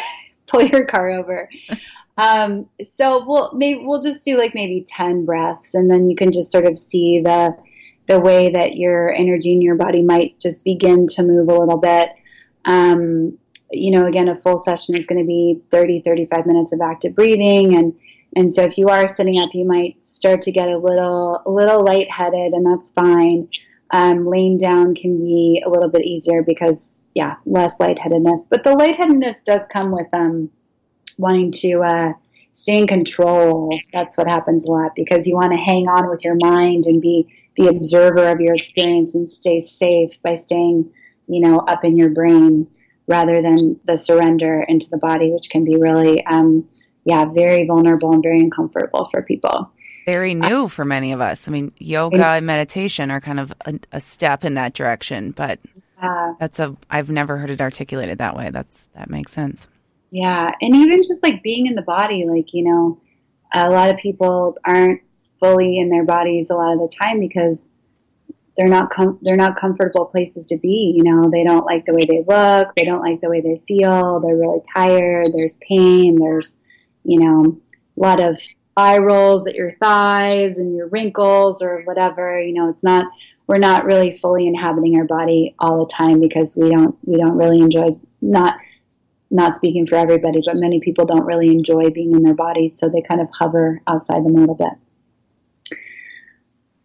Pull 0.49 0.63
your 0.63 0.87
car 0.87 1.11
over. 1.11 1.49
Um, 2.17 2.69
so 2.83 3.25
we'll 3.25 3.53
maybe 3.53 3.85
we'll 3.85 4.03
just 4.03 4.25
do 4.25 4.37
like 4.37 4.55
maybe 4.55 4.85
ten 4.87 5.25
breaths, 5.25 5.75
and 5.75 5.89
then 5.89 6.09
you 6.09 6.17
can 6.17 6.33
just 6.33 6.51
sort 6.51 6.67
of 6.67 6.77
see 6.77 7.21
the 7.23 7.57
the 8.09 8.19
way 8.19 8.51
that 8.51 8.75
your 8.75 9.13
energy 9.13 9.53
in 9.53 9.63
your 9.63 9.77
body 9.77 10.03
might 10.03 10.41
just 10.41 10.65
begin 10.65 11.07
to 11.07 11.23
move 11.23 11.49
a 11.49 11.59
little 11.59 11.77
bit. 11.77 12.11
Um, 12.65 13.39
you 13.71 13.91
know, 13.91 14.07
again, 14.07 14.29
a 14.29 14.35
full 14.35 14.59
session 14.59 14.97
is 14.97 15.07
going 15.07 15.21
to 15.21 15.27
be 15.27 15.61
30, 15.71 16.01
35 16.01 16.47
minutes 16.47 16.73
of 16.73 16.81
active 16.83 17.15
breathing, 17.15 17.77
and 17.77 17.95
and 18.35 18.53
so 18.53 18.65
if 18.65 18.77
you 18.79 18.89
are 18.89 19.07
sitting 19.07 19.39
up, 19.41 19.55
you 19.55 19.65
might 19.65 20.05
start 20.05 20.43
to 20.43 20.53
get 20.53 20.69
a 20.69 20.77
little 20.77 21.43
a 21.47 21.51
little 21.51 21.85
lightheaded, 21.85 22.53
and 22.53 22.67
that's 22.67 22.91
fine. 22.91 23.49
Um, 23.91 24.27
laying 24.27 24.59
down 24.59 24.95
can 24.95 25.19
be 25.19 25.63
a 25.65 25.71
little 25.71 25.89
bit 25.89 26.05
easier 26.05 26.43
because, 26.43 27.03
yeah, 27.15 27.37
less 27.47 27.75
lightheadedness. 27.81 28.47
But 28.51 28.63
the 28.63 28.75
lightheadedness 28.75 29.43
does 29.43 29.63
come 29.73 29.93
with 29.93 30.09
um, 30.13 30.51
wanting 31.17 31.53
to 31.53 31.81
uh, 31.83 32.13
stay 32.53 32.79
in 32.79 32.87
control. 32.87 33.79
That's 33.93 34.19
what 34.19 34.27
happens 34.27 34.65
a 34.65 34.71
lot 34.71 34.93
because 34.95 35.27
you 35.27 35.35
want 35.35 35.53
to 35.53 35.59
hang 35.59 35.89
on 35.89 36.11
with 36.11 36.25
your 36.25 36.37
mind 36.41 36.87
and 36.87 37.01
be 37.01 37.33
the 37.57 37.69
observer 37.69 38.29
of 38.29 38.41
your 38.41 38.55
experience 38.55 39.15
and 39.15 39.29
stay 39.29 39.61
safe 39.61 40.21
by 40.23 40.35
staying, 40.35 40.91
you 41.27 41.41
know, 41.41 41.59
up 41.61 41.85
in 41.85 41.97
your 41.97 42.11
brain 42.11 42.67
rather 43.07 43.41
than 43.43 43.81
the 43.85 43.97
surrender 43.97 44.65
into 44.69 44.89
the 44.91 44.99
body, 44.99 45.33
which 45.33 45.51
can 45.51 45.65
be 45.65 45.77
really, 45.77 46.25
um, 46.27 46.69
yeah, 47.05 47.25
very 47.25 47.67
vulnerable 47.67 48.13
and 48.13 48.23
very 48.23 48.39
uncomfortable 48.39 49.09
for 49.11 49.23
people. 49.23 49.73
Very 50.11 50.35
new 50.35 50.69
for 50.69 50.87
many 50.87 51.13
of 51.13 51.21
us. 51.21 51.47
I 51.49 51.51
mean, 51.51 51.71
yoga 51.77 52.25
and 52.25 52.47
meditation 52.47 53.11
are 53.11 53.21
kind 53.21 53.39
of 53.39 53.53
a, 53.67 53.79
a 53.93 54.01
step 54.01 54.43
in 54.43 54.55
that 54.55 54.73
direction, 54.73 55.33
but 55.33 55.61
uh, 56.01 56.33
that's 56.41 56.59
a 56.61 56.75
I've 56.89 57.11
never 57.11 57.37
heard 57.37 57.51
it 57.51 57.61
articulated 57.61 58.17
that 58.17 58.35
way. 58.35 58.49
That's 58.49 58.89
that 58.95 59.11
makes 59.11 59.33
sense. 59.33 59.69
Yeah, 60.11 60.49
and 60.63 60.75
even 60.75 61.03
just 61.03 61.23
like 61.23 61.43
being 61.43 61.67
in 61.67 61.75
the 61.75 61.83
body, 61.83 62.25
like 62.27 62.55
you 62.55 62.65
know, 62.65 62.99
a 63.53 63.69
lot 63.69 63.91
of 63.91 63.99
people 63.99 64.57
aren't 64.65 65.03
fully 65.39 65.79
in 65.79 65.91
their 65.91 66.07
bodies 66.07 66.49
a 66.49 66.55
lot 66.55 66.73
of 66.73 66.79
the 66.79 66.97
time 67.03 67.21
because 67.21 67.71
they're 68.57 68.67
not 68.67 68.89
com- 68.89 69.19
they're 69.21 69.37
not 69.37 69.57
comfortable 69.57 70.07
places 70.07 70.47
to 70.47 70.57
be. 70.57 70.95
You 70.97 71.05
know, 71.05 71.29
they 71.31 71.45
don't 71.45 71.67
like 71.67 71.85
the 71.85 71.93
way 71.93 72.07
they 72.07 72.25
look, 72.27 72.75
they 72.77 72.87
don't 72.87 73.01
like 73.01 73.21
the 73.21 73.29
way 73.29 73.43
they 73.43 73.61
feel. 73.69 74.21
They're 74.21 74.37
really 74.37 74.63
tired. 74.75 75.27
There's 75.35 75.59
pain. 75.69 76.17
There's 76.19 76.57
you 77.05 77.21
know 77.21 77.61
a 77.99 78.01
lot 78.01 78.21
of 78.21 78.41
eye 78.79 78.99
rolls 78.99 79.47
at 79.49 79.57
your 79.57 79.73
thighs 79.73 80.59
and 80.61 80.77
your 80.77 80.87
wrinkles 80.87 81.61
or 81.61 81.83
whatever. 81.83 82.41
You 82.41 82.55
know, 82.55 82.71
it's 82.71 82.85
not 82.85 83.05
we're 83.49 83.59
not 83.59 83.85
really 83.85 84.11
fully 84.11 84.47
inhabiting 84.47 84.97
our 84.97 85.05
body 85.05 85.57
all 85.59 85.85
the 85.85 85.93
time 85.93 86.21
because 86.21 86.57
we 86.57 86.71
don't 86.71 86.97
we 87.05 87.17
don't 87.17 87.37
really 87.37 87.59
enjoy 87.59 87.87
not 88.23 88.55
not 89.31 89.57
speaking 89.57 89.85
for 89.85 89.97
everybody, 89.97 90.41
but 90.45 90.57
many 90.57 90.81
people 90.81 91.05
don't 91.05 91.27
really 91.27 91.49
enjoy 91.49 91.91
being 91.91 92.15
in 92.15 92.23
their 92.23 92.35
bodies, 92.35 92.79
so 92.79 92.89
they 92.89 93.03
kind 93.03 93.21
of 93.21 93.29
hover 93.39 93.83
outside 93.87 94.25
them 94.25 94.37
a 94.37 94.41
little 94.41 94.55
bit. 94.55 95.79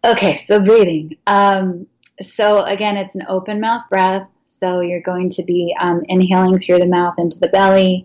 Okay, 0.04 0.36
so 0.36 0.60
breathing. 0.60 1.16
Um, 1.26 1.86
so 2.20 2.62
again, 2.64 2.96
it's 2.96 3.14
an 3.14 3.24
open 3.28 3.60
mouth 3.60 3.88
breath. 3.88 4.30
So 4.42 4.80
you're 4.80 5.00
going 5.00 5.30
to 5.30 5.42
be 5.42 5.74
um, 5.80 6.02
inhaling 6.08 6.58
through 6.58 6.78
the 6.78 6.86
mouth 6.86 7.14
into 7.18 7.38
the 7.38 7.48
belly, 7.48 8.04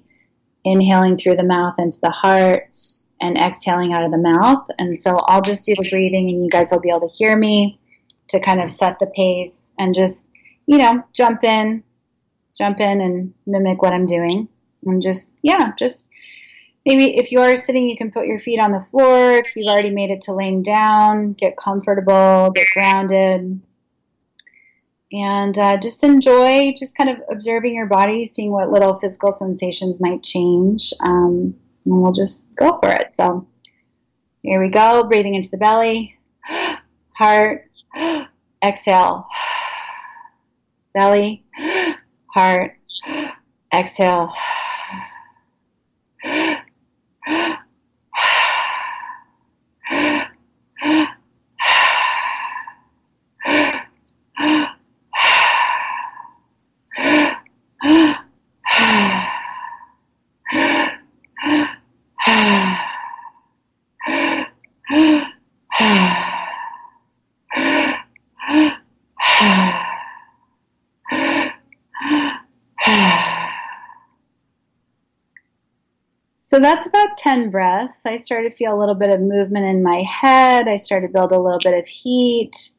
inhaling 0.64 1.18
through 1.18 1.36
the 1.36 1.44
mouth 1.44 1.76
into 1.78 2.00
the 2.02 2.12
heart, 2.12 2.74
and 3.22 3.38
exhaling 3.38 3.94
out 3.94 4.04
of 4.04 4.12
the 4.12 4.18
mouth. 4.18 4.68
And 4.78 4.92
so 4.92 5.18
I'll 5.28 5.42
just 5.42 5.66
do 5.66 5.76
the 5.76 5.90
breathing, 5.90 6.30
and 6.30 6.44
you 6.44 6.50
guys 6.50 6.72
will 6.72 6.80
be 6.80 6.90
able 6.90 7.10
to 7.10 7.16
hear 7.16 7.38
me 7.38 7.76
to 8.30 8.40
kind 8.40 8.62
of 8.62 8.70
set 8.70 9.00
the 9.00 9.08
pace 9.08 9.74
and 9.80 9.96
just, 9.96 10.30
you 10.68 10.78
know, 10.78 11.04
jump 11.14 11.44
in, 11.44 11.84
jump 12.58 12.80
in 12.80 13.02
and 13.02 13.34
mimic 13.46 13.82
what 13.82 13.94
I'm 13.94 14.06
doing. 14.06 14.48
And 14.86 15.02
just, 15.02 15.34
yeah, 15.42 15.74
just 15.78 16.10
maybe 16.86 17.18
if 17.18 17.32
you 17.32 17.42
are 17.42 17.58
sitting, 17.58 17.88
you 17.88 17.98
can 17.98 18.12
put 18.12 18.28
your 18.28 18.40
feet 18.40 18.60
on 18.60 18.72
the 18.72 18.82
floor. 18.82 19.32
If 19.34 19.56
you've 19.56 19.68
already 19.68 19.92
made 19.92 20.12
it 20.12 20.22
to 20.24 20.34
laying 20.34 20.64
down, 20.64 21.34
get 21.34 21.58
comfortable, 21.58 22.52
get 22.52 22.68
grounded. 22.74 23.62
And 25.12 25.58
uh, 25.58 25.78
just 25.78 26.04
enjoy 26.04 26.74
just 26.78 26.96
kind 26.96 27.10
of 27.10 27.18
observing 27.32 27.74
your 27.74 27.88
body, 27.88 28.26
seeing 28.26 28.54
what 28.54 28.72
little 28.72 29.00
physical 29.00 29.34
sensations 29.34 30.00
might 30.00 30.22
change. 30.22 30.94
Um, 31.00 31.56
and 31.86 32.02
we'll 32.02 32.12
just 32.12 32.54
go 32.56 32.80
for 32.82 32.90
it. 32.90 33.14
So 33.20 33.48
here 34.42 34.62
we 34.62 34.70
go. 34.70 35.04
Breathing 35.04 35.36
into 35.36 35.50
the 35.50 35.58
belly, 35.58 36.18
heart, 37.20 37.68
exhale, 38.64 39.28
belly, 40.94 41.44
heart, 42.34 42.78
exhale. 43.74 44.34
So 76.50 76.58
that's 76.58 76.90
about 76.90 77.16
10 77.16 77.52
breaths. 77.52 78.08
I 78.08 78.18
started 78.18 78.50
to 78.50 78.56
feel 78.56 78.76
a 78.76 78.80
little 78.80 78.96
bit 78.96 79.12
of 79.12 79.22
movement 79.22 79.68
in 79.68 79.84
my 79.84 80.02
head. 80.02 80.68
I 80.68 80.78
started 80.78 81.10
to 81.10 81.14
build 81.14 81.32
a 81.32 81.38
little 81.38 81.60
bit 81.60 81.78
of 81.78 81.86
heat, 81.86 82.72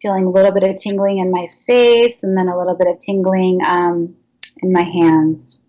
feeling 0.00 0.24
a 0.24 0.30
little 0.30 0.50
bit 0.50 0.62
of 0.62 0.78
tingling 0.78 1.18
in 1.18 1.30
my 1.30 1.46
face, 1.66 2.22
and 2.22 2.38
then 2.38 2.48
a 2.48 2.56
little 2.56 2.74
bit 2.74 2.88
of 2.88 2.98
tingling 2.98 3.60
um, 3.68 4.16
in 4.62 4.72
my 4.72 4.80
hands. 4.80 5.62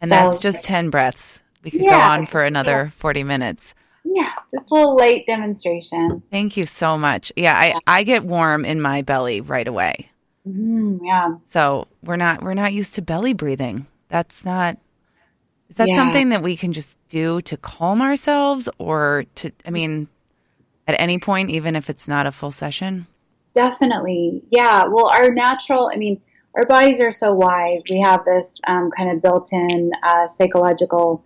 And 0.00 0.08
so, 0.08 0.14
that's 0.14 0.38
just 0.38 0.64
10 0.64 0.88
breaths. 0.88 1.40
We 1.62 1.70
could 1.70 1.82
yeah, 1.82 1.90
go 1.90 2.14
on 2.14 2.24
for 2.24 2.44
another 2.44 2.84
yeah. 2.84 2.90
40 2.96 3.24
minutes. 3.24 3.74
Yeah, 4.02 4.32
just 4.50 4.70
a 4.70 4.74
little 4.74 4.96
light 4.96 5.26
demonstration. 5.26 6.22
Thank 6.30 6.56
you 6.56 6.64
so 6.64 6.96
much. 6.96 7.30
Yeah, 7.36 7.58
I, 7.58 7.78
I 7.86 8.04
get 8.04 8.24
warm 8.24 8.64
in 8.64 8.80
my 8.80 9.02
belly 9.02 9.42
right 9.42 9.68
away. 9.68 10.10
Mm-hmm, 10.48 11.04
yeah. 11.04 11.34
So 11.44 11.88
we're 12.02 12.16
not 12.16 12.42
we're 12.42 12.54
not 12.54 12.72
used 12.72 12.94
to 12.94 13.02
belly 13.02 13.34
breathing. 13.34 13.86
That's 14.08 14.46
not 14.46 14.78
is 15.70 15.76
that 15.76 15.88
yeah. 15.88 15.94
something 15.94 16.30
that 16.30 16.42
we 16.42 16.56
can 16.56 16.72
just 16.72 16.98
do 17.08 17.40
to 17.42 17.56
calm 17.56 18.02
ourselves 18.02 18.68
or 18.78 19.24
to, 19.36 19.52
I 19.64 19.70
mean, 19.70 20.08
at 20.88 20.96
any 20.98 21.18
point, 21.18 21.50
even 21.50 21.76
if 21.76 21.88
it's 21.88 22.08
not 22.08 22.26
a 22.26 22.32
full 22.32 22.50
session? 22.50 23.06
Definitely. 23.54 24.42
Yeah. 24.50 24.86
Well, 24.88 25.06
our 25.06 25.32
natural, 25.32 25.88
I 25.92 25.96
mean, 25.96 26.20
our 26.56 26.66
bodies 26.66 27.00
are 27.00 27.12
so 27.12 27.32
wise. 27.32 27.84
We 27.88 28.00
have 28.00 28.24
this 28.24 28.60
um, 28.66 28.90
kind 28.96 29.12
of 29.12 29.22
built 29.22 29.52
in 29.52 29.92
uh, 30.02 30.26
psychological 30.26 31.24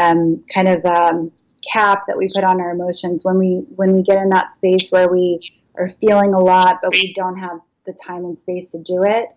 um, 0.00 0.44
kind 0.54 0.68
of 0.68 0.84
um, 0.86 1.32
cap 1.72 2.04
that 2.06 2.16
we 2.16 2.28
put 2.32 2.44
on 2.44 2.60
our 2.60 2.70
emotions 2.70 3.24
when 3.24 3.36
we 3.38 3.64
when 3.76 3.94
we 3.94 4.02
get 4.02 4.16
in 4.16 4.30
that 4.30 4.54
space 4.54 4.90
where 4.90 5.08
we 5.08 5.52
are 5.76 5.90
feeling 6.00 6.32
a 6.32 6.40
lot 6.40 6.78
but 6.82 6.92
we 6.92 7.12
don't 7.12 7.38
have 7.38 7.60
the 7.84 7.92
time 7.92 8.24
and 8.24 8.40
space 8.40 8.72
to 8.72 8.78
do 8.78 9.02
it 9.02 9.28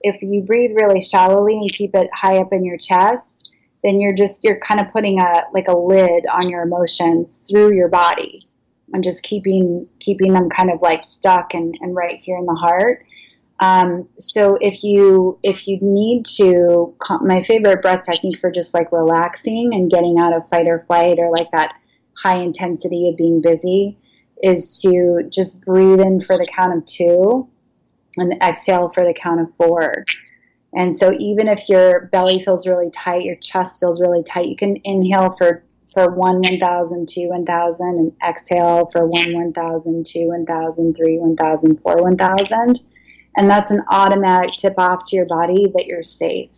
if 0.00 0.20
you 0.20 0.42
breathe 0.42 0.72
really 0.74 1.00
shallowly 1.00 1.54
and 1.54 1.72
keep 1.72 1.94
it 1.94 2.10
high 2.12 2.38
up 2.38 2.52
in 2.52 2.64
your 2.64 2.76
chest 2.76 3.51
then 3.82 4.00
you're 4.00 4.14
just 4.14 4.44
you're 4.44 4.60
kind 4.60 4.80
of 4.80 4.92
putting 4.92 5.20
a 5.20 5.42
like 5.52 5.68
a 5.68 5.76
lid 5.76 6.24
on 6.26 6.48
your 6.48 6.62
emotions 6.62 7.44
through 7.48 7.74
your 7.74 7.88
body 7.88 8.38
and 8.92 9.02
just 9.02 9.22
keeping 9.22 9.86
keeping 10.00 10.32
them 10.32 10.48
kind 10.50 10.70
of 10.70 10.80
like 10.82 11.04
stuck 11.04 11.54
and, 11.54 11.76
and 11.80 11.94
right 11.94 12.20
here 12.22 12.36
in 12.36 12.46
the 12.46 12.54
heart. 12.54 13.04
Um, 13.60 14.08
so 14.18 14.58
if 14.60 14.82
you 14.82 15.38
if 15.42 15.68
you 15.68 15.78
need 15.80 16.26
to 16.36 16.94
my 17.20 17.42
favorite 17.42 17.82
breath 17.82 18.04
technique 18.04 18.38
for 18.38 18.50
just 18.50 18.74
like 18.74 18.90
relaxing 18.92 19.70
and 19.72 19.90
getting 19.90 20.18
out 20.18 20.34
of 20.34 20.48
fight 20.48 20.68
or 20.68 20.82
flight 20.84 21.18
or 21.18 21.30
like 21.30 21.50
that 21.52 21.74
high 22.16 22.40
intensity 22.40 23.08
of 23.08 23.16
being 23.16 23.40
busy 23.40 23.98
is 24.42 24.80
to 24.80 25.22
just 25.28 25.64
breathe 25.64 26.00
in 26.00 26.20
for 26.20 26.36
the 26.36 26.46
count 26.46 26.76
of 26.76 26.84
two 26.86 27.48
and 28.16 28.34
exhale 28.42 28.88
for 28.88 29.04
the 29.04 29.14
count 29.14 29.40
of 29.40 29.46
four 29.56 30.04
and 30.74 30.96
so 30.96 31.12
even 31.18 31.48
if 31.48 31.68
your 31.68 32.06
belly 32.12 32.42
feels 32.42 32.66
really 32.66 32.90
tight, 32.90 33.22
your 33.22 33.36
chest 33.36 33.80
feels 33.80 34.00
really 34.00 34.22
tight, 34.22 34.46
you 34.46 34.56
can 34.56 34.76
inhale 34.84 35.30
for 35.32 35.64
for 35.94 36.10
one 36.10 36.40
1000, 36.40 37.06
two 37.06 37.28
1000, 37.28 37.86
and 37.86 38.12
exhale 38.26 38.86
for 38.86 39.06
one 39.06 39.34
1000, 39.34 40.06
two 40.06 40.28
1000, 40.28 40.96
three 40.96 41.18
1000, 41.18 41.82
four 41.82 41.96
1000. 41.96 42.82
And 43.36 43.50
that's 43.50 43.70
an 43.70 43.82
automatic 43.90 44.52
tip 44.52 44.74
off 44.78 45.04
to 45.08 45.16
your 45.16 45.26
body 45.26 45.70
that 45.74 45.86
you're 45.86 46.02
safe. 46.02 46.50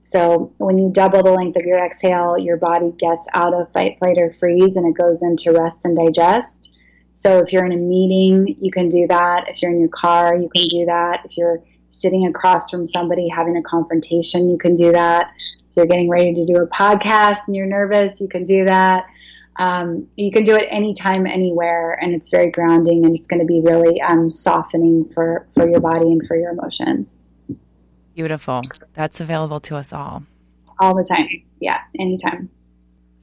So 0.00 0.52
when 0.58 0.78
you 0.78 0.90
double 0.90 1.22
the 1.22 1.32
length 1.32 1.56
of 1.56 1.64
your 1.64 1.78
exhale, 1.78 2.36
your 2.36 2.56
body 2.56 2.92
gets 2.98 3.26
out 3.34 3.54
of 3.54 3.72
fight, 3.72 3.98
flight, 3.98 4.16
or 4.18 4.32
freeze 4.32 4.76
and 4.76 4.86
it 4.86 5.00
goes 5.00 5.22
into 5.22 5.52
rest 5.52 5.84
and 5.84 5.96
digest. 5.96 6.80
So 7.12 7.38
if 7.38 7.52
you're 7.52 7.64
in 7.64 7.72
a 7.72 7.76
meeting, 7.76 8.56
you 8.60 8.70
can 8.70 8.88
do 8.88 9.06
that. 9.06 9.44
If 9.48 9.62
you're 9.62 9.70
in 9.70 9.80
your 9.80 9.88
car, 9.88 10.34
you 10.34 10.50
can 10.54 10.66
do 10.66 10.86
that. 10.86 11.20
If 11.24 11.36
you're 11.36 11.62
sitting 11.92 12.26
across 12.26 12.70
from 12.70 12.86
somebody 12.86 13.28
having 13.28 13.56
a 13.56 13.62
confrontation, 13.62 14.50
you 14.50 14.58
can 14.58 14.74
do 14.74 14.92
that. 14.92 15.30
If 15.36 15.76
you're 15.76 15.86
getting 15.86 16.08
ready 16.08 16.34
to 16.34 16.44
do 16.44 16.56
a 16.56 16.66
podcast 16.66 17.38
and 17.46 17.54
you're 17.54 17.68
nervous, 17.68 18.20
you 18.20 18.28
can 18.28 18.44
do 18.44 18.64
that. 18.64 19.06
Um, 19.56 20.08
you 20.16 20.32
can 20.32 20.44
do 20.44 20.56
it 20.56 20.66
anytime, 20.70 21.26
anywhere, 21.26 21.98
and 22.00 22.14
it's 22.14 22.30
very 22.30 22.50
grounding 22.50 23.04
and 23.04 23.16
it's 23.16 23.28
going 23.28 23.40
to 23.40 23.46
be 23.46 23.60
really 23.60 24.00
um, 24.00 24.28
softening 24.28 25.08
for, 25.14 25.46
for 25.54 25.68
your 25.68 25.80
body 25.80 26.10
and 26.10 26.26
for 26.26 26.36
your 26.36 26.52
emotions. 26.52 27.16
Beautiful. 28.14 28.62
That's 28.94 29.20
available 29.20 29.60
to 29.60 29.76
us 29.76 29.92
all. 29.92 30.24
All 30.80 30.94
the 30.94 31.04
time. 31.04 31.28
Yeah, 31.60 31.78
anytime. 31.98 32.50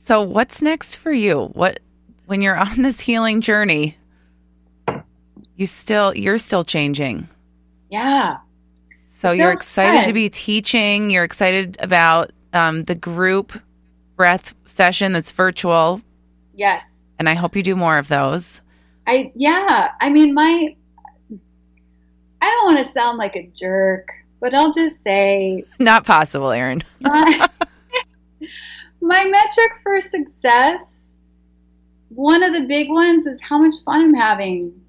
So, 0.05 0.21
what's 0.21 0.61
next 0.61 0.95
for 0.95 1.11
you? 1.11 1.51
What 1.53 1.79
when 2.25 2.41
you're 2.41 2.57
on 2.57 2.81
this 2.81 3.01
healing 3.01 3.41
journey? 3.41 3.97
You 5.55 5.67
still 5.67 6.15
you're 6.15 6.37
still 6.37 6.63
changing. 6.63 7.27
Yeah. 7.89 8.37
So 9.19 9.31
you're 9.31 9.51
excited 9.51 10.05
to 10.05 10.13
be 10.13 10.29
teaching. 10.29 11.09
You're 11.09 11.25
excited 11.25 11.75
about 11.81 12.31
um, 12.53 12.85
the 12.85 12.95
group 12.95 13.51
breath 14.15 14.53
session 14.65 15.11
that's 15.11 15.33
virtual. 15.33 16.01
Yes. 16.55 16.85
And 17.19 17.27
I 17.27 17.33
hope 17.33 17.53
you 17.53 17.61
do 17.61 17.75
more 17.75 17.97
of 17.97 18.07
those. 18.07 18.61
I 19.05 19.33
yeah. 19.35 19.91
I 19.99 20.09
mean, 20.09 20.33
my 20.33 20.73
I 22.41 22.45
don't 22.45 22.73
want 22.73 22.77
to 22.77 22.89
sound 22.93 23.17
like 23.17 23.35
a 23.35 23.45
jerk, 23.47 24.07
but 24.39 24.55
I'll 24.55 24.71
just 24.71 25.03
say 25.03 25.65
not 25.79 26.05
possible, 26.05 26.51
Erin. 26.51 26.81
my, 27.01 27.49
my 29.01 29.25
metric 29.25 29.71
for 29.83 29.99
success, 29.99 31.17
one 32.07 32.41
of 32.41 32.53
the 32.53 32.61
big 32.61 32.89
ones 32.89 33.25
is 33.25 33.41
how 33.41 33.57
much 33.57 33.75
fun 33.83 33.99
I'm 33.99 34.13
having. 34.13 34.79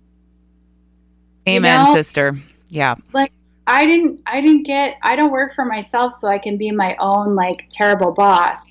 Amen, 1.49 1.81
you 1.81 1.87
know? 1.87 2.01
sister. 2.01 2.39
Yeah. 2.69 2.95
Like 3.13 3.33
I 3.67 3.87
didn't 3.87 4.21
I 4.27 4.41
didn't 4.41 4.65
get 4.65 4.99
I 5.03 5.17
don't 5.17 5.31
work 5.31 5.55
for 5.55 5.65
myself 5.65 6.15
so 6.15 6.29
I 6.29 6.39
can 6.39 6.57
be 6.57 6.71
my 6.71 6.97
own 6.99 7.35
like 7.35 7.67
terrible 7.71 8.13
boss. 8.13 8.67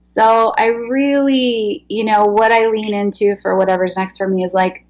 So 0.00 0.52
I 0.58 0.66
really, 0.66 1.84
you 1.88 2.04
know, 2.04 2.26
what 2.26 2.50
I 2.50 2.66
lean 2.66 2.94
into 2.94 3.36
for 3.42 3.56
whatever's 3.56 3.96
next 3.96 4.16
for 4.16 4.26
me 4.26 4.42
is 4.42 4.54
like 4.54 4.84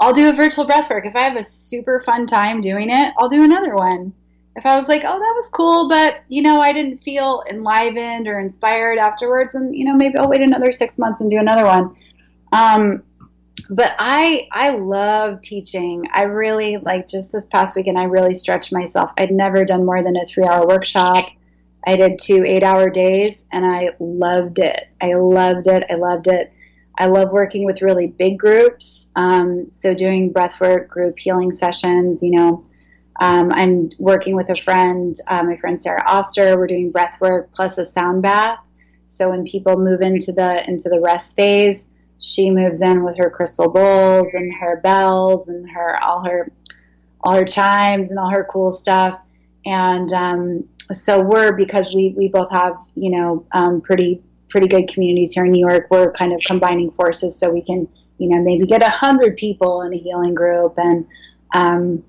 I'll 0.00 0.12
do 0.12 0.30
a 0.30 0.32
virtual 0.32 0.64
breath 0.64 0.88
work. 0.90 1.06
If 1.06 1.14
I 1.14 1.20
have 1.20 1.36
a 1.36 1.42
super 1.42 2.00
fun 2.00 2.26
time 2.26 2.60
doing 2.60 2.90
it, 2.90 3.12
I'll 3.18 3.28
do 3.28 3.44
another 3.44 3.74
one. 3.74 4.12
If 4.56 4.66
I 4.66 4.74
was 4.74 4.88
like, 4.88 5.02
oh, 5.04 5.18
that 5.18 5.34
was 5.36 5.48
cool, 5.52 5.88
but 5.88 6.22
you 6.28 6.42
know, 6.42 6.60
I 6.60 6.72
didn't 6.72 6.96
feel 6.98 7.44
enlivened 7.48 8.26
or 8.26 8.40
inspired 8.40 8.98
afterwards, 8.98 9.54
and 9.54 9.76
you 9.76 9.84
know, 9.84 9.94
maybe 9.94 10.16
I'll 10.18 10.28
wait 10.28 10.42
another 10.42 10.72
six 10.72 10.98
months 10.98 11.20
and 11.20 11.30
do 11.30 11.38
another 11.38 11.64
one. 11.64 11.94
Um, 12.52 13.02
but 13.70 13.94
I 13.98 14.48
I 14.50 14.70
love 14.70 15.40
teaching. 15.42 16.08
I 16.12 16.24
really 16.24 16.78
like 16.78 17.06
just 17.06 17.30
this 17.30 17.46
past 17.46 17.76
weekend. 17.76 17.98
I 17.98 18.04
really 18.04 18.34
stretched 18.34 18.72
myself. 18.72 19.12
I'd 19.16 19.30
never 19.30 19.64
done 19.64 19.86
more 19.86 20.02
than 20.02 20.16
a 20.16 20.26
three 20.26 20.44
hour 20.44 20.66
workshop. 20.66 21.30
I 21.86 21.96
did 21.96 22.18
two 22.18 22.44
eight 22.44 22.64
hour 22.64 22.90
days, 22.90 23.46
and 23.52 23.64
I 23.64 23.90
loved 24.00 24.58
it. 24.58 24.88
I 25.00 25.14
loved 25.14 25.68
it. 25.68 25.84
I 25.88 25.94
loved 25.94 26.26
it. 26.26 26.52
I 26.98 27.06
love 27.06 27.30
working 27.30 27.64
with 27.64 27.80
really 27.80 28.08
big 28.08 28.38
groups. 28.38 29.08
Um, 29.14 29.68
so 29.70 29.94
doing 29.94 30.32
breathwork 30.32 30.88
group 30.88 31.18
healing 31.18 31.52
sessions. 31.52 32.24
You 32.24 32.32
know, 32.32 32.64
um, 33.20 33.52
I'm 33.52 33.90
working 34.00 34.34
with 34.34 34.50
a 34.50 34.60
friend, 34.60 35.16
uh, 35.28 35.44
my 35.44 35.56
friend 35.58 35.80
Sarah 35.80 36.04
Oster. 36.08 36.58
We're 36.58 36.66
doing 36.66 36.92
breathwork 36.92 37.52
plus 37.54 37.78
a 37.78 37.84
sound 37.84 38.22
bath. 38.22 38.58
So 39.06 39.30
when 39.30 39.44
people 39.44 39.76
move 39.76 40.00
into 40.00 40.32
the 40.32 40.68
into 40.68 40.88
the 40.88 41.00
rest 41.00 41.36
phase 41.36 41.86
she 42.20 42.50
moves 42.50 42.82
in 42.82 43.02
with 43.02 43.16
her 43.18 43.30
crystal 43.30 43.68
bowls 43.68 44.28
and 44.34 44.52
her 44.54 44.76
bells 44.76 45.48
and 45.48 45.68
her 45.70 46.02
all 46.04 46.24
her 46.24 46.50
all 47.22 47.34
her 47.34 47.44
chimes 47.44 48.10
and 48.10 48.18
all 48.18 48.30
her 48.30 48.44
cool 48.44 48.70
stuff. 48.70 49.18
And 49.66 50.12
um, 50.12 50.68
so 50.92 51.20
we're 51.20 51.52
because 51.52 51.94
we 51.94 52.14
we 52.16 52.28
both 52.28 52.50
have 52.50 52.76
you 52.94 53.10
know 53.10 53.46
um, 53.52 53.80
pretty 53.80 54.22
pretty 54.48 54.68
good 54.68 54.88
communities 54.88 55.34
here 55.34 55.44
in 55.44 55.52
New 55.52 55.66
York. 55.66 55.88
We're 55.90 56.12
kind 56.12 56.32
of 56.32 56.40
combining 56.46 56.90
forces 56.92 57.38
so 57.38 57.50
we 57.50 57.62
can 57.62 57.88
you 58.18 58.28
know 58.28 58.42
maybe 58.42 58.66
get 58.66 58.82
a 58.82 58.90
hundred 58.90 59.36
people 59.36 59.82
in 59.82 59.94
a 59.94 59.96
healing 59.96 60.34
group 60.34 60.74
and 60.76 61.06
um, 61.54 62.04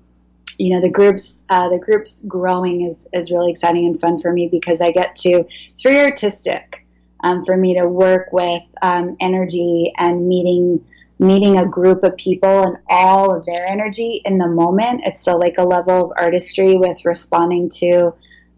you 0.58 0.74
know 0.74 0.80
the 0.80 0.90
groups 0.90 1.42
uh, 1.48 1.68
the 1.70 1.78
groups 1.78 2.22
growing 2.26 2.82
is 2.82 3.08
is 3.12 3.30
really 3.30 3.50
exciting 3.50 3.86
and 3.86 3.98
fun 3.98 4.20
for 4.20 4.32
me 4.32 4.48
because 4.48 4.80
I 4.80 4.90
get 4.92 5.16
to 5.16 5.46
it's 5.70 5.82
very 5.82 5.98
artistic 5.98 6.81
um, 7.22 7.44
for 7.44 7.56
me 7.56 7.74
to 7.74 7.86
work 7.86 8.32
with 8.32 8.62
um, 8.82 9.16
energy 9.20 9.92
and 9.98 10.28
meeting 10.28 10.84
meeting 11.18 11.58
a 11.58 11.66
group 11.66 12.02
of 12.02 12.16
people 12.16 12.64
and 12.64 12.76
all 12.90 13.32
of 13.32 13.46
their 13.46 13.64
energy 13.64 14.20
in 14.24 14.38
the 14.38 14.46
moment. 14.48 15.02
It's 15.04 15.26
like 15.28 15.56
a 15.56 15.62
level 15.64 16.06
of 16.06 16.12
artistry 16.16 16.74
with 16.74 17.04
responding 17.04 17.68
to 17.76 18.12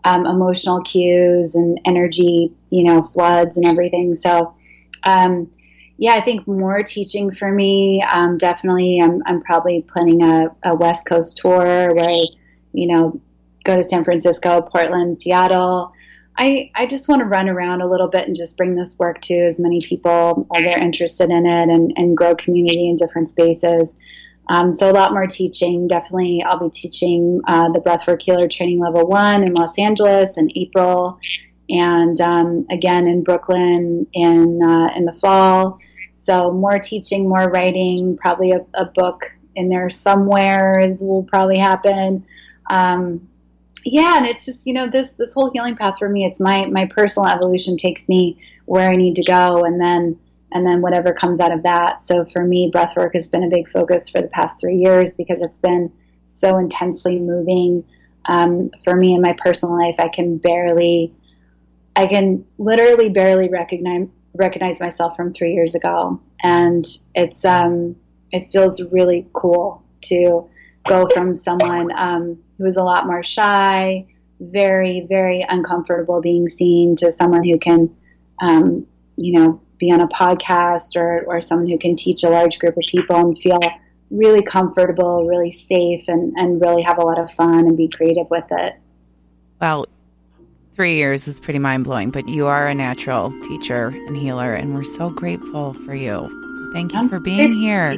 um, 0.05 0.27
emotional 0.27 0.83
cues 0.83 1.57
and 1.57 1.79
energy, 1.85 2.53
you 2.71 2.85
know, 2.85 3.03
floods 3.03 3.59
and 3.59 3.67
everything. 3.67 4.15
So, 4.15 4.55
um, 5.05 5.51
yeah, 5.99 6.15
I 6.15 6.23
think 6.23 6.47
more 6.47 6.83
teaching 6.83 7.33
for 7.33 7.51
me. 7.51 8.03
Um, 8.03 8.39
definitely, 8.39 8.99
I'm, 9.01 9.23
I'm 9.27 9.43
probably 9.43 9.83
planning 9.83 10.23
a, 10.23 10.49
a 10.65 10.75
West 10.75 11.07
Coast 11.07 11.37
tour 11.37 11.95
where 11.95 12.09
I, 12.09 12.25
you 12.73 12.89
know, 12.89 13.21
go 13.65 13.77
to 13.77 13.83
San 13.83 14.05
Francisco, 14.05 14.63
Portland, 14.63 15.21
Seattle. 15.21 15.93
I, 16.37 16.71
I 16.75 16.87
just 16.87 17.09
want 17.09 17.21
to 17.21 17.27
run 17.27 17.49
around 17.49 17.81
a 17.81 17.89
little 17.89 18.09
bit 18.09 18.27
and 18.27 18.35
just 18.35 18.57
bring 18.57 18.75
this 18.75 18.99
work 18.99 19.21
to 19.23 19.35
as 19.35 19.61
many 19.61 19.81
people 19.81 20.47
as 20.57 20.65
they're 20.65 20.83
interested 20.83 21.31
in 21.31 21.47
it 21.47 21.69
and, 21.69 21.93
and 21.97 22.17
grow 22.17 22.35
community 22.35 22.89
in 22.89 22.97
different 22.97 23.29
spaces. 23.29 23.95
Um, 24.49 24.73
so 24.73 24.91
a 24.91 24.93
lot 24.93 25.13
more 25.13 25.27
teaching. 25.27 25.89
Definitely, 25.89 26.45
I'll 26.47 26.59
be 26.59 26.71
teaching 26.71 27.41
uh, 27.47 27.71
the 27.73 27.81
Breathwork 27.81 28.21
Healer 28.23 28.49
Training 28.49 28.81
Level 28.81 29.07
One 29.07 29.43
in 29.43 29.55
Los 29.55 29.79
Angeles 29.79 30.37
in 30.37 30.51
April, 30.55 31.19
and 31.71 32.21
um, 32.21 32.67
again 32.71 33.07
in 33.07 33.23
Brooklyn 33.23 34.07
in 34.13 34.61
uh, 34.63 34.89
in 34.97 35.07
the 35.07 35.17
fall. 35.19 35.79
So 36.17 36.53
more 36.53 36.79
teaching, 36.79 37.29
more 37.29 37.49
writing. 37.49 38.19
Probably 38.19 38.53
a, 38.53 38.65
a 38.75 38.87
book 38.87 39.25
in 39.57 39.69
there 39.69 39.89
somewheres 39.89 41.01
will 41.01 41.23
probably 41.23 41.59
happen. 41.59 42.27
Um, 42.69 43.27
yeah, 43.85 44.17
and 44.17 44.27
it's 44.27 44.45
just 44.45 44.67
you 44.67 44.73
know 44.73 44.89
this 44.89 45.13
this 45.13 45.35
whole 45.35 45.51
healing 45.51 45.77
path 45.77 45.99
for 45.99 46.09
me. 46.09 46.25
It's 46.25 46.41
my 46.41 46.67
my 46.67 46.87
personal 46.87 47.29
evolution 47.29 47.77
takes 47.77 48.09
me 48.09 48.39
where 48.67 48.91
I 48.91 48.97
need 48.97 49.17
to 49.17 49.25
go, 49.25 49.65
and 49.65 49.81
then 49.81 50.19
and 50.53 50.67
then 50.67 50.81
whatever 50.81 51.13
comes 51.13 51.41
out 51.41 51.53
of 51.53 51.63
that. 51.65 52.01
So 52.01 52.25
for 52.33 52.45
me, 52.45 52.71
breath 52.73 52.97
work 52.97 53.15
has 53.15 53.29
been 53.29 53.45
a 53.45 53.49
big 53.49 53.69
focus 53.69 54.09
for 54.09 54.23
the 54.23 54.29
past 54.29 54.61
three 54.61 54.77
years 54.77 55.15
because 55.15 55.43
it's 55.43 55.59
been 55.59 55.93
so 56.27 56.59
intensely 56.59 57.19
moving. 57.19 57.85
Um, 58.27 58.71
for 58.85 58.97
me 58.97 59.15
in 59.15 59.21
my 59.21 59.35
personal 59.37 59.77
life, 59.77 59.97
I 59.99 60.09
can 60.09 60.39
barely, 60.39 61.13
I 61.95 62.07
can 62.07 62.47
literally 62.57 63.11
barely 63.11 63.49
recognize 63.49 64.09
recognize 64.37 64.81
myself 64.81 65.15
from 65.15 65.33
three 65.35 65.53
years 65.53 65.75
ago, 65.75 66.21
and 66.43 66.87
it's 67.15 67.45
um, 67.45 67.97
it 68.33 68.51
feels 68.51 68.81
really 68.81 69.27
cool 69.33 69.83
to 70.03 70.49
go 70.89 71.09
from 71.15 71.35
someone 71.35 71.91
um, 71.97 72.39
who 72.59 72.65
was 72.65 72.77
a 72.77 72.83
lot 72.83 73.07
more 73.07 73.23
shy, 73.23 74.05
very, 74.41 75.07
very 75.09 75.45
uncomfortable 75.49 76.21
being 76.21 76.49
seen, 76.49 76.97
to 76.97 77.11
someone 77.11 77.45
who 77.45 77.59
can, 77.59 77.95
um, 78.41 78.87
you 79.17 79.39
know, 79.39 79.61
be 79.79 79.91
on 79.91 80.01
a 80.01 80.09
podcast 80.09 80.97
or, 80.97 81.25
or 81.27 81.41
someone 81.41 81.69
who 81.69 81.79
can 81.79 81.97
teach 81.97 82.23
a 82.23 82.29
large 82.29 82.59
group 82.59 82.77
of 82.77 82.85
people 82.89 83.17
and 83.17 83.39
feel 83.39 83.61
really 84.11 84.43
comfortable, 84.43 85.27
really 85.27 85.51
safe, 85.51 86.05
and, 86.09 86.33
and 86.37 86.61
really 86.61 86.83
have 86.83 86.99
a 86.99 87.03
lot 87.03 87.19
of 87.19 87.31
fun 87.33 87.61
and 87.61 87.77
be 87.77 87.89
creative 87.89 88.29
with 88.31 88.45
it. 88.51 88.75
Well, 89.61 89.87
three 90.75 90.97
years 90.97 91.27
is 91.27 91.41
pretty 91.41 91.59
mind 91.59 91.85
blowing, 91.85 92.11
but 92.11 92.29
you 92.29 92.47
are 92.47 92.69
a 92.69 92.75
natural 92.75 93.33
teacher 93.43 93.89
and 93.89 94.17
healer, 94.17 94.55
and 94.55 94.75
we're 94.75 94.85
so 94.85 95.11
grateful 95.11 95.75
for 95.85 95.95
you. 95.95 96.29
So 96.29 96.73
thank 96.73 96.93
you 96.93 97.09
for 97.09 97.21
being 97.21 97.55
here 97.55 97.91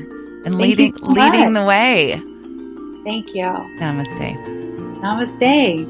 and 0.44 0.58
leading 0.58 0.96
so 0.96 1.06
leading 1.06 1.54
the 1.54 1.64
way. 1.64 2.22
Thank 3.06 3.36
you. 3.36 3.44
Namaste. 3.44 4.34
Namaste. 5.00 5.86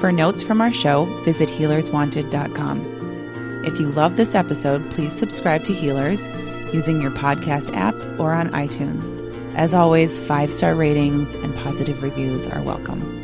For 0.00 0.12
notes 0.12 0.44
from 0.44 0.60
our 0.60 0.72
show, 0.72 1.06
visit 1.24 1.48
healerswanted.com. 1.48 3.64
If 3.64 3.80
you 3.80 3.90
love 3.90 4.16
this 4.16 4.36
episode, 4.36 4.88
please 4.92 5.12
subscribe 5.12 5.64
to 5.64 5.72
Healers 5.72 6.28
using 6.72 7.00
your 7.00 7.10
podcast 7.10 7.74
app 7.74 7.96
or 8.20 8.32
on 8.32 8.50
iTunes. 8.50 9.18
As 9.56 9.74
always, 9.74 10.20
five 10.20 10.52
star 10.52 10.76
ratings 10.76 11.34
and 11.34 11.52
positive 11.56 12.04
reviews 12.04 12.46
are 12.46 12.62
welcome. 12.62 13.21